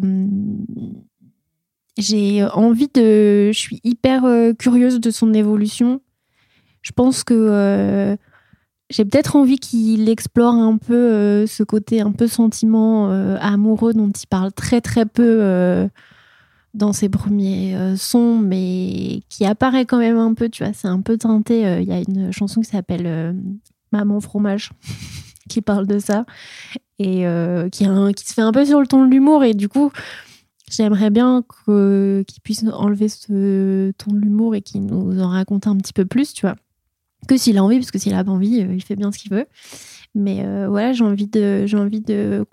[1.99, 3.51] j'ai envie de.
[3.53, 6.01] Je suis hyper euh, curieuse de son évolution.
[6.83, 8.17] Je pense que euh,
[8.91, 13.93] j'ai peut-être envie qu'il explore un peu euh, ce côté un peu sentiment euh, amoureux
[13.93, 15.89] dont il parle très très peu euh,
[16.75, 20.87] dans ses premiers euh, sons, mais qui apparaît quand même un peu, tu vois, c'est
[20.87, 21.67] un peu teinté.
[21.67, 23.33] Euh, Il y a une chanson qui s'appelle euh,
[23.91, 24.71] Maman fromage
[25.49, 26.27] qui parle de ça
[26.99, 29.91] et euh, qui, se fait un peu sur le ton de l'humour et du coup
[30.71, 35.77] j'aimerais bien qu'il puisse enlever ce ton de l'humour et qu'il nous en raconte un
[35.77, 36.57] petit peu plus, tu vois.
[37.29, 39.19] Que s'il a envie, parce que s'il a pas envie, euh, il fait bien ce
[39.19, 39.47] qu'il veut.
[40.15, 42.45] Mais euh, voilà, j'ai envie de, j'ai envie de.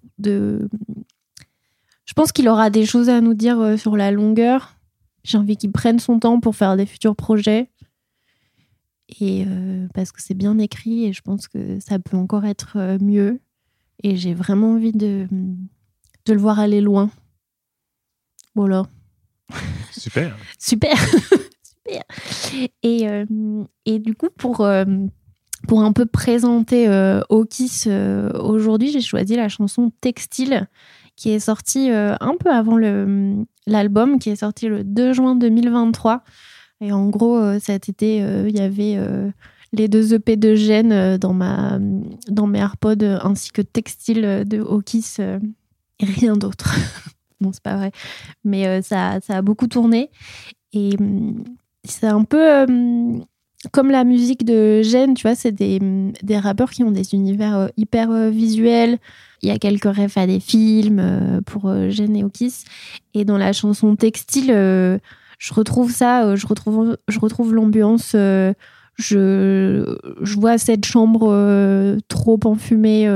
[2.05, 4.75] Je pense qu'il aura des choses à nous dire sur la longueur.
[5.23, 7.69] J'ai envie qu'il prenne son temps pour faire des futurs projets.
[9.09, 12.77] Et euh, parce que c'est bien écrit et je pense que ça peut encore être
[12.77, 13.41] euh, mieux.
[14.01, 15.27] Et j'ai vraiment envie de,
[16.25, 17.09] de le voir aller loin.
[18.55, 18.83] Voilà.
[19.91, 20.35] Super.
[20.59, 20.95] Super.
[21.63, 22.03] Super.
[22.83, 23.25] Et, euh,
[23.85, 24.85] et du coup, pour, euh,
[25.67, 27.87] pour un peu présenter euh, Okis
[28.35, 30.67] aujourd'hui, j'ai choisi la chanson Textile
[31.15, 32.75] qui est sortie un peu avant
[33.67, 36.23] l'album, qui est sorti le 2 juin 2023.
[36.83, 39.31] Et en gros, euh, cet été, euh, il y avait euh,
[39.71, 41.33] les deux EP de Gênes dans,
[42.27, 45.39] dans mes AirPods, ainsi que Textile de euh,
[45.99, 46.75] et rien d'autre.
[47.41, 47.93] non, c'est pas vrai.
[48.43, 50.11] Mais ça, ça a beaucoup tourné.
[50.73, 51.45] Et hum,
[51.85, 52.65] c'est un peu
[53.71, 57.13] comme la musique de Gênes, tu vois, c'est des, hum, des rappeurs qui ont des
[57.13, 58.97] univers hyper visuels.
[59.41, 62.65] Il y a quelques refs à des films pour Gênes et Okis.
[63.13, 64.99] Et dans la chanson Textile,
[65.43, 68.13] je retrouve ça, euh, je retrouve, je retrouve l'ambiance.
[68.15, 68.53] euh,
[68.95, 69.97] je,
[70.37, 73.07] vois cette chambre euh, trop enfumée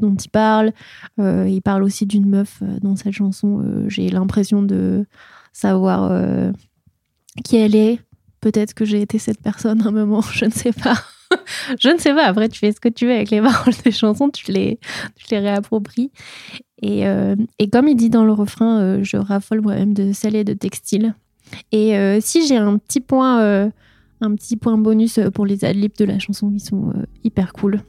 [0.00, 0.72] dont il parle.
[1.18, 3.84] Il parle aussi d'une meuf dans cette chanson.
[3.88, 5.04] J'ai l'impression de
[5.52, 6.10] savoir
[7.44, 8.00] qui elle est.
[8.40, 10.96] Peut-être que j'ai été cette personne à un moment, je ne sais pas.
[11.80, 12.24] je ne sais pas.
[12.24, 14.78] Après, tu fais ce que tu veux avec les paroles des chansons, tu les,
[15.16, 16.12] tu les réappropries.
[16.80, 17.04] Et,
[17.58, 21.14] et comme il dit dans le refrain, je raffole moi-même de sel et de textile.
[21.72, 23.70] Et euh, si j'ai un petit point, euh,
[24.20, 27.82] un petit point bonus pour les adlibs de la chanson qui sont euh, hyper cool.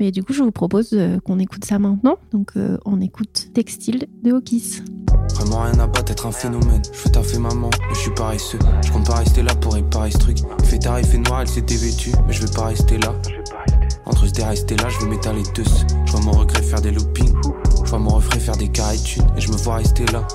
[0.00, 2.16] Mais du coup, je vous propose euh, qu'on écoute ça maintenant.
[2.32, 4.80] Donc, euh, on écoute Textile de Hawkis.
[5.34, 6.80] Vraiment rien à battre, être un phénomène.
[6.90, 8.58] Je fais taffer maman, mais je suis paresseux.
[8.82, 10.38] Je compte pas rester là pour réparer ce truc.
[10.58, 12.12] Il fait tard, il fait noir, elle s'était vêtue.
[12.26, 13.14] Mais je vais pas rester là.
[14.06, 15.64] Entre ce rester là, je vais m'étaler deux.
[16.06, 17.34] Je vois mon regret faire des loopings.
[17.84, 19.26] Je vois mon refrain faire des carrés de thunes.
[19.36, 20.26] Et je me vois rester là.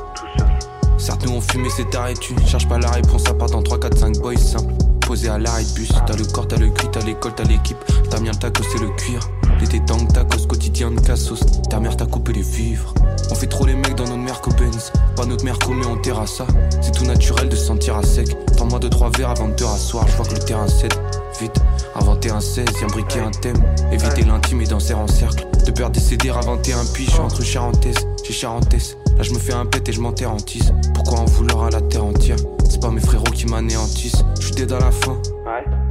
[0.98, 2.36] Certes, nous on fumé, c'est arrêté.
[2.46, 4.74] Cherche pas la réponse, ça part dans 3, 4, 5 boys simples.
[5.02, 5.90] Posé à l'arrêt de bus.
[6.08, 7.78] T'as le corps, t'as le cuit, t'as l'école, t'as l'équipe.
[8.10, 9.20] Ta mère t'a c'est le cuir.
[9.60, 11.42] L'été tank, tacos, quotidien de cassos.
[11.70, 12.94] Ta mère t'a coupé les vivres.
[13.30, 14.92] On fait trop les mecs dans notre merco Benz.
[15.16, 16.48] Pas notre merco, mais on terrasse ça.
[16.82, 18.36] C'est tout naturel de se sentir à sec.
[18.58, 20.08] Tends-moi deux, trois verres avant de te rasseoir.
[20.08, 20.94] Je vois que le terrain cède.
[21.40, 21.58] Vite,
[21.96, 23.62] inventer un 16, y imbriquer un thème.
[23.92, 25.46] Éviter l'intime et danser en cercle.
[25.66, 28.08] De peur CDR, inventer un piche entre charentaises.
[28.24, 28.98] J'ai charentaise.
[29.18, 30.74] Là, je me fais un pet et je m'enterre en tisse.
[30.94, 32.36] Pourquoi en vouloir à la terre entière?
[32.70, 34.24] C'est pas mes frérots qui m'anéantissent.
[34.42, 35.18] Je suis dead à la fin.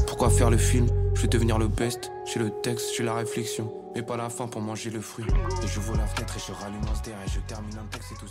[0.06, 0.86] Pourquoi faire le film?
[1.14, 2.12] Je vais devenir le best.
[2.26, 3.72] J'ai le texte, j'ai la réflexion.
[3.94, 5.24] Mais pas la fin pour manger le fruit.
[5.62, 8.20] Et je vois la fenêtre et je rallume un et je termine un texte et
[8.20, 8.26] tout.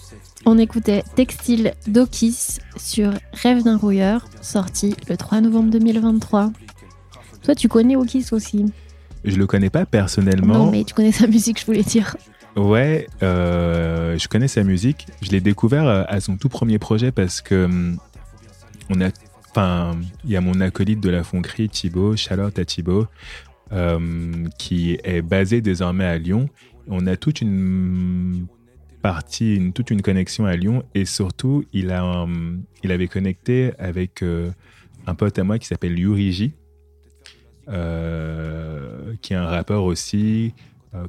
[0.45, 6.52] On écoutait Textile d'Okis sur Rêve d'un rouilleur, sorti le 3 novembre 2023.
[7.41, 8.72] Toi, tu connais Okis aussi?
[9.26, 10.65] Je le connais pas personnellement.
[10.65, 12.15] Non, mais tu connais sa musique, je voulais dire.
[12.55, 15.07] Ouais, euh, je connais sa musique.
[15.21, 17.97] Je l'ai découvert euh, à son tout premier projet parce que hum,
[18.89, 19.09] on a,
[19.49, 23.07] enfin, il y a mon acolyte de la Fonquerie, Thibaut, Charlotte à Thibaut,
[23.71, 26.47] euh, qui est basé désormais à Lyon.
[26.88, 28.45] On a toute une
[29.01, 34.21] partie, toute une connexion à Lyon et surtout, il a, hum, il avait connecté avec
[34.21, 34.51] euh,
[35.07, 36.53] un pote à moi qui s'appelle Yuriji,
[37.67, 40.53] euh, qui est un rappeur aussi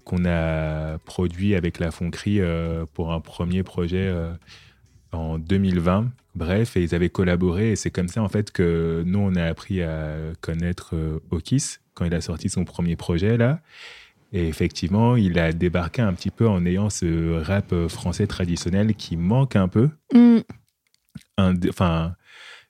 [0.05, 4.33] qu'on a produit avec la Fonquerie euh, pour un premier projet euh,
[5.13, 6.11] en 2020.
[6.35, 9.45] Bref, et ils avaient collaboré et c'est comme ça en fait que nous on a
[9.45, 13.61] appris à connaître euh, Okis quand il a sorti son premier projet là.
[14.33, 18.97] Et effectivement, il a débarqué un petit peu en ayant ce rap euh, français traditionnel
[18.97, 19.91] qui manque un peu.
[21.39, 22.17] Des- Enfin,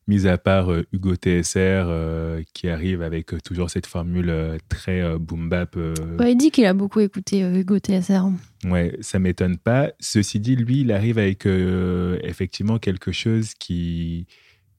[0.06, 4.58] mis à part euh, Hugo TSR euh, qui arrive avec euh, toujours cette formule euh,
[4.68, 5.76] très euh, boom bap.
[5.76, 8.24] euh, Ouais, il dit qu'il a beaucoup écouté Hugo TSR.
[8.66, 9.92] Ouais, ça m'étonne pas.
[10.00, 14.26] Ceci dit, lui, il arrive avec effectivement quelque chose qui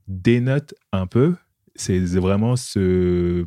[0.07, 1.35] dénote un peu.
[1.75, 3.45] C'est vraiment ce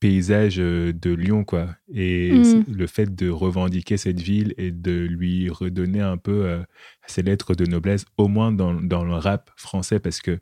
[0.00, 1.76] paysage de Lyon, quoi.
[1.92, 2.64] Et Mm.
[2.72, 6.62] le fait de revendiquer cette ville et de lui redonner un peu euh,
[7.06, 10.38] ses lettres de noblesse, au moins dans, dans le rap français, parce que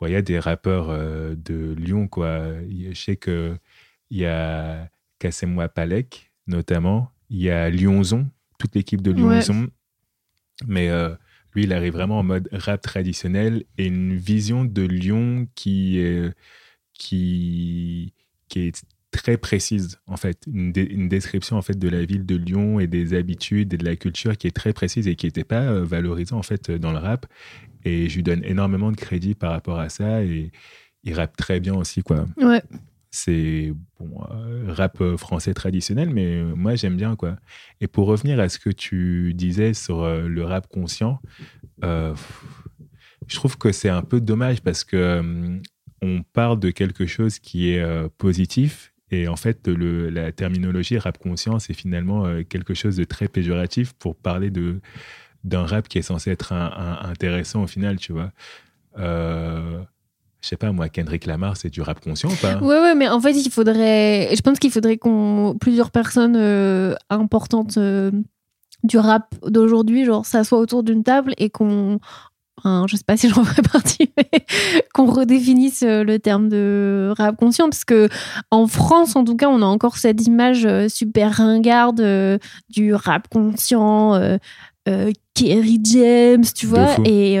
[0.00, 2.54] bon, il y a des rappeurs euh, de Lyon, quoi.
[2.68, 3.56] Je sais que
[4.10, 4.88] il y a
[5.18, 7.10] Cassez-moi Palek, notamment.
[7.30, 9.36] Il y a Lyonzon, toute l'équipe de Ouais.
[9.36, 9.68] Lyonzon.
[10.66, 11.14] Mais euh,
[11.54, 16.32] lui, il arrive vraiment en mode rap traditionnel et une vision de Lyon qui est,
[16.94, 18.12] qui,
[18.48, 20.42] qui est très précise, en fait.
[20.52, 23.76] Une, dé- une description, en fait, de la ville de Lyon et des habitudes et
[23.78, 26.70] de la culture qui est très précise et qui n'était pas euh, valorisée, en fait,
[26.70, 27.26] dans le rap.
[27.84, 30.50] Et je lui donne énormément de crédit par rapport à ça et
[31.04, 32.60] il rappe très bien aussi, quoi Ouais.
[33.10, 37.36] c'est bon, euh, rap euh, français traditionnel, mais euh, moi j'aime bien quoi.
[37.80, 41.20] Et pour revenir à ce que tu disais sur euh, le rap conscient,
[41.84, 42.14] euh,
[43.26, 45.58] je trouve que c'est un peu dommage parce que euh,
[46.02, 50.98] on parle de quelque chose qui est euh, positif et en fait le, la terminologie
[50.98, 54.80] rap conscient c'est finalement euh, quelque chose de très péjoratif pour parler de
[55.44, 58.32] d'un rap qui est censé être intéressant au final, tu vois.
[58.98, 59.80] Euh,
[60.40, 62.56] je sais pas, moi, Kendrick Lamar, c'est du rap conscient ou pas?
[62.58, 64.34] Ouais, ouais, mais en fait, il faudrait.
[64.34, 65.56] Je pense qu'il faudrait qu'on.
[65.60, 68.10] Plusieurs personnes euh, importantes euh,
[68.84, 71.98] du rap d'aujourd'hui, genre, s'assoient autour d'une table et qu'on.
[72.58, 74.44] Enfin, je sais pas si j'en ferai partie, mais
[74.92, 78.08] qu'on redéfinisse euh, le terme de rap conscient, parce que
[78.50, 82.94] en France, en tout cas, on a encore cette image euh, super ringarde euh, du
[82.94, 84.38] rap conscient, euh,
[84.88, 87.34] euh, Kerry James, tu vois, et,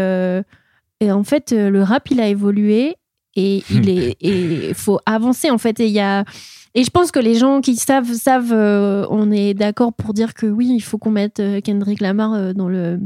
[1.00, 2.94] et en fait, le rap, il a évolué
[3.34, 6.24] et il est et faut avancer en fait et il y a
[6.74, 10.46] et je pense que les gens qui savent savent on est d'accord pour dire que
[10.46, 12.98] oui il faut qu'on mette Kendrick Lamar dans le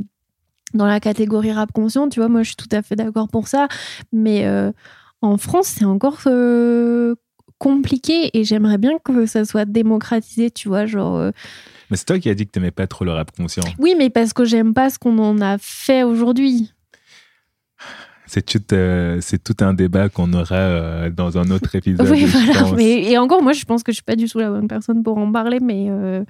[0.74, 3.48] dans la catégorie rap conscient tu vois moi je suis tout à fait d'accord pour
[3.48, 3.68] ça.
[4.12, 4.72] Mais euh,
[5.20, 7.14] en France c'est encore euh,
[7.58, 11.30] compliqué et j'aimerais bien que ça soit démocratisé tu vois genre euh,
[11.90, 13.62] Mais c'est toi qui as dit que t'aimais pas trop le rap conscient.
[13.78, 16.72] oui mais parce que j'aime pas ce qu'on en a fait aujourd'hui
[18.34, 22.08] C'est tout, euh, c'est tout un débat qu'on aura euh, dans un autre épisode.
[22.08, 22.60] Oui, je voilà.
[22.62, 22.72] pense.
[22.72, 25.02] Mais, et encore, moi, je pense que je suis pas du tout la bonne personne
[25.02, 26.24] pour en parler, mais euh,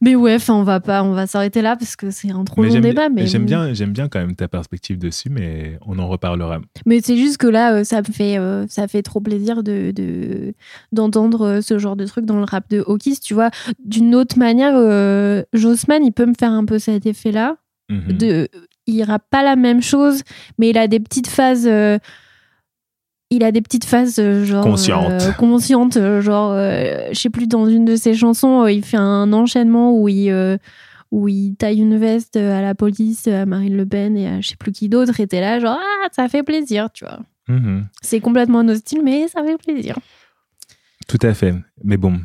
[0.00, 2.70] mais ouais, on va pas, on va s'arrêter là parce que c'est un trop Mais
[2.70, 3.08] long débat.
[3.10, 6.58] Mais j'aime bien, j'aime bien quand même ta perspective dessus, mais on en reparlera.
[6.84, 8.36] mais c'est juste que là, ça me fait,
[8.68, 10.52] ça fait trop plaisir de de-
[10.90, 13.14] d'entendre ce genre de truc dans le rap de Hawkins.
[13.22, 13.50] Tu vois,
[13.84, 14.74] d'une autre manière,
[15.52, 17.54] Jossman, il peut me faire un peu cet effet-là.
[17.90, 18.16] Mhm.
[18.16, 18.48] de
[18.86, 20.22] il rappe pas la même chose
[20.58, 21.98] mais il a des petites phases euh,
[23.30, 25.10] il a des petites phases euh, genre Conscientes.
[25.22, 28.96] euh, conscientes euh, genre euh, je sais plus dans une de ses chansons il fait
[28.98, 30.58] un enchaînement où il
[31.10, 34.48] où il taille une veste à la police à Marine Le Pen et à je
[34.48, 37.86] sais plus qui d'autre était là genre ah ça fait plaisir tu vois Mhm.
[38.00, 39.98] c'est complètement un autre style mais ça fait plaisir
[41.06, 41.54] Tout à fait.
[41.82, 42.18] Mais bon.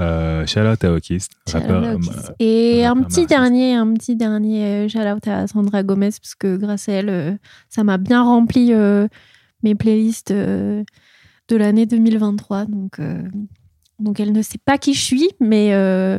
[0.00, 1.98] Euh, shout out à Okis, rappeur, euh.
[2.38, 6.56] Et un petit dernier, un petit dernier euh, shout out à Sandra Gomez parce que
[6.56, 7.36] grâce à elle, euh,
[7.68, 9.08] ça m'a bien rempli euh,
[9.62, 10.82] mes playlists euh,
[11.48, 12.64] de l'année 2023.
[12.64, 12.98] Donc,
[13.98, 15.70] donc elle ne sait pas qui je suis, mais,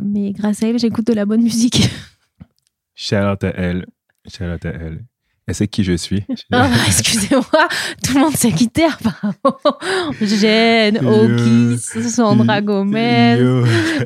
[0.04, 1.90] mais grâce à elle, j'écoute de la bonne musique.
[2.94, 3.88] Shout out à elle.
[4.28, 5.06] Shout out à elle.
[5.54, 6.24] Sait qui je suis.
[6.52, 7.68] Ah, Excusez-moi,
[8.04, 9.80] tout le monde sait qui t'es apparemment.
[10.22, 11.80] Jeanne, Okis,
[12.10, 13.40] Sandra Gomez.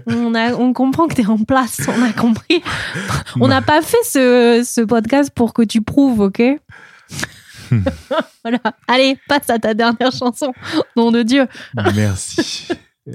[0.07, 2.61] On, a, on comprend que t'es en place, on a compris.
[3.39, 6.41] On n'a pas fait ce, ce podcast pour que tu prouves, ok
[8.43, 8.59] Voilà.
[8.88, 10.53] Allez, passe à ta dernière chanson.
[10.95, 11.47] Nom de Dieu.
[11.95, 12.67] Merci.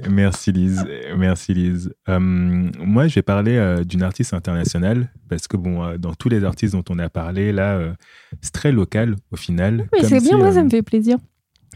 [0.09, 0.85] Merci Lise.
[1.17, 1.93] Merci Lise.
[2.07, 6.29] Euh, moi, je vais parler euh, d'une artiste internationale parce que bon, euh, dans tous
[6.29, 7.93] les artistes dont on a parlé là,
[8.41, 9.89] c'est très local au final.
[9.93, 11.17] Mais c'est si, bien, moi, ça me fait plaisir.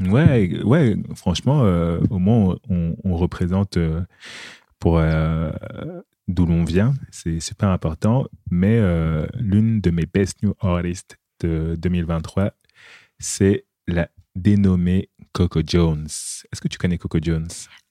[0.02, 0.98] Ouais, ouais.
[1.16, 1.62] Franchement,
[2.10, 3.78] au moins on, on représente
[4.80, 5.02] pour
[6.28, 6.94] d'où l'on vient.
[7.12, 8.26] C'est super important.
[8.50, 8.80] Mais
[9.38, 12.52] l'une de mes best new artists de 2023,
[13.20, 16.06] c'est la dénommée Coco Jones.
[16.08, 17.48] Est-ce que tu connais Coco Jones?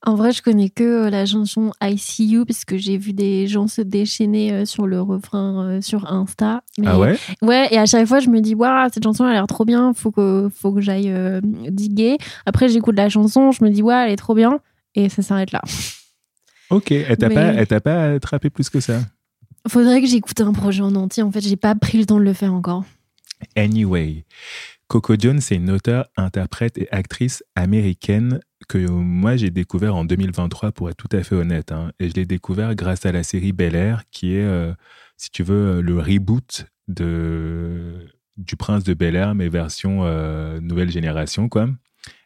[0.07, 3.15] En vrai, je connais que euh, la chanson I See You parce que j'ai vu
[3.15, 6.63] des gens se déchaîner euh, sur le refrain euh, sur Insta.
[6.79, 7.17] Mais- Ah ouais?
[7.41, 9.65] Ouais, et à chaque fois, je me dis, waouh, cette chanson, elle a l'air trop
[9.65, 12.19] bien, faut que, faut que j'aille euh, diguer.
[12.45, 14.61] Après, j'écoute la chanson, je me dis, ouais, elle est trop bien,
[14.95, 15.63] et ça s'arrête là.
[16.71, 19.01] Ok, elle t'a Mais- pas, pas attrapé plus que ça?
[19.69, 22.25] Faudrait que j'écoute un projet en entier, en fait, j'ai pas pris le temps de
[22.25, 22.85] le faire encore.
[23.57, 24.25] Anyway,
[24.89, 30.73] Coco Jones, c'est une auteure, interprète et actrice américaine que moi j'ai découvert en 2023
[30.73, 31.73] pour être tout à fait honnête.
[31.73, 31.91] hein.
[32.01, 34.73] Et je l'ai découvert grâce à la série Bel Air qui est, euh,
[35.17, 38.07] si tu veux, le reboot de,
[38.37, 41.69] du Prince de Bel Air, mais version euh, nouvelle génération, quoi.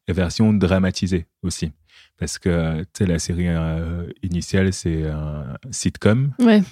[0.09, 1.71] Et version dramatisée aussi.
[2.19, 6.33] Parce que, tu sais, la série euh, initiale, c'est un sitcom.
[6.41, 6.63] Ouais.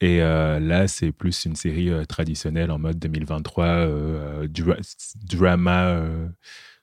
[0.00, 4.76] Et euh, là, c'est plus une série euh, traditionnelle en mode 2023, euh, dra-
[5.24, 6.04] drama,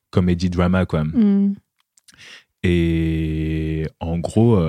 [0.10, 1.04] comédie drama, quoi.
[1.04, 1.56] Hmm.
[2.64, 4.60] Et en gros,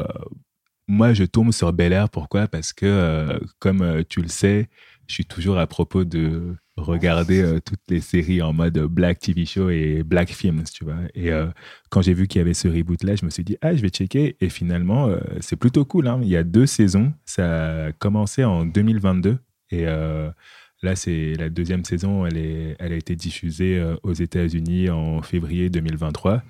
[0.87, 2.11] moi, je tombe sur Bel Air.
[2.11, 2.47] Pourquoi?
[2.47, 4.69] Parce que, comme tu le sais,
[5.09, 9.47] je suis toujours à propos de regarder euh, toutes les séries en mode Black TV
[9.47, 10.99] Show et Black Films, tu vois.
[11.15, 11.47] Et euh,
[11.91, 13.89] quand j'ai vu qu'il y avait ce reboot-là, je me suis dit, ah, je vais
[13.89, 14.37] checker.
[14.41, 16.07] Et finalement, euh, c'est plutôt cool.
[16.09, 16.21] hein.
[16.23, 17.13] Il y a deux saisons.
[17.25, 19.39] Ça a commencé en 2022.
[19.71, 22.25] Et là, c'est la deuxième saison.
[22.25, 26.43] Elle, est, elle a été diffusée aux États-Unis en février 2023.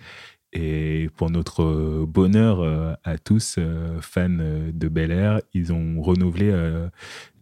[0.59, 6.01] Et pour notre euh, bonheur euh, à tous, euh, fans de Bel Air, ils ont
[6.01, 6.51] renouvelé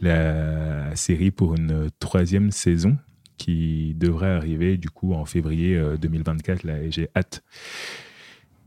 [0.00, 2.96] la série pour une troisième saison
[3.36, 7.42] qui devrait arriver du coup en février euh, 2024 là, et j'ai hâte.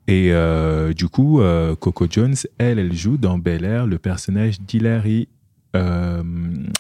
[0.08, 4.62] Et euh, du coup, euh, Coco Jones, elle, elle joue dans Bel Air le personnage
[4.62, 5.28] d'Hilary
[5.76, 6.24] euh,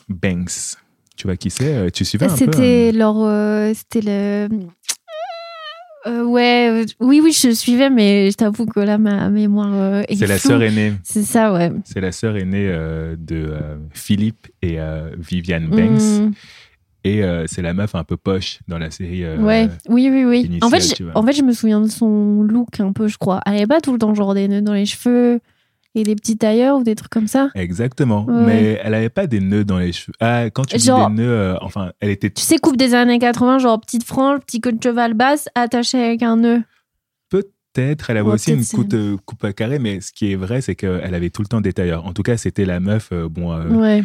[0.07, 0.77] Banks.
[1.18, 3.18] Tu vois qui c'est Tu suivais un peu C'était leur.
[3.18, 4.48] euh, C'était le.
[6.07, 10.03] Euh, ouais, euh, oui, oui, je suivais, mais je t'avoue que là, ma mémoire euh,
[10.07, 10.93] est C'est la sœur aînée.
[11.03, 11.71] C'est ça, ouais.
[11.84, 13.53] C'est la sœur aînée euh, de
[13.91, 14.77] Philippe et
[15.17, 16.01] Viviane Banks.
[16.01, 16.31] Hmm.
[17.03, 19.25] Et c'est la meuf un peu poche dans la série.
[19.38, 20.41] Ouais, oui, oui, oui.
[20.41, 23.41] initiale, En fait, en fait, je me souviens de son look un peu, je crois.
[23.45, 25.39] Elle avait pas tout le temps genre des nœuds dans les cheveux
[25.99, 27.49] et des petits tailleurs ou des trucs comme ça.
[27.56, 28.26] Exactement.
[28.26, 28.44] Ouais.
[28.45, 30.14] Mais elle avait pas des nœuds dans les cheveux.
[30.19, 32.94] Ah, quand tu Genre- dis des nœuds, euh, enfin, elle était Tu sais, coupe des
[32.94, 36.61] années 80, genre petite frange, petit queue de cheval basse, attaché avec un nœud.
[37.30, 38.95] peut-être, elle avait Ouais, aussi une coupe,
[39.26, 41.74] coupe à carré, mais ce qui est vrai, c'est qu'elle avait tout le temps des
[41.74, 42.06] tailleurs.
[42.07, 44.03] En tout cas, c'était la meuf, euh, bon, euh, Ouais.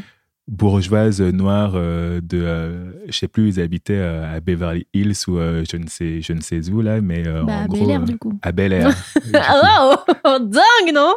[0.52, 5.38] Bourgeoise euh, noire de, euh, je sais plus, ils habitaient euh, à Beverly Hills ou
[5.38, 7.78] euh, je ne sais, je ne sais où là, mais euh, Bah, en à gros,
[7.86, 8.38] Bel Air, euh, du coup.
[8.42, 8.90] à Bel Air.
[9.34, 11.14] Ah, wow Dingue, non?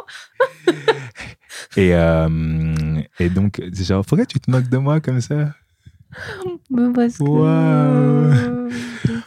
[1.76, 2.28] Et, euh,
[3.20, 5.50] et donc, genre, pourquoi tu te moques de moi comme ça?
[6.94, 7.22] Parce que...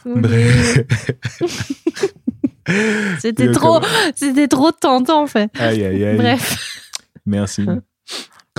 [0.04, 0.22] Désolée.
[0.22, 0.80] Bref.
[3.18, 5.50] C'était trop, euh, c'était trop tentant, en fait.
[5.58, 6.16] Aïe, aïe, aïe.
[6.16, 6.90] Bref,
[7.26, 7.64] Merci.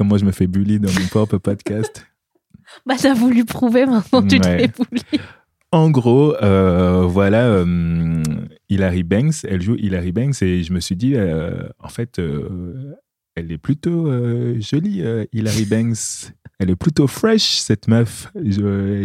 [0.01, 2.07] Comment je me fais bully dans mon propre podcast.
[2.87, 4.57] bah, t'as voulu prouver, maintenant tu te Ouais.
[4.61, 5.23] fais bouler.
[5.71, 8.23] En gros, euh, voilà, euh,
[8.67, 12.95] Hilary Banks, elle joue Hilary Banks et je me suis dit, euh, en fait, euh,
[13.35, 14.11] elle est plutôt
[14.59, 15.03] jolie,
[15.33, 16.33] Hilary Banks.
[16.57, 18.31] Elle est plutôt fresh, cette meuf.
[18.35, 18.51] Je,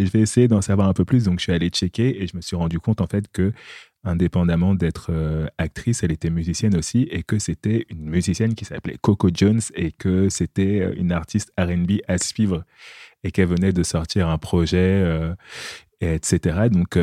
[0.03, 1.25] je vais essayer d'en savoir un peu plus.
[1.25, 3.51] Donc, je suis allé checker et je me suis rendu compte, en fait, que
[4.07, 8.97] indépendamment d'être euh, actrice, elle était musicienne aussi et que c'était une musicienne qui s'appelait
[9.01, 12.63] Coco Jones et que c'était euh, une artiste RB à suivre
[13.23, 15.33] et qu'elle venait de sortir un projet, euh,
[15.99, 16.69] et etc.
[16.71, 16.99] Donc,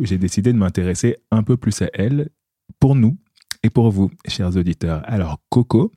[0.00, 2.28] j'ai décidé de m'intéresser un peu plus à elle
[2.78, 3.16] pour nous
[3.62, 5.00] et pour vous, chers auditeurs.
[5.06, 5.90] Alors, Coco,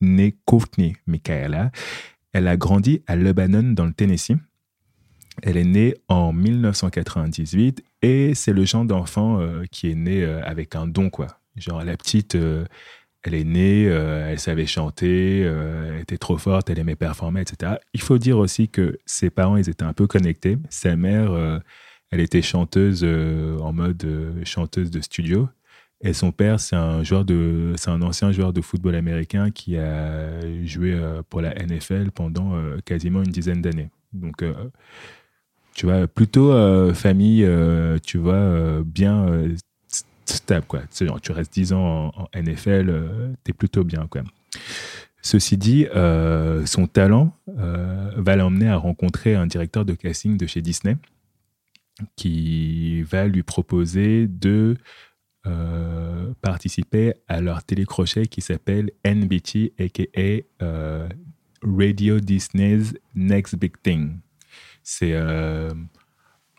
[0.00, 1.70] née Courtney Michaela,
[2.32, 4.36] elle a grandi à Lebanon, dans le Tennessee.
[5.42, 10.42] Elle est née en 1998 et c'est le genre d'enfant euh, qui est né euh,
[10.44, 11.26] avec un don, quoi.
[11.56, 12.64] Genre, la petite, euh,
[13.22, 17.72] elle est née, elle savait chanter, elle était trop forte, elle aimait performer, etc.
[17.92, 20.58] Il faut dire aussi que ses parents, ils étaient un peu connectés.
[20.70, 21.60] Sa mère,
[22.12, 24.06] elle était chanteuse en mode
[24.44, 25.48] chanteuse de studio.
[26.02, 29.76] Et son père, c'est un joueur de, c'est un ancien joueur de football américain qui
[29.76, 30.96] a joué
[31.28, 32.52] pour la NFL pendant
[32.84, 33.90] quasiment une dizaine d'années.
[34.12, 34.44] Donc,
[35.76, 39.26] tu vois, plutôt euh, famille, euh, tu vois, euh, bien
[39.90, 40.80] st- stable, quoi.
[40.90, 44.22] Tu, restes 10 ans en, en NFL, t'es plutôt bien, quoi.
[45.20, 45.86] Ceci dit,
[46.64, 50.96] son talent va l'emmener à rencontrer un directeur de casting de chez Disney
[52.14, 54.76] qui va lui proposer de
[56.42, 60.42] participer à leur télécrochet qui s'appelle NBT, aka
[61.62, 64.20] Radio Disney's Next Big Thing.
[64.88, 65.74] C'est euh,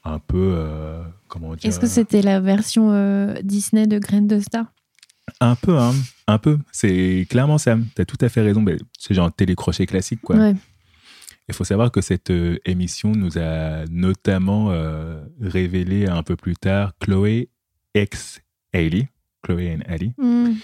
[0.04, 1.70] un peu, euh, comment dire?
[1.70, 4.66] Est-ce que c'était la version euh, Disney de Grain de Star?
[5.40, 5.94] Un peu, hein,
[6.28, 6.60] un peu.
[6.74, 7.78] C'est clairement ça.
[7.96, 8.66] Tu as tout à fait raison.
[9.00, 10.36] C'est genre télécrochet classique, quoi.
[10.36, 10.56] Ouais.
[11.48, 16.58] Il faut savoir que cette euh, émission nous a notamment euh, révélé un peu plus
[16.58, 17.48] tard Chloé
[17.94, 18.42] ex
[18.74, 19.08] Hailey,
[19.42, 20.12] Chloé and Hailey.
[20.18, 20.56] Hmm.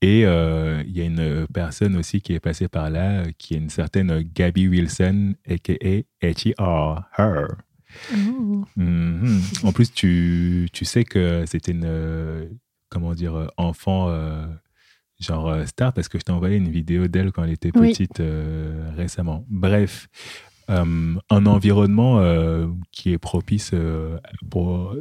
[0.00, 3.54] Et euh, il y a une personne aussi qui est passée par là, euh, qui
[3.54, 5.74] est une certaine Gabby Wilson, aka
[6.22, 7.02] H.E.R.
[7.18, 7.46] Her.
[8.14, 8.64] Oh.
[8.76, 9.40] Mhm.
[9.64, 12.46] En plus, tu, tu sais que c'était une, euh,
[12.90, 14.46] comment dire, euh, enfant euh,
[15.18, 18.20] genre euh, star parce que je t'ai envoyé une vidéo d'elle quand elle était petite
[18.20, 19.44] euh, récemment.
[19.48, 20.08] Bref,
[20.70, 24.18] euh, un environnement euh, qui est propice euh,
[24.50, 24.94] pour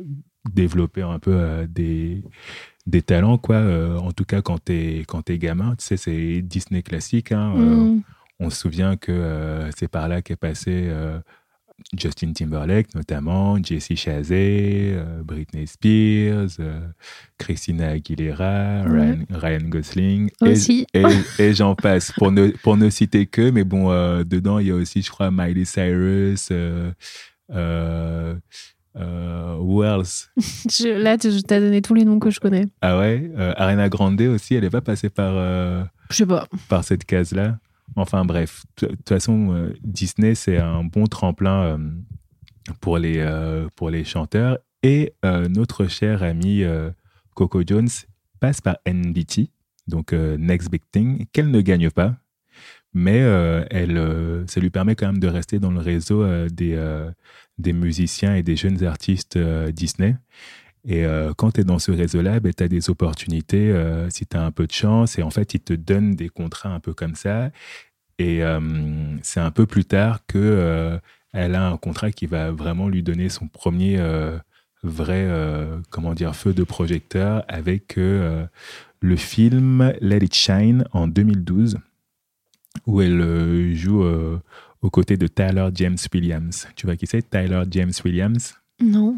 [0.53, 2.23] développer un peu euh, des,
[2.88, 3.57] des talents, quoi.
[3.57, 7.31] Euh, en tout cas, quand t'es quand gamin, tu sais, c'est Disney classique.
[7.31, 8.01] Hein, euh, Hmm.
[8.39, 10.89] on se souvient que euh, c'est par là qu'est passé
[11.95, 16.57] Justin Timberlake, notamment, Jessie Chazé, Britney Spears,
[17.38, 20.88] Christina Aguilera, Ryan, Ryan Gosling, et, Aussi.
[20.93, 21.03] et,
[21.39, 23.89] et j'en passe, pour ne, pour ne citer que, mais bon,
[24.23, 26.51] dedans, il y a aussi, je crois, Miley Cyrus,
[28.97, 30.29] euh, who else?
[30.37, 32.65] Je- là, tu t'as donné tous les noms que je connais.
[32.81, 35.33] Ah ouais, euh, Ariana Grande aussi, elle n'est pas passée par...
[35.35, 36.47] euh, Je sais pas.
[36.69, 37.59] par cette case-là.
[37.95, 41.77] Enfin bref, de toute façon, euh, Disney, c'est un bon tremplin euh,
[42.81, 43.25] pour, les,
[43.75, 44.57] pour les chanteurs.
[44.83, 46.63] Et notre cher ami
[47.33, 47.87] Coco Jones
[48.39, 49.49] passe par NBT,
[49.87, 52.15] donc Next Big Thing, qu'elle ne gagne pas.
[52.97, 56.49] Mais euh, elle, euh, ça lui permet quand même de rester dans le réseau euh,
[56.49, 56.75] des,
[57.59, 60.15] des musiciens et des jeunes artistes Disney.
[60.83, 61.05] Et
[61.35, 63.75] quand tu es dans ce réseau-là, ben, tu as des opportunités
[64.09, 65.19] si tu as un peu de chance.
[65.19, 67.51] Et en fait, ils te donnent des contrats un peu comme ça.
[68.19, 68.41] Et
[69.21, 70.99] c'est un peu plus tard que
[71.33, 73.99] elle a un contrat qui va vraiment lui donner son premier
[74.81, 75.27] vrai
[75.89, 81.77] comment dire feu de projecteur avec le film Let It Shine en 2012
[82.85, 84.39] où elle euh, joue euh,
[84.81, 86.67] aux côtés de Tyler James Williams.
[86.75, 88.55] Tu vois qui c'est Tyler James Williams?
[88.81, 89.17] Non.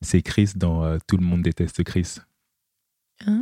[0.00, 2.16] c'est Chris dans euh, Tout le monde déteste Chris.
[3.26, 3.32] Ah.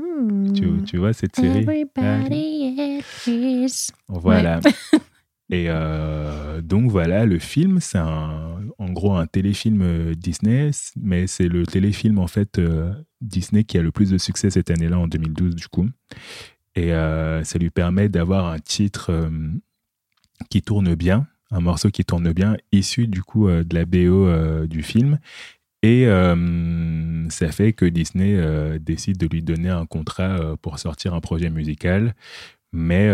[0.55, 1.60] Tu, tu vois cette série?
[1.62, 3.89] Everybody Chris.
[4.09, 4.60] Voilà.
[5.51, 11.48] Et euh, donc voilà, le film, c'est un- en gros un téléfilm Disney, mais c'est
[11.48, 15.06] le téléfilm en fait euh, Disney qui a le plus de succès cette année-là en
[15.06, 15.86] 2012 du coup.
[16.74, 19.30] Et euh, ça lui permet d'avoir un titre euh,
[20.51, 24.66] qui tourne bien, un morceau qui tourne bien, issu du coup euh, de la BO
[24.66, 25.18] du film.
[25.82, 26.06] Et
[27.28, 28.40] ça fait que Disney
[28.78, 32.14] décide de lui donner un contrat pour sortir un projet musical
[32.72, 33.10] mais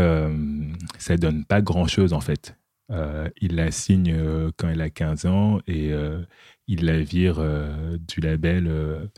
[0.97, 2.57] ça donne pas grand-chose en fait.
[3.41, 4.17] Il la signe
[4.57, 5.91] quand elle a 15 ans et
[6.69, 7.45] il la vire
[8.07, 9.11] du label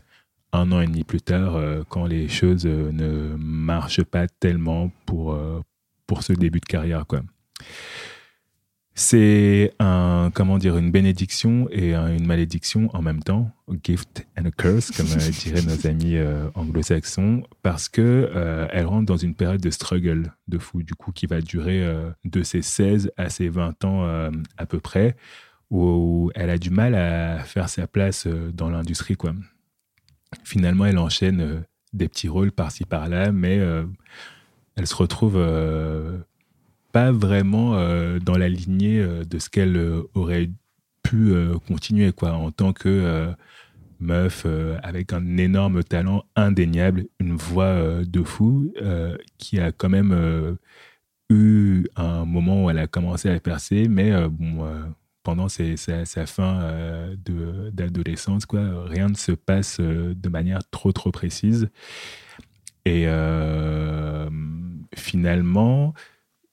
[0.53, 4.91] un an et demi plus tard euh, quand les choses euh, ne marchent pas tellement
[5.07, 5.61] pour, euh,
[6.07, 7.07] pour ce début de carrière.
[7.07, 7.23] Quoi.
[8.95, 14.27] C'est un, comment dire, une bénédiction et un- une malédiction en même temps, a gift
[14.39, 15.07] and a curse, comme
[15.45, 20.35] diraient nos amis euh, anglo-saxons, parce que euh, elle rentre dans une période de struggle
[20.49, 24.05] de fou, du coup, qui va durer euh, de ses 16 à ses 20 ans
[24.59, 25.17] à peu près,
[25.71, 29.33] où elle a du mal à faire sa place dans l'industrie, quoi.
[30.45, 31.61] Finalement, elle enchaîne euh,
[31.93, 33.85] des petits rôles par-ci par-là, mais euh,
[34.77, 36.19] elle se retrouve euh,
[36.93, 37.73] pas vraiment
[38.21, 39.81] dans la lignée de ce qu'elle
[40.13, 40.51] aurait
[41.03, 41.33] pu
[41.67, 43.33] continuer quoi en tant que
[43.99, 44.47] meuf
[44.83, 48.75] avec un énorme talent indéniable, une voix de fou
[49.39, 50.59] qui a quand même
[51.31, 54.67] eu un moment où elle a commencé à percer, mais bon,
[55.23, 61.11] pendant sa, fin euh, d'adolescence, quoi, rien ne se passe euh, de manière trop trop
[61.11, 61.69] précise.
[62.85, 64.29] Et euh,
[64.97, 65.95] finalement,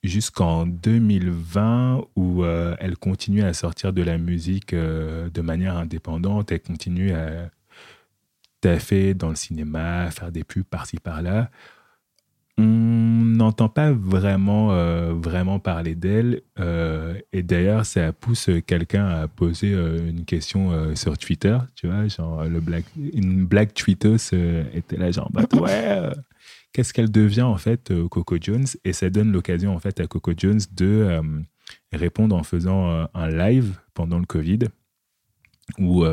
[0.03, 7.13] jusqu'en 2020, où elle continue à sortir de la musique de manière indépendante, elle continue
[7.13, 7.49] à
[8.61, 11.49] taffer dans le cinéma, faire des pubs par-ci par-là.
[12.59, 16.41] On n'entend pas vraiment, euh, vraiment parler d'elle.
[16.59, 21.57] euh, et d'ailleurs, ça pousse quelqu'un à poser euh, une question sur Twitter.
[21.75, 22.83] Tu vois, genre, le black,
[23.13, 26.01] une black tweeteuse euh, était là, genre, bah, ouais,
[26.73, 28.65] qu'est-ce qu'elle devient en fait, Coco Jones?
[28.83, 31.21] Et ça donne l'occasion en fait à Coco Jones de
[31.93, 34.59] répondre en faisant un live pendant le Covid
[35.77, 36.03] où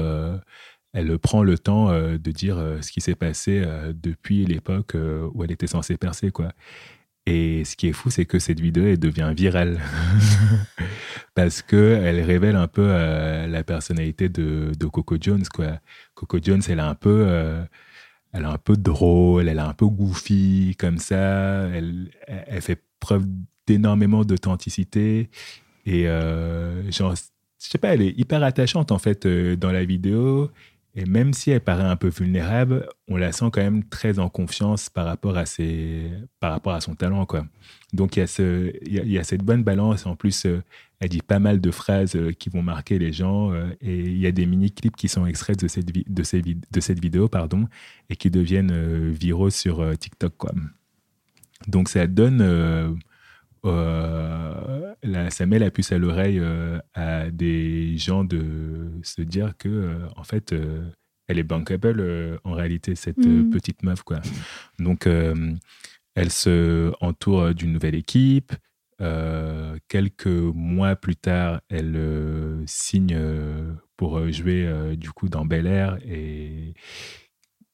[0.96, 4.96] elle prend le temps euh, de dire euh, ce qui s'est passé euh, depuis l'époque
[5.34, 6.52] où elle était censée percer, quoi.
[7.26, 9.78] Et ce qui est fou, c'est que cette vidéo, elle devient virale.
[11.34, 15.80] Parce que elle révèle un peu la personnalité de, Coco Jones, quoi.
[16.14, 17.26] Coco Jones, elle a un peu...
[18.32, 21.66] elle est un peu drôle, elle est un peu goofy, comme ça.
[21.66, 22.10] Elle,
[22.60, 23.26] fait preuve
[23.66, 25.28] d'énormément d'authenticité.
[25.84, 26.04] Et
[26.90, 30.52] genre, je sais pas, elle est hyper attachante en fait dans la vidéo.
[30.98, 34.30] Et même si elle paraît un peu vulnérable, on la sent quand même très en
[34.30, 36.10] confiance par rapport à, ses,
[36.40, 37.26] par rapport à son talent.
[37.26, 37.46] Quoi.
[37.92, 40.06] Donc il y, a y a, cette bonne balance.
[40.06, 40.62] En plus, euh,
[40.98, 43.52] elle dit pas mal de phrases euh, qui vont marquer les gens.
[43.52, 46.80] euh, et il y a des mini-clips qui sont extraits de cette, de ces de
[46.80, 47.68] cette vidéo pardon,
[48.08, 50.34] et qui deviennent viraux sur TikTok.
[50.38, 50.52] Quoi.
[51.68, 52.98] Donc ça donne...
[53.68, 59.54] euh, la- ça met la puce à l'oreille euh, à des gens de se dire
[59.58, 60.54] que euh, en fait
[61.28, 63.50] elle est bankable en réalité cette Mm.
[63.50, 64.20] petite meuf quoi
[64.78, 65.06] donc
[66.14, 68.52] elle se entoure d'une nouvelle équipe
[69.88, 71.98] quelques mois plus tard elle
[72.66, 73.18] signe
[73.96, 76.74] pour jouer du coup dans Bel Air et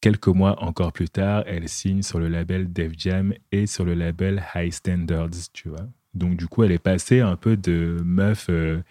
[0.03, 3.95] quelques mois encore plus tard, elle signe sur le label Def Jam et sur le
[3.95, 5.89] label High Standards, tu vois.
[6.13, 8.83] Donc du coup, elle est passée un peu de meuf euh,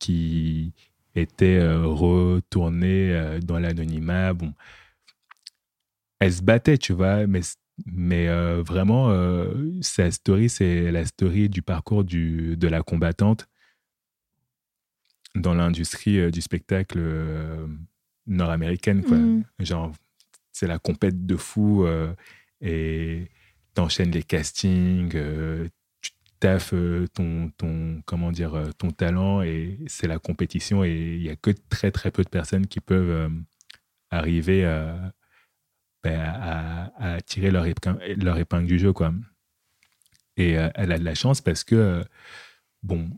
[0.00, 0.72] qui
[1.14, 4.32] était euh, retournée euh, dans l'anonymat.
[4.32, 4.52] Bon,
[6.18, 7.42] elle se battait, tu vois, mais
[7.84, 8.26] mais
[8.62, 9.12] vraiment,
[9.82, 13.50] sa story, c'est la story du parcours du, de la combattante
[15.34, 16.98] dans l'industrie du spectacle
[18.26, 19.18] nord-américaine, quoi.
[19.18, 19.44] Mm.
[19.60, 19.92] Genre,
[20.56, 22.14] c'est la compète de fou euh,
[22.62, 23.28] et
[23.74, 25.68] t'enchaînes les castings, euh,
[26.00, 30.92] tu taffes euh, ton, ton, comment dire, euh, ton talent et c'est la compétition et
[30.92, 33.30] il y a que très très peu de personnes qui peuvent
[34.10, 35.12] arriver à,
[36.02, 39.12] ben, à, à tirer leur épingle, leur épingle du jeu, quoi.
[40.38, 42.02] Et elle a de la chance parce que,
[42.82, 43.10] bon,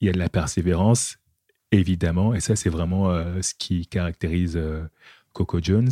[0.00, 1.18] il y a de la persévérance,
[1.70, 3.12] évidemment, et ça, c'est vraiment
[3.42, 4.58] ce qui caractérise
[5.34, 5.90] Coco Jones.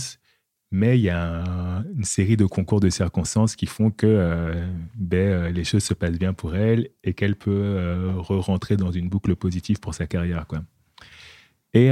[0.72, 4.66] Mais il y a un- une série de concours de circonstances qui font que euh,
[4.94, 8.92] ben, euh, les choses se passent bien pour elle et qu'elle peut euh, re-rentrer dans
[8.92, 10.46] une boucle positive pour sa carrière.
[10.46, 10.62] Quoi.
[11.72, 11.90] Et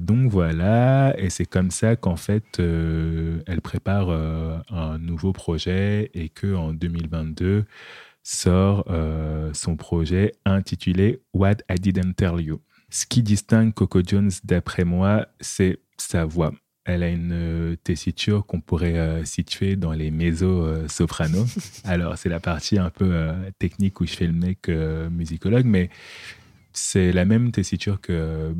[0.00, 6.72] donc voilà, et c'est comme ça qu'en fait, elle prépare un nouveau projet et qu'en
[6.72, 7.64] 2022
[8.24, 8.84] sort
[9.52, 12.60] son projet intitulé What I Didn't Tell You.
[12.90, 16.52] Ce qui distingue Coco Jones, d'après moi, c'est sa voix.
[16.84, 21.46] Elle a une euh, tessiture qu'on pourrait euh, situer dans les mezzo-sopranos.
[21.84, 25.64] Alors, c'est la partie un peu euh, technique où je fais le mec euh, musicologue,
[25.64, 25.88] mais
[26.72, 28.52] c'est la même tessiture que euh,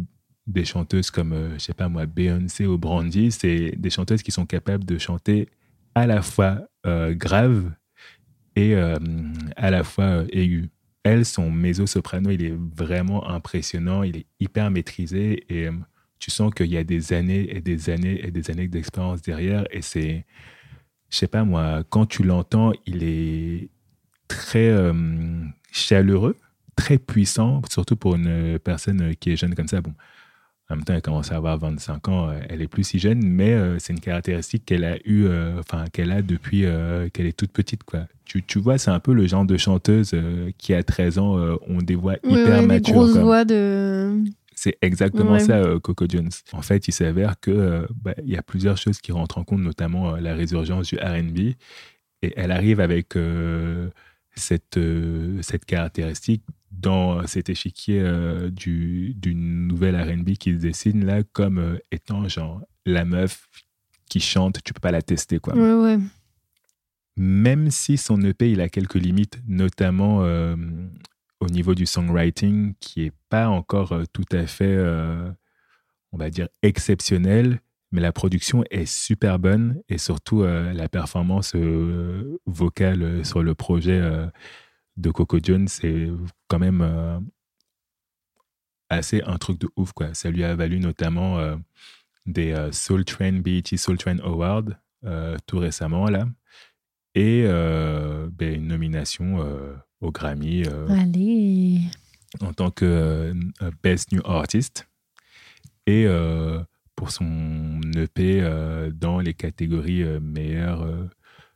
[0.47, 3.31] des chanteuses comme, euh, je sais pas moi, Beyoncé ou Brandy.
[3.31, 5.49] C'est des chanteuses qui sont capables de chanter
[5.95, 7.73] à la fois euh, grave
[8.57, 8.97] et euh,
[9.57, 10.71] à la fois euh, aigu.
[11.03, 15.73] Elle, son mezzo-soprano, il est vraiment impressionnant, il est hyper maîtrisé et euh,
[16.19, 19.67] tu sens qu'il y a des années et des années et des années d'expérience derrière
[19.71, 20.25] et c'est,
[21.11, 23.69] je sais pas moi, quand tu l'entends, il est
[24.29, 24.93] très euh,
[25.71, 26.37] chaleureux,
[26.77, 29.81] très puissant, surtout pour une personne qui est jeune comme ça.
[29.81, 29.93] Bon,
[30.71, 33.23] en même temps, elle commence à avoir 25 ans, euh, elle est plus si jeune,
[33.23, 37.27] mais euh, c'est une caractéristique qu'elle a eu, euh, enfin qu'elle a depuis euh, qu'elle
[37.27, 38.07] est toute petite, quoi.
[38.25, 40.15] Tu, tu vois, c'est un peu le genre de chanteuse
[40.57, 41.37] qui à 13 ans
[41.69, 42.95] ont des voix hyper ouais, des matures.
[42.95, 43.23] grosses quoi.
[43.23, 44.25] voix de.
[44.57, 45.41] C'est exactement Ouais.
[45.41, 46.31] ça, euh, Coco Jones.
[46.53, 49.61] En fait, il s'avère que euh, bah, y a plusieurs choses qui rentrent en compte,
[49.63, 51.39] notamment euh, la résurgence du R&B,
[52.23, 53.89] et elle arrive avec euh,
[54.37, 54.79] cette
[55.43, 58.03] cette caractéristique dans cet échiquier
[58.51, 63.49] du d'une nouvelle R&B qui se dessine là comme étant genre la meuf
[64.09, 65.99] qui chante, tu peux pas la tester quoi Ouais, ouais.
[67.17, 70.25] même si son EP il a quelques limites, notamment
[71.45, 75.31] au niveau du songwriting, qui est pas encore euh, tout à fait, euh,
[76.13, 77.61] on va dire, exceptionnel,
[77.93, 81.55] mais la production est super bonne et surtout euh, la performance
[82.47, 84.03] vocale sur le projet
[84.97, 86.09] de Coco Jones, c'est
[86.49, 87.23] quand même
[88.89, 89.93] assez un truc de ouf.
[89.93, 90.13] Quoi.
[90.15, 91.39] Ça lui a valu notamment
[92.27, 94.77] des Soul Train, BET Soul Train Award
[95.47, 96.27] tout récemment, là,
[97.15, 99.39] et ben, une nomination
[100.05, 101.81] au Grammy euh, Allez.
[102.41, 104.87] en tant que euh, Best New Artist
[105.87, 106.61] et euh,
[106.97, 108.43] pour son EP
[108.95, 110.87] dans les catégories meilleures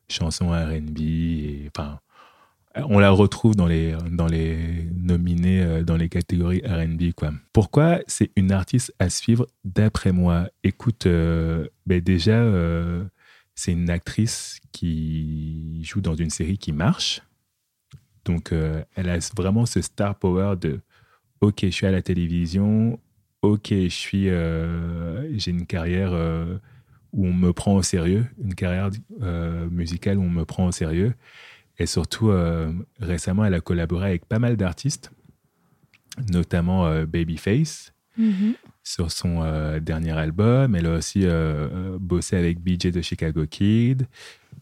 [0.08, 2.00] chansons R&B enfin
[2.74, 7.32] on la retrouve dans les dans les nominés dans les catégories R&B quoi.
[7.52, 10.48] Pourquoi c'est une artiste à suivre d'après moi?
[10.62, 13.04] Écoute euh, ben déjà euh,
[13.54, 17.22] c'est une actrice qui joue dans une série qui marche.
[18.24, 20.80] Donc, euh, elle a vraiment ce star power de
[21.40, 22.98] OK, je suis à la télévision,
[23.42, 26.58] OK, je suis, euh, j'ai une carrière euh,
[27.12, 28.90] où on me prend au sérieux, une carrière
[29.70, 31.14] musicale où on me prend au sérieux.
[31.78, 32.32] Et surtout,
[32.98, 35.12] récemment, elle a collaboré avec pas mal d'artistes,
[36.28, 38.54] notamment Babyface Mhm.
[38.88, 40.74] Sur son euh, dernier album.
[40.74, 44.06] Elle a aussi euh, euh, bossé avec BJ de Chicago Kid.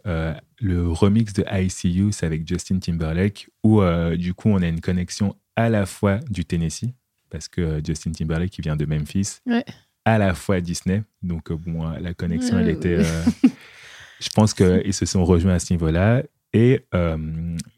[0.06, 3.80] Euh, le remix de ICU, c'est avec Justin Timberlake, où
[4.16, 6.90] du coup, on a une connexion à la fois du Tennessee,
[7.30, 9.64] parce que Justin Timberlake, qui vient de Memphis, Ouais.
[10.04, 11.02] à la fois Disney.
[11.22, 13.02] Donc, bon, la connexion, elle était.
[14.20, 16.22] je pense qu'ils se sont rejoints à ce niveau-là.
[16.52, 16.80] Et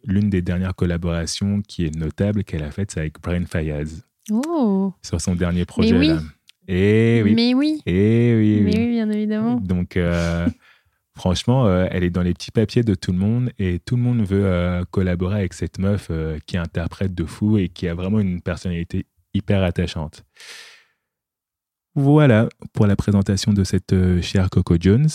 [0.04, 4.92] l'une des dernières collaborations qui est notable qu'elle a faite, c'est avec Brian Fayaz Oh.
[5.02, 5.96] sur son dernier projet.
[5.96, 6.08] oui.
[6.08, 6.20] là.
[6.68, 7.34] Et oui.
[7.34, 7.80] Mais oui.
[7.86, 8.78] Et oui, Mais oui.
[8.78, 9.56] oui, bien évidemment.
[9.56, 10.46] Donc, euh,
[11.16, 14.02] franchement, euh, elle est dans les petits papiers de tout le monde et tout le
[14.02, 16.10] monde veut euh, collaborer avec cette meuf
[16.46, 20.24] qui interprète de fou et qui a vraiment une personnalité hyper attachante.
[21.94, 25.08] Voilà pour la présentation de cette chère Coco Jones.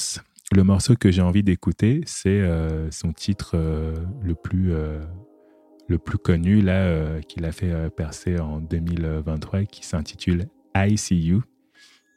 [0.52, 2.44] Le morceau que j'ai envie d'écouter, c'est
[2.92, 3.56] son titre
[4.22, 4.74] le plus
[5.88, 11.44] le plus connu là qu'il a fait percer en 2023 qui s'intitule I See You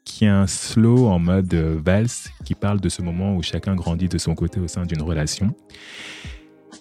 [0.05, 3.75] qui est un slow en mode euh, valse qui parle de ce moment où chacun
[3.75, 5.55] grandit de son côté au sein d'une relation.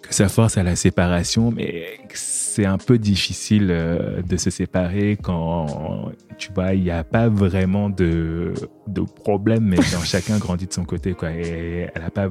[0.02, 5.18] Que ça force à la séparation mais c'est un peu difficile euh, de se séparer
[5.22, 8.54] quand tu vois il n'y a pas vraiment de,
[8.88, 12.30] de problème mais quand chacun grandit de son côté quoi et elle n'a pas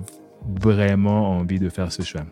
[0.61, 2.25] vraiment envie de faire ce choix.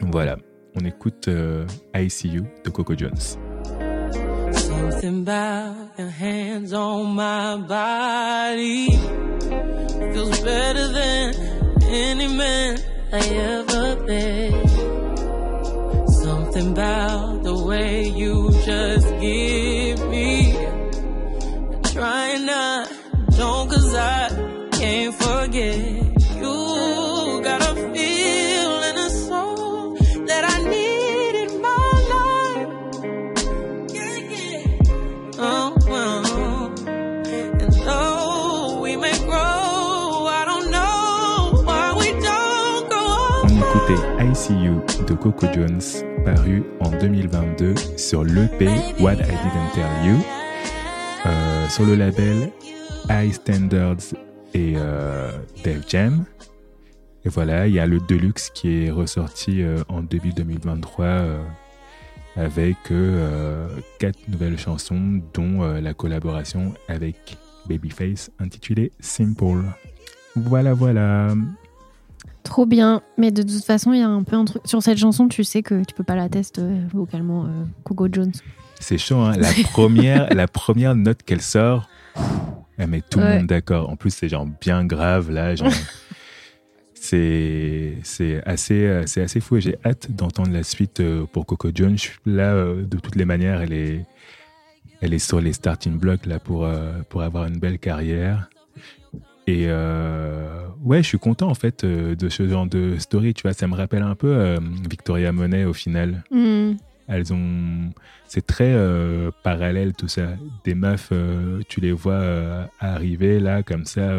[0.00, 0.36] Voilà.
[0.76, 3.53] On écoute euh, I See You de Coco Jones
[4.84, 8.90] Something about your hands on my body
[10.12, 11.34] feels better than
[11.84, 12.78] any man
[13.10, 14.68] I ever met.
[16.10, 20.52] Something about the way you just give me.
[21.94, 22.92] Trying not,
[23.38, 26.03] don't cause I can't forget.
[44.44, 45.80] See You de Coco Jones,
[46.22, 48.66] paru en 2022 sur l'EP
[49.00, 50.22] What I Didn't Tell You,
[51.24, 52.52] euh, sur le label
[53.08, 54.12] High Standards
[54.52, 55.30] et euh,
[55.64, 56.26] Def Jam.
[57.24, 61.42] Et voilà, il y a le Deluxe qui est ressorti euh, en début 2023 euh,
[62.36, 62.76] avec
[63.98, 69.62] quatre nouvelles chansons, dont la collaboration avec Babyface intitulée Simple.
[70.36, 71.28] Voilà, voilà.
[72.44, 73.02] Trop bien.
[73.18, 74.62] Mais de toute façon, il y a un peu un truc.
[74.66, 78.06] Sur cette chanson, tu sais que tu peux pas la tester euh, vocalement, euh, Coco
[78.12, 78.32] Jones.
[78.78, 79.32] C'est chaud, hein.
[79.36, 81.88] La première, la première note qu'elle sort,
[82.76, 83.88] elle met tout le monde d'accord.
[83.88, 85.54] En plus, c'est genre bien grave, là.
[85.54, 85.72] Genre,
[86.94, 91.02] c'est, c'est assez, euh, c'est assez fou et j'ai hâte d'entendre la suite
[91.32, 91.96] pour Coco Jones.
[92.26, 94.04] Là, de toutes les manières, elle est,
[95.00, 96.68] elle est sur les starting blocks là pour,
[97.08, 98.50] pour avoir une belle carrière.
[99.46, 103.34] Et euh, ouais, je suis content en fait euh, de ce genre de story.
[103.34, 104.58] Tu vois, ça me rappelle un peu euh,
[104.88, 106.24] Victoria Monet au final.
[106.30, 106.74] Hmm.
[107.06, 107.92] Elles ont,
[108.26, 110.28] c'est très euh, parallèle tout ça.
[110.64, 111.12] Des meufs,
[111.68, 114.10] tu les vois arriver là comme ça.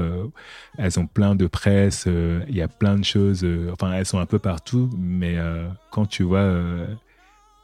[0.78, 2.08] elles ont plein de presse.
[2.48, 3.44] Il y a plein de choses.
[3.74, 5.36] enfin, elles sont un peu partout, mais
[5.90, 6.48] quand tu vois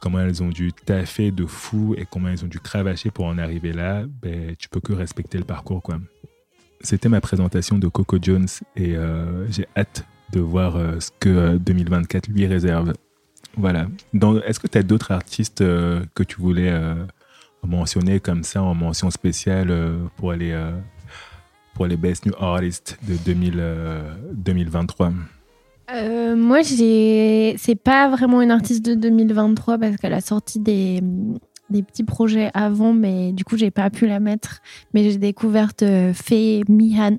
[0.00, 3.38] comment elles ont dû taffer de fou et comment elles ont dû cravacher pour en
[3.38, 5.98] arriver là, ben, tu peux que respecter le parcours quoi.
[6.82, 11.28] C'était ma présentation de Coco Jones et euh, j'ai hâte de voir euh, ce que
[11.28, 12.92] euh, 2024 lui réserve.
[13.56, 13.86] Voilà.
[14.46, 16.94] Est-ce que tu as d'autres artistes euh, que tu voulais euh,
[17.66, 20.72] mentionner comme ça en mention spéciale euh, pour euh,
[21.74, 25.12] pour les Best New Artists de 2000, euh, 2023
[25.94, 31.00] Euh, moi, c'est pas vraiment une artiste de 2023 parce qu'elle a sorti des,
[31.72, 34.60] des petits projets avant, mais du coup, j'ai pas pu la mettre.
[34.94, 37.18] Mais j'ai découvert euh, Faye Mihan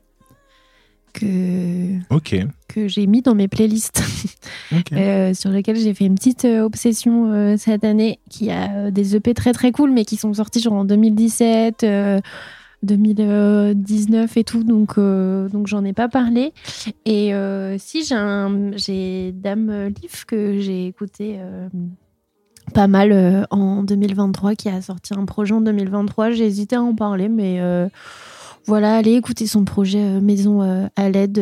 [1.14, 2.00] que,
[2.68, 4.04] que j'ai mis dans mes playlists.
[4.94, 9.16] euh, sur lequel j'ai fait une petite euh, obsession euh, cette année, qui a des
[9.16, 12.20] EP très très cool, mais qui sont sortis genre en 2017, euh,
[12.84, 16.54] 2019 et tout, donc, euh, donc j'en ai pas parlé.
[17.06, 21.68] Et euh, si j'ai un, j'ai Dame Leaf que j'ai écouté euh,
[22.74, 26.32] pas mal euh, en 2023, qui a sorti un projet en 2023.
[26.32, 27.88] J'ai hésité à en parler, mais euh,
[28.68, 31.42] voilà, allez écouter son projet euh, Maison à l'aide.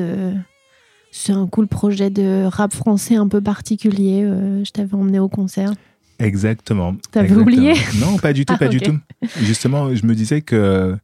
[1.12, 4.22] c'est un cool projet de rap français un peu particulier.
[4.64, 5.74] je t'avais emmené au concert.
[6.20, 6.96] Exactement.
[7.12, 8.96] T'avais oublié Non, pas du tout, Ah, pas du tout.
[9.42, 10.96] Justement, je me disais que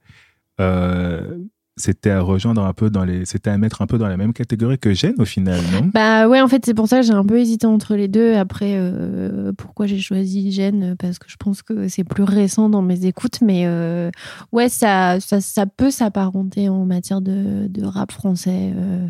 [1.77, 4.33] c'était à rejoindre un peu dans les, c'était à mettre un peu dans la même
[4.33, 5.89] catégorie que Gêne au final, non?
[5.93, 8.35] Bah ouais, en fait, c'est pour ça que j'ai un peu hésité entre les deux.
[8.35, 12.81] Après, euh, pourquoi j'ai choisi Gêne Parce que je pense que c'est plus récent dans
[12.81, 13.39] mes écoutes.
[13.41, 14.09] Mais euh,
[14.51, 18.73] ouais, ça, ça, ça peut s'apparenter en matière de, de rap français.
[18.75, 19.07] euh.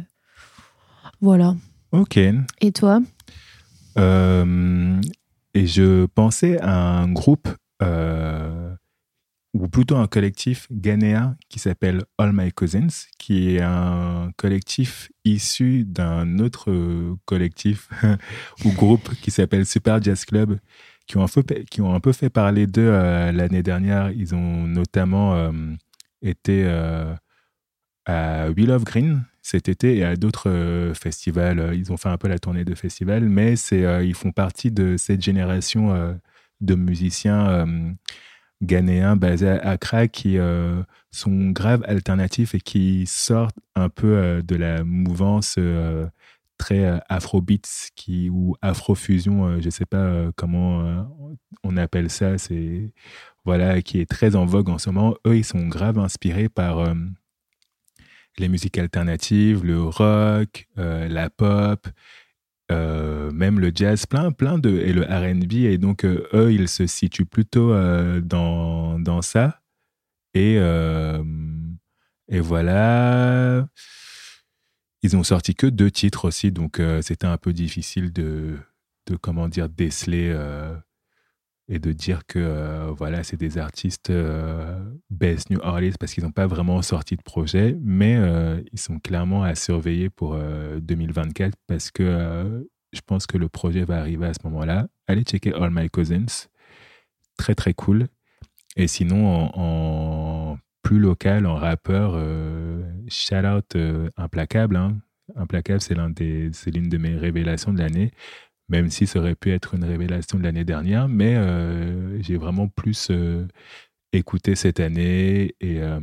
[1.22, 1.56] Voilà.
[1.92, 2.18] Ok.
[2.18, 3.00] Et toi?
[3.98, 5.00] Euh,
[5.54, 7.48] et je pensais à un groupe,
[7.82, 8.67] euh,
[9.58, 15.84] ou plutôt un collectif ghanéen qui s'appelle All My Cousins, qui est un collectif issu
[15.84, 16.72] d'un autre
[17.26, 17.90] collectif
[18.66, 20.60] ou groupe qui s'appelle Super Jazz Club,
[21.08, 24.12] qui ont un peu, qui ont un peu fait parler d'eux euh, l'année dernière.
[24.12, 25.52] Ils ont notamment euh,
[26.22, 27.14] été euh,
[28.06, 31.72] à Wheel of Green cet été et à d'autres festivals.
[31.74, 34.98] Ils ont fait un peu la tournée de festivals, mais c'est, ils font partie de
[34.98, 36.20] cette génération
[36.60, 37.96] de musiciens
[38.62, 40.82] ghanéens basés à Accra qui euh,
[41.12, 46.08] sont graves alternatifs et qui sortent un peu euh, de la mouvance euh,
[46.58, 51.08] très afrobeats qui, ou afrofusion, je ne sais pas comment
[51.64, 52.92] on appelle ça, c'est
[53.46, 55.14] voilà, qui est très en vogue en ce moment.
[55.28, 56.96] Eux, ils sont graves inspirés par
[58.40, 61.88] les musiques alternatives, le rock, la pop,
[62.72, 65.54] euh, même le jazz, plein, plein de et le R&B.
[65.54, 69.62] Et donc euh, eux, ils se situent plutôt euh, dans dans ça.
[70.34, 70.56] Et
[72.30, 73.68] et voilà.
[75.04, 78.58] Ils ont sorti que deux titres aussi, donc c'était un peu difficile de
[79.08, 80.36] de comment dire déceler.
[81.70, 84.80] Euh, et de dire que euh, voilà, c'est des artistes euh,
[85.10, 89.00] best new artists parce qu'ils n'ont pas vraiment sorti de projet, mais euh, ils sont
[89.00, 92.64] clairement à surveiller pour euh, 2024 parce que euh,
[92.94, 94.88] je pense que le projet va arriver à ce moment-là.
[95.08, 96.48] Allez checker All My Cousins,
[97.38, 98.08] très très cool.
[98.76, 104.76] Et sinon, en, plus local, en rappeur, euh, shout out euh, Implacable.
[104.78, 104.98] hein.
[105.36, 108.12] Implacable, c'est l'une de mes révélations de l'année
[108.70, 112.68] même si ça aurait pu être une révélation de l'année dernière, mais euh, j'ai vraiment
[112.68, 113.48] plus euh,
[114.14, 116.00] écouté cette année et euh,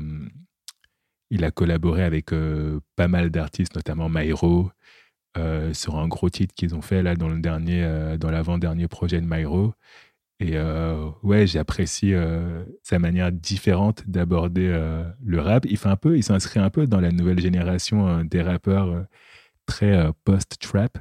[1.30, 2.30] il a collaboré avec
[2.96, 4.70] pas mal d'artistes, notamment Myro,
[5.72, 9.26] sur un gros titre qu'ils ont fait là dans le dernier, dans l'avant-dernier projet de
[9.26, 9.74] Myro.
[10.38, 10.56] Et
[11.22, 12.12] ouais, j'apprécie
[12.82, 14.68] sa manière différente d'aborder
[15.24, 15.64] le rap.
[15.66, 15.78] Il
[16.14, 19.04] il s'inscrit un peu dans la nouvelle génération des rappeurs
[19.66, 20.98] très post-trap.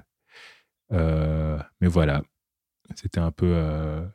[0.91, 2.21] Euh, mais voilà,
[2.95, 4.05] c'était un peu euh,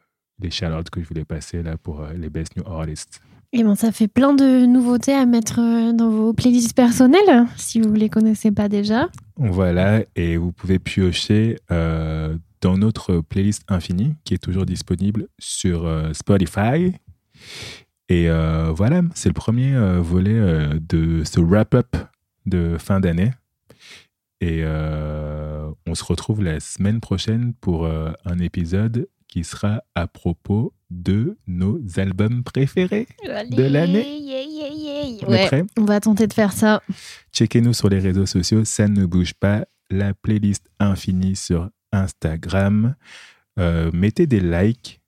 [0.40, 3.20] les shout que je voulais passer là pour euh, les Best New Artists.
[3.52, 5.56] Et ben, ça fait plein de nouveautés à mettre
[5.92, 9.08] dans vos playlists personnelles, si vous les connaissez pas déjà.
[9.36, 15.86] Voilà, et vous pouvez piocher euh, dans notre playlist infinie qui est toujours disponible sur
[15.86, 16.92] euh, Spotify.
[18.10, 20.40] Et euh, voilà, c'est le premier volet
[20.80, 21.96] de ce wrap-up
[22.46, 23.30] de fin d'année.
[24.40, 24.62] Et
[25.86, 31.36] on se retrouve la semaine prochaine pour euh, un épisode qui sera à propos de
[31.46, 33.06] nos albums préférés.
[33.50, 34.06] De l'année.
[35.26, 36.82] On Ouais, va tenter de faire ça.
[37.32, 39.66] Checkez-nous sur les réseaux sociaux, ça ne bouge pas.
[39.90, 42.94] La playlist infinie sur Instagram.
[43.58, 45.00] Euh, mettez des likes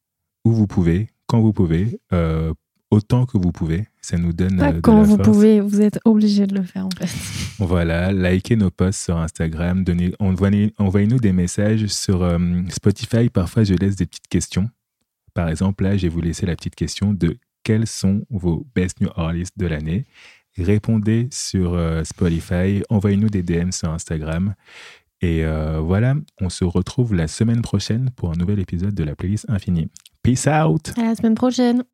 [0.45, 2.53] où vous pouvez, quand vous pouvez, euh,
[2.91, 3.87] autant que vous pouvez.
[4.03, 5.29] Ça nous donne Pas euh, de quand la vous force.
[5.29, 7.09] pouvez, vous êtes obligé de le faire en fait.
[7.65, 12.39] Voilà, likez nos posts sur Instagram, donnez, envoyez- envoyez-nous des messages sur euh,
[12.71, 13.29] Spotify.
[13.29, 14.69] Parfois, je laisse des petites questions.
[15.35, 19.01] Par exemple, là, je vais vous laisser la petite question de quels sont vos best
[19.01, 20.07] new artists de l'année.
[20.57, 24.55] Répondez sur euh, Spotify, envoyez-nous des DM sur Instagram.
[25.21, 29.15] Et euh, voilà, on se retrouve la semaine prochaine pour un nouvel épisode de la
[29.15, 29.89] playlist infinie.
[30.23, 30.93] Peace out!
[30.97, 31.85] À la semaine prochaine.